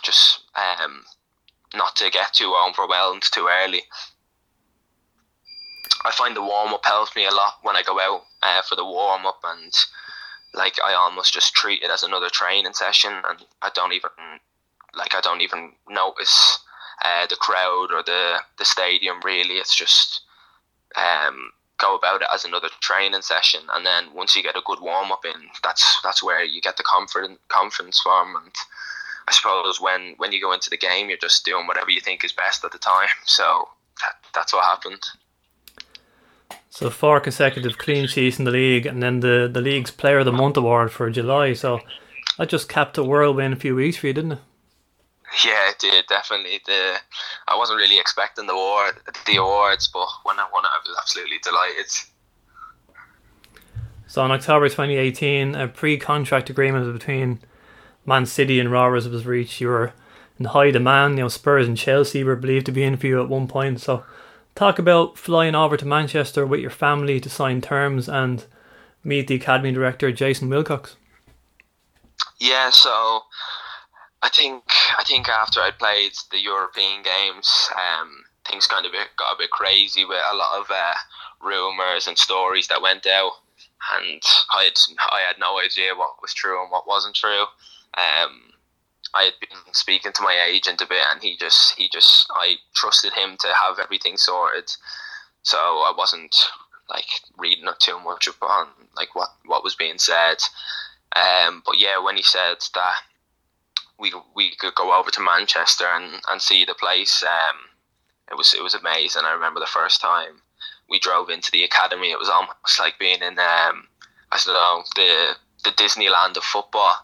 [0.02, 1.04] just um,
[1.76, 3.84] not to get too overwhelmed too early
[6.06, 8.76] I find the warm up helps me a lot when I go out uh, for
[8.76, 9.74] the warm up, and
[10.54, 14.10] like I almost just treat it as another training session, and I don't even
[14.94, 16.60] like I don't even notice
[17.04, 19.22] uh, the crowd or the the stadium.
[19.24, 20.22] Really, it's just
[20.96, 24.80] um, go about it as another training session, and then once you get a good
[24.82, 28.36] warm up in, that's that's where you get the confidence confidence from.
[28.36, 28.54] And
[29.28, 32.24] I suppose when when you go into the game, you're just doing whatever you think
[32.24, 33.10] is best at the time.
[33.26, 33.68] So
[34.02, 35.04] that, that's what happened.
[36.70, 40.26] So four consecutive clean sheets in the league, and then the the league's Player of
[40.26, 41.54] the Month award for July.
[41.54, 41.82] So
[42.38, 44.40] that just capped a whirlwind a few weeks for you, didn't it?
[45.46, 46.62] Yeah, it did definitely.
[46.66, 46.98] The
[47.48, 48.96] I wasn't really expecting the award,
[49.26, 51.88] the awards, but when I won it, I was absolutely delighted.
[54.06, 57.40] So in October 2018, a pre-contract agreement between
[58.06, 59.60] Man City and Rovers was reached.
[59.60, 59.94] You were
[60.38, 61.18] in high demand.
[61.18, 63.82] You know, Spurs and Chelsea were believed to be in for you at one point.
[63.82, 64.04] So
[64.54, 68.46] talk about flying over to Manchester with your family to sign terms and
[69.04, 70.96] meet the academy director Jason Wilcox.
[72.40, 73.22] Yeah, so
[74.24, 74.64] I think
[74.98, 79.52] I think after I played the European games, um, things kind of got a bit
[79.52, 80.94] crazy with a lot of uh,
[81.42, 83.34] rumors and stories that went out,
[84.00, 84.22] and
[84.56, 84.80] I had
[85.12, 87.42] I had no idea what was true and what wasn't true.
[87.96, 88.54] Um,
[89.14, 92.56] I had been speaking to my agent a bit, and he just he just I
[92.74, 94.72] trusted him to have everything sorted,
[95.42, 96.34] so I wasn't
[96.90, 100.38] like reading up too much upon like what what was being said.
[101.14, 102.96] Um, but yeah, when he said that
[104.00, 107.58] we we could go over to Manchester and, and see the place, um,
[108.32, 109.24] it was it was amazing.
[109.26, 110.42] I remember the first time
[110.90, 113.88] we drove into the academy, it was almost like being in um,
[114.32, 116.96] I don't know the the Disneyland of football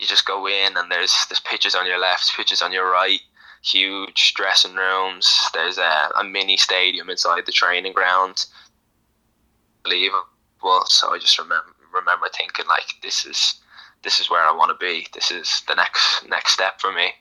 [0.00, 3.20] you just go in and there's there's pitches on your left, pitches on your right,
[3.62, 5.48] huge dressing rooms.
[5.52, 8.46] There's a, a mini stadium inside the training ground.
[9.84, 10.24] Unbelievable.
[10.86, 13.60] So I just remember remember thinking like this is
[14.02, 15.06] this is where I want to be.
[15.12, 17.12] This is the next next step for me.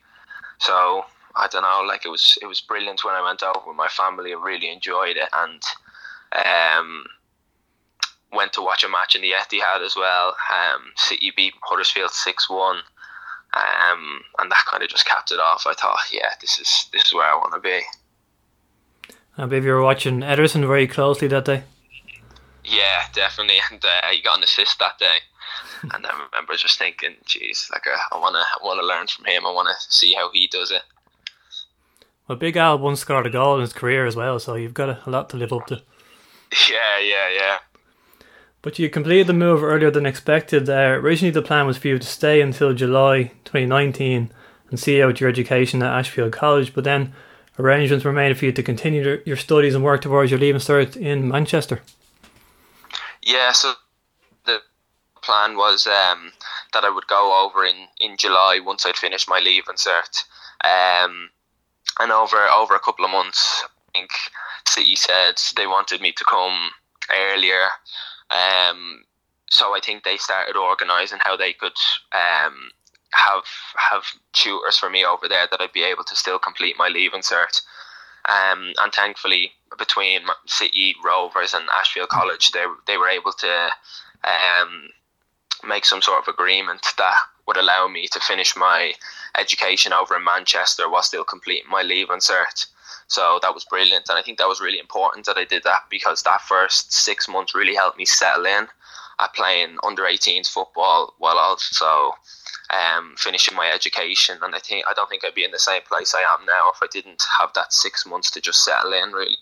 [0.60, 1.04] So
[1.36, 3.88] I don't know, like it was it was brilliant when I went over with my
[3.88, 4.34] family.
[4.34, 5.62] I really enjoyed it and
[6.34, 7.06] um
[8.32, 10.30] went to watch a match in the Etihad as well.
[10.30, 12.78] Um, City beat Huddersfield six one,
[13.54, 15.66] um, and that kind of just capped it off.
[15.66, 17.82] I thought, yeah, this is this is where I want to be.
[19.38, 21.64] I believe you were watching Ederson very closely that day.
[22.64, 25.20] Yeah, definitely, and uh, he got an assist that day.
[25.84, 29.08] And I remember just thinking, "Geez, like uh, I want to, I want to learn
[29.08, 29.46] from him.
[29.46, 30.84] I want to see how he does it."
[32.28, 35.08] Well, Big Al once scored a goal in his career as well, so you've got
[35.08, 35.82] a lot to live up to.
[36.70, 37.58] Yeah, yeah, yeah.
[38.62, 40.70] But you completed the move earlier than expected.
[40.70, 44.32] Uh, originally, the plan was for you to stay until July 2019
[44.70, 47.14] and see out your education at Ashfield College, but then
[47.58, 50.96] arrangements were made for you to continue your studies and work towards your leaving cert
[50.96, 51.82] in Manchester.
[53.22, 53.74] Yeah, so
[55.30, 56.32] plan was um,
[56.74, 60.24] that I would go over in, in July once I'd finished my leaving cert.
[60.64, 61.30] Um,
[62.00, 64.10] and over over a couple of months, I think
[64.68, 66.72] City said they wanted me to come
[67.12, 67.68] earlier
[68.30, 69.04] um,
[69.50, 71.78] so I think they started organising how they could
[72.14, 72.70] um,
[73.14, 73.46] have
[73.76, 74.04] have
[74.34, 77.62] tutors for me over there that I'd be able to still complete my leaving cert.
[78.26, 83.70] Um, and thankfully, between City Rovers and Ashfield College, they they were able to
[84.24, 84.90] um,
[85.68, 87.16] make some sort of agreement that
[87.48, 88.94] would allow me to finish my
[89.38, 92.68] education over in Manchester while still completing my leaving cert.
[93.08, 95.86] So that was brilliant, and I think that was really important that I did that
[95.90, 98.68] because that first six months really helped me settle in
[99.20, 102.14] at playing under 18s football while also
[102.70, 104.38] um, finishing my education.
[104.42, 106.72] And I think I don't think I'd be in the same place I am now
[106.74, 109.38] if I didn't have that six months to just settle in really.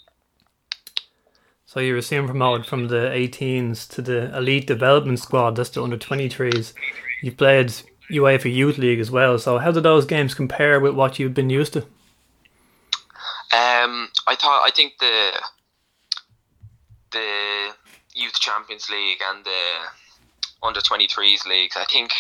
[1.77, 5.55] So you were soon promoted from the 18s to the elite development squad.
[5.55, 6.73] That's the under 23s.
[7.21, 7.71] You played
[8.09, 9.37] UEFA Youth League as well.
[9.37, 11.81] So how do those games compare with what you've been used to?
[13.53, 15.33] Um, I thought I think the
[17.11, 17.73] the
[18.15, 21.77] Youth Champions League and the under 23s leagues.
[21.77, 22.11] I think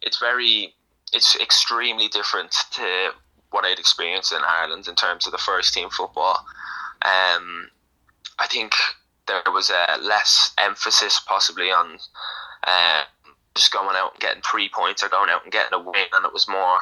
[0.00, 0.74] it's very
[1.12, 3.10] it's extremely different to
[3.50, 6.46] what I'd experienced in Ireland in terms of the first team football.
[7.04, 7.68] Um,
[8.38, 8.72] I think
[9.26, 11.98] there was a less emphasis possibly on
[12.66, 13.02] uh,
[13.54, 16.24] just going out and getting three points or going out and getting a win, and
[16.24, 16.78] it was more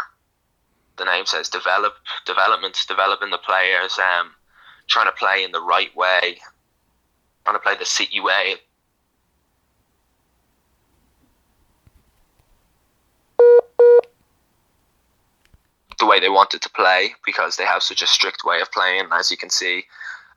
[1.01, 1.94] the name says develop
[2.27, 4.32] development, developing the players, um,
[4.86, 6.39] trying to play in the right way,
[7.44, 8.56] trying to play the city way.
[15.98, 19.09] The way they wanted to play because they have such a strict way of playing,
[19.12, 19.85] as you can see.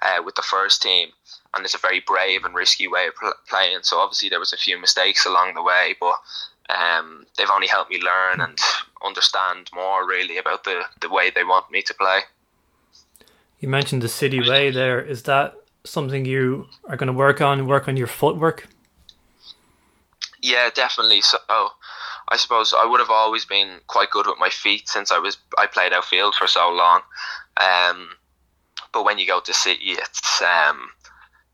[0.04, 1.10] Uh, with the first team,
[1.54, 3.80] and it's a very brave and risky way of pl- playing.
[3.84, 6.16] So obviously there was a few mistakes along the way, but
[6.70, 8.58] um, they've only helped me learn and
[9.06, 12.20] understand more really about the, the way they want me to play.
[13.60, 15.02] You mentioned the city way there.
[15.02, 15.56] Is that
[15.86, 17.66] something you are going to work on?
[17.66, 18.68] Work on your footwork?
[20.42, 21.22] Yeah, definitely.
[21.22, 25.20] So I suppose I would have always been quite good with my feet since I
[25.20, 27.02] was I played outfield for so long.
[27.58, 28.10] Um,
[28.94, 30.90] but when you go to City, it's um,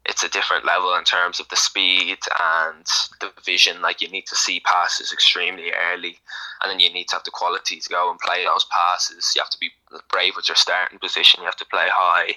[0.05, 2.85] it's a different level in terms of the speed and
[3.21, 3.81] the vision.
[3.81, 6.17] Like you need to see passes extremely early,
[6.61, 9.33] and then you need to have the quality to go and play those passes.
[9.35, 9.69] You have to be
[10.11, 11.41] brave with your starting position.
[11.41, 12.35] You have to play high.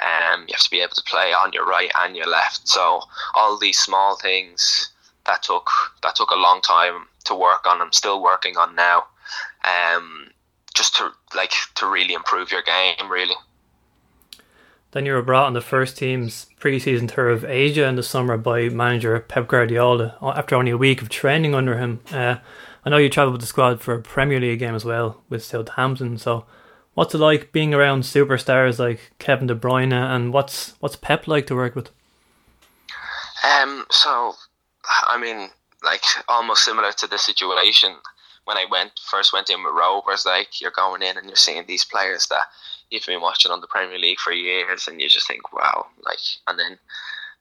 [0.00, 2.66] Um, you have to be able to play on your right and your left.
[2.66, 3.02] So
[3.34, 4.90] all these small things
[5.26, 5.68] that took
[6.02, 7.80] that took a long time to work on.
[7.80, 9.04] I'm still working on now.
[9.64, 10.30] Um,
[10.74, 13.34] just to like to really improve your game, really.
[14.92, 18.36] Then you were brought on the first team's preseason tour of Asia in the summer
[18.36, 22.00] by manager Pep Guardiola after only a week of training under him.
[22.12, 22.36] Uh,
[22.84, 25.44] I know you travelled with the squad for a Premier League game as well with
[25.44, 26.18] Southampton.
[26.18, 26.44] So,
[26.94, 31.46] what's it like being around superstars like Kevin De Bruyne, and what's what's Pep like
[31.46, 31.90] to work with?
[33.44, 34.34] Um, so,
[35.06, 35.48] I mean,
[35.82, 37.94] like almost similar to the situation
[38.44, 40.26] when I went first went in with Rovers.
[40.26, 42.44] Like you're going in and you're seeing these players that
[42.92, 46.18] you've been watching on the Premier League for years, and you just think, wow, like,
[46.46, 46.78] and then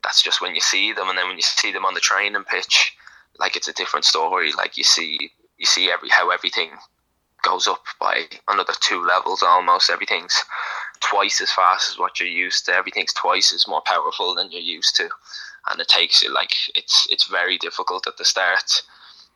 [0.04, 2.44] that's just when you see them, and then when you see them on the training
[2.46, 2.96] pitch,
[3.40, 4.52] like it's a different story.
[4.54, 6.72] Like you see, you see every how everything
[7.44, 9.90] goes up by another two levels almost.
[9.90, 10.44] Everything's
[11.02, 12.74] twice as fast as what you're used to.
[12.74, 15.10] Everything's twice as more powerful than you're used to,
[15.70, 18.82] and it takes you like it's it's very difficult at the start,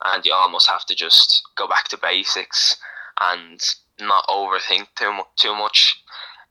[0.05, 2.77] and you almost have to just go back to basics
[3.21, 3.61] and
[3.99, 6.01] not overthink too too much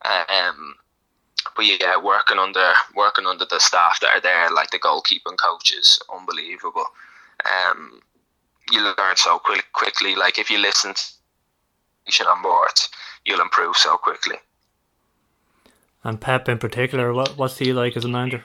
[0.05, 0.75] um,
[1.57, 6.01] but yeah, working under working under the staff that are there, like the goalkeeping coaches,
[6.15, 6.87] unbelievable.
[7.45, 8.01] Um,
[8.71, 10.15] you learn so quick, quickly.
[10.15, 12.73] Like if you listen to on board,
[13.25, 14.37] you'll improve so quickly.
[16.03, 18.45] And Pep in particular, what what's he like as a manager?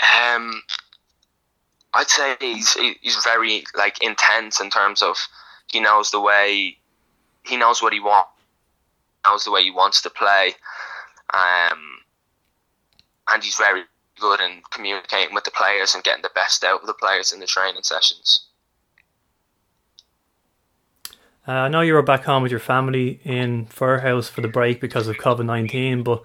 [0.00, 0.62] Um,
[1.94, 5.16] I'd say he's he's very like intense in terms of
[5.72, 6.76] he knows the way,
[7.44, 8.28] he knows what he wants
[9.24, 10.54] knows the way he wants to play.
[11.32, 11.98] Um,
[13.28, 13.82] and he's very
[14.20, 17.40] good in communicating with the players and getting the best out of the players in
[17.40, 18.46] the training sessions.
[21.46, 24.80] Uh, I know you were back home with your family in Firhouse for the break
[24.80, 26.22] because of COVID 19, but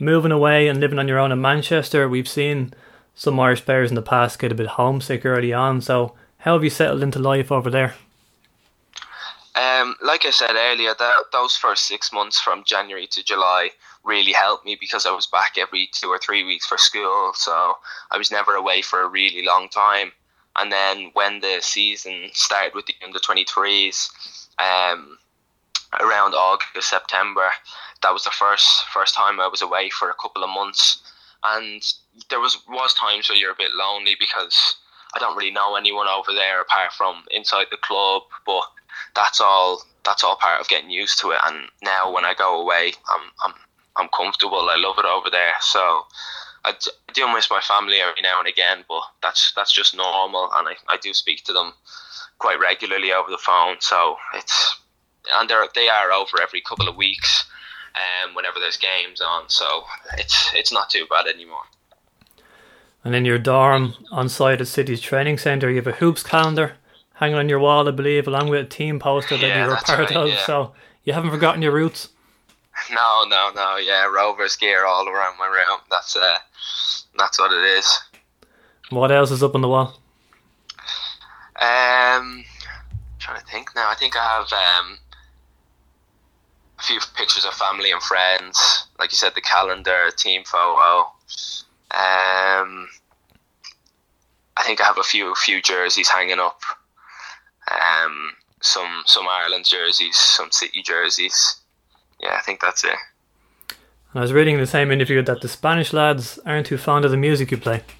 [0.00, 2.72] moving away and living on your own in Manchester, we've seen
[3.14, 5.82] some Irish players in the past get a bit homesick early on.
[5.82, 7.94] So, how have you settled into life over there?
[9.56, 13.70] Um, like I said earlier, that those first six months from January to July
[14.04, 17.78] really helped me because I was back every two or three weeks for school, so
[18.10, 20.12] I was never away for a really long time.
[20.56, 24.10] And then when the season started with the under twenty threes,
[24.58, 25.18] um,
[26.00, 27.48] around August September,
[28.02, 31.02] that was the first first time I was away for a couple of months,
[31.44, 31.82] and
[32.28, 34.76] there was was times where you're a bit lonely because
[35.14, 38.64] I don't really know anyone over there apart from inside the club, but
[39.14, 41.38] that's all that's all part of getting used to it.
[41.46, 43.54] And now when I go away, I'm I'm
[43.96, 44.68] I'm comfortable.
[44.70, 45.54] I love it over there.
[45.60, 46.06] So
[46.64, 46.74] I
[47.14, 50.50] do miss my family every now and again, but that's that's just normal.
[50.54, 51.72] And I, I do speak to them
[52.38, 53.76] quite regularly over the phone.
[53.80, 54.80] So it's
[55.32, 57.44] and they're they are over every couple of weeks,
[57.94, 59.48] um, whenever there's games on.
[59.48, 59.84] So
[60.18, 61.64] it's it's not too bad anymore.
[63.04, 66.74] And in your dorm on site at City's training centre, you have a hoops calendar
[67.16, 69.76] hanging on your wall, I believe, along with a team poster that Yeah, you were
[69.76, 70.28] part right, of.
[70.28, 70.44] yeah.
[70.46, 70.72] So
[71.04, 72.08] you haven't forgotten your roots.
[72.92, 73.76] No, no, no.
[73.78, 75.80] Yeah, Rovers gear all around my room.
[75.90, 76.36] That's uh,
[77.18, 77.98] that's what it is.
[78.90, 79.98] What else is up on the wall?
[81.58, 82.44] Um,
[83.18, 83.88] trying to think now.
[83.88, 84.98] I think I have um,
[86.78, 88.88] a few pictures of family and friends.
[88.98, 91.00] Like you said, the calendar, team photo.
[91.92, 92.88] Um,
[94.58, 96.60] I think I have a few few jerseys hanging up.
[97.70, 101.56] Um, some some Ireland jerseys, some City jerseys.
[102.20, 102.96] Yeah, I think that's it.
[104.14, 107.10] I was reading in the same interview that the Spanish lads aren't too fond of
[107.10, 107.82] the music you play.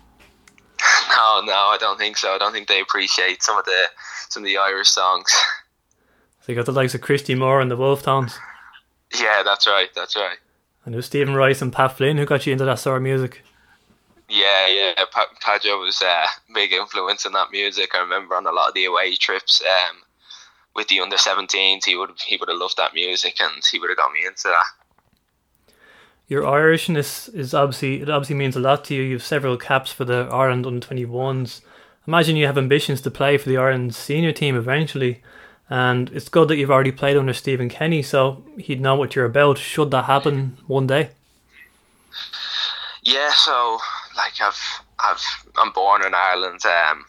[1.09, 2.35] No, no, I don't think so.
[2.35, 3.87] I don't think they appreciate some of the
[4.29, 5.33] some of the Irish songs.
[6.47, 8.39] So you got the likes of Christy Moore and the Wolf Tones.
[9.21, 9.89] Yeah, that's right.
[9.95, 10.37] That's right.
[10.85, 13.03] And it was Stephen Rice and Pat Flynn who got you into that sort of
[13.03, 13.43] music.
[14.29, 15.05] Yeah, yeah.
[15.41, 17.91] Padjo was a uh, big influence in that music.
[17.95, 19.99] I remember on a lot of the away trips um,
[20.75, 23.91] with the under 17s, he would he would have loved that music, and he would
[23.91, 24.65] have got me into that.
[26.29, 29.03] Your Irishness is obviously it obviously means a lot to you.
[29.03, 31.63] You have several caps for the Ireland under twenty ones.
[32.07, 35.23] Imagine you have ambitions to play for the Ireland senior team eventually,
[35.71, 39.25] and it's good that you've already played under Stephen Kenny, so he'd know what you're
[39.25, 39.59] about.
[39.59, 41.11] Should that happen one day?
[43.03, 43.79] Yeah, so
[44.17, 44.61] like I've
[44.99, 45.23] I've
[45.59, 46.61] I'm born in Ireland.
[46.65, 47.05] Um,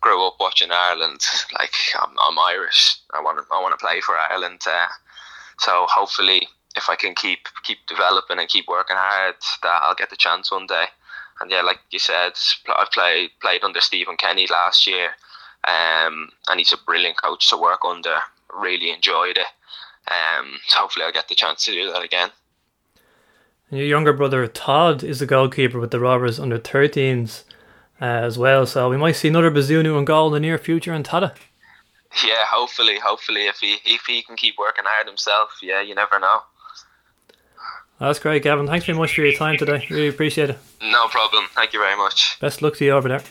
[0.00, 1.20] grew up watching Ireland.
[1.58, 2.98] Like I'm, I'm Irish.
[3.14, 4.60] I want to I want to play for Ireland.
[4.66, 4.88] Uh,
[5.60, 10.10] so hopefully, if I can keep keep developing and keep working hard, that I'll get
[10.10, 10.86] the chance one day.
[11.40, 12.32] And yeah, like you said,
[12.68, 15.10] I played played under Stephen Kenny last year,
[15.66, 18.18] um, and he's a brilliant coach to work under.
[18.52, 19.46] Really enjoyed it.
[20.10, 22.30] Um, so hopefully, I'll get the chance to do that again.
[23.72, 27.44] And your younger brother Todd is the goalkeeper with the Rovers under 13s
[28.02, 28.66] uh, as well.
[28.66, 31.36] So we might see another Bazunu in goal in the near future in Tallaght.
[32.22, 36.20] Yeah, hopefully, hopefully, if he if he can keep working hard himself, yeah, you never
[36.20, 36.42] know.
[37.98, 38.66] That's great, Gavin.
[38.66, 39.86] Thanks very much for your time today.
[39.88, 40.58] Really appreciate it.
[40.82, 41.46] No problem.
[41.54, 42.38] Thank you very much.
[42.40, 43.22] Best luck to you over there.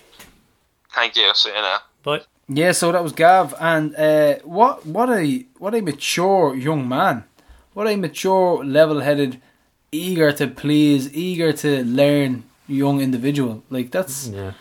[0.96, 1.32] Thank you.
[1.36, 1.78] See you now.
[2.02, 2.22] Bye.
[2.48, 7.26] Yeah, so that was Gav, and uh, what what a what a mature young man,
[7.74, 9.40] what a mature, level-headed,
[9.92, 13.64] eager to please, eager to learn young individual.
[13.70, 14.54] Like that's Yeah.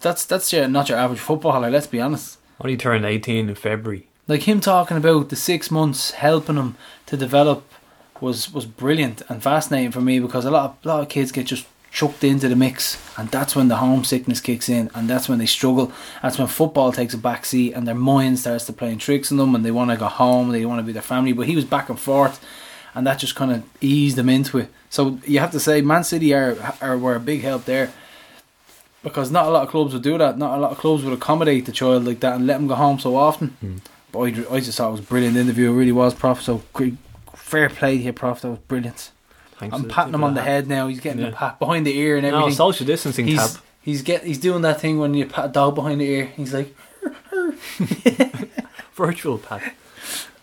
[0.00, 1.70] that's that's your, not your average footballer.
[1.70, 2.38] Let's be honest.
[2.60, 4.06] Only turned 18 in February.
[4.28, 6.76] Like him talking about the six months helping him
[7.06, 7.64] to develop
[8.20, 11.32] was was brilliant and fascinating for me because a lot of, a lot of kids
[11.32, 15.26] get just chucked into the mix and that's when the homesickness kicks in and that's
[15.28, 15.90] when they struggle
[16.20, 19.38] that's when football takes a back seat and their mind starts to playing tricks on
[19.38, 21.56] them and they want to go home they want to be their family but he
[21.56, 22.44] was back and forth
[22.98, 26.04] and that just kind of eased them into it so you have to say Man
[26.04, 27.92] City are, are were a big help there
[29.02, 31.14] because not a lot of clubs would do that not a lot of clubs would
[31.14, 33.80] accommodate the child like that and let him go home so often
[34.10, 34.26] but I,
[34.56, 35.70] I just thought it was a brilliant interview.
[35.70, 36.40] It really was, Prof.
[36.40, 36.94] So great,
[37.36, 38.40] fair play here, Prof.
[38.40, 39.10] That was brilliant.
[39.58, 40.88] Thanks I'm patting him on the head now.
[40.88, 41.28] He's getting Yeah.
[41.28, 42.48] the pat behind the ear and everything.
[42.48, 43.62] No, social distancing he's tab.
[43.82, 46.24] he's get he's doing that thing when you pat a dog behind the ear.
[46.38, 46.74] He's like,
[48.94, 49.74] Virtual pat.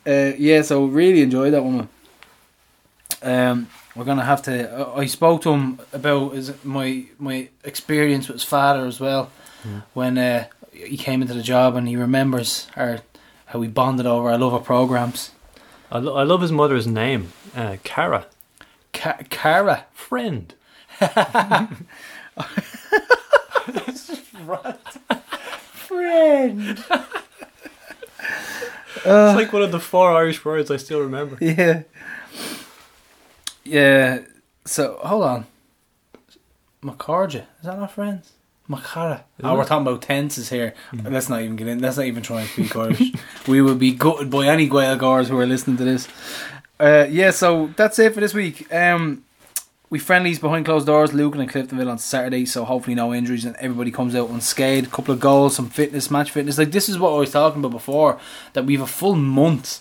[0.07, 0.61] uh, yeah.
[0.61, 1.89] So really enjoyed that one.
[3.25, 4.87] Um, we're gonna have to.
[4.87, 9.31] uh, I spoke to him about his, my my experience with his father as well
[9.93, 12.99] when uh, he came into the job and he remembers our
[13.47, 15.31] how we bonded over our love of programs.
[15.91, 18.27] I, lo- I love his mother's name, uh, Cara.
[18.93, 19.85] Ca- Cara.
[19.93, 20.53] Friend.
[25.73, 26.83] Friend.
[28.97, 31.37] it's like one of the four Irish words I still remember.
[31.41, 31.83] Yeah.
[33.65, 34.19] Yeah.
[34.65, 35.45] So hold on.
[36.83, 37.41] Macarja.
[37.59, 38.31] Is that not friends?
[38.69, 39.23] Macara.
[39.43, 39.57] Oh, it?
[39.57, 40.73] we're talking about tenses here.
[40.93, 41.79] Let's not even get in.
[41.79, 43.11] Let's not even try and speak Irish.
[43.47, 46.07] we will be gutted by any Gaelgars who are listening to this.
[46.79, 48.71] Uh, yeah, so that's it for this week.
[48.73, 49.23] Um,
[49.89, 52.45] we friendlies behind closed doors, Lucan and Cliftonville on Saturday.
[52.45, 54.91] So hopefully no injuries and everybody comes out unscathed.
[54.91, 56.57] Couple of goals, some fitness, match fitness.
[56.57, 58.19] Like this is what I was talking about before.
[58.53, 59.79] That we have a full month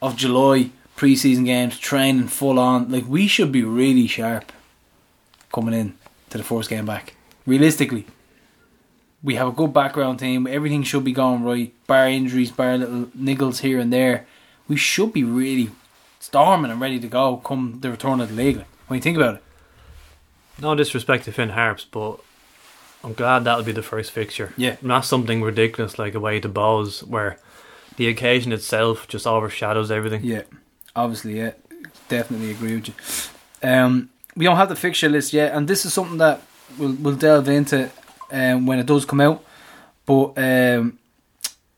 [0.00, 2.90] of July preseason games, training full on.
[2.90, 4.52] Like we should be really sharp
[5.52, 5.94] coming in
[6.30, 7.14] to the first game back.
[7.46, 8.06] Realistically,
[9.22, 10.46] we have a good background team.
[10.46, 14.26] Everything should be going right, bar injuries, bar little niggles here and there.
[14.68, 15.70] We should be really
[16.20, 18.56] storming and ready to go come the return of the league.
[18.58, 19.42] like, When you think about it,
[20.60, 22.20] No disrespect to Finn Harps, but
[23.02, 24.54] I'm glad that'll be the first fixture.
[24.56, 24.76] Yeah.
[24.80, 27.38] Not something ridiculous like away to Bohs where
[27.96, 30.24] the occasion itself just overshadows everything.
[30.24, 30.42] yeah,
[30.94, 31.52] obviously, yeah,
[32.08, 32.94] definitely agree with you.
[33.68, 36.42] Um, we don't have the fixture list yet, and this is something that
[36.78, 37.90] we'll we'll delve into
[38.30, 39.44] um, when it does come out.
[40.06, 40.98] But um,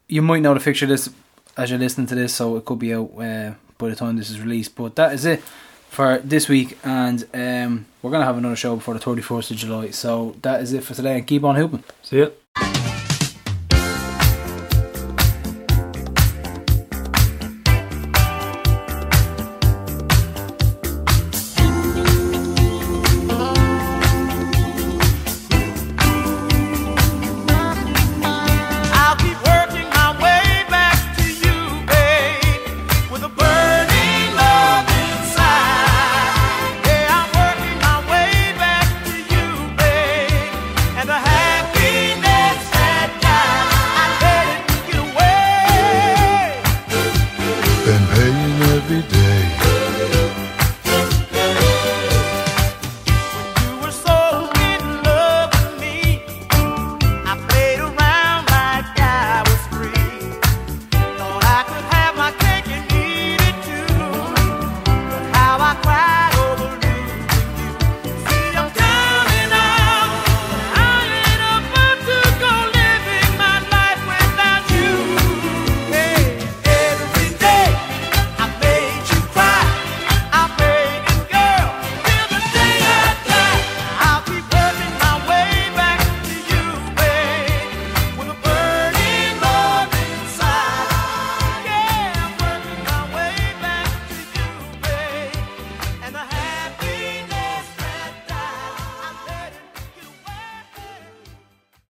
[0.09, 1.11] you might know the fixture list
[1.57, 4.31] as you're listening to this, so it could be out uh, by the time this
[4.31, 4.75] is released.
[4.75, 5.43] But that is it
[5.91, 9.57] for this week, and um, we're gonna have another show before the thirty first of
[9.57, 9.91] July.
[9.91, 11.85] So that is it for today, and keep on hooping.
[12.03, 12.96] See ya.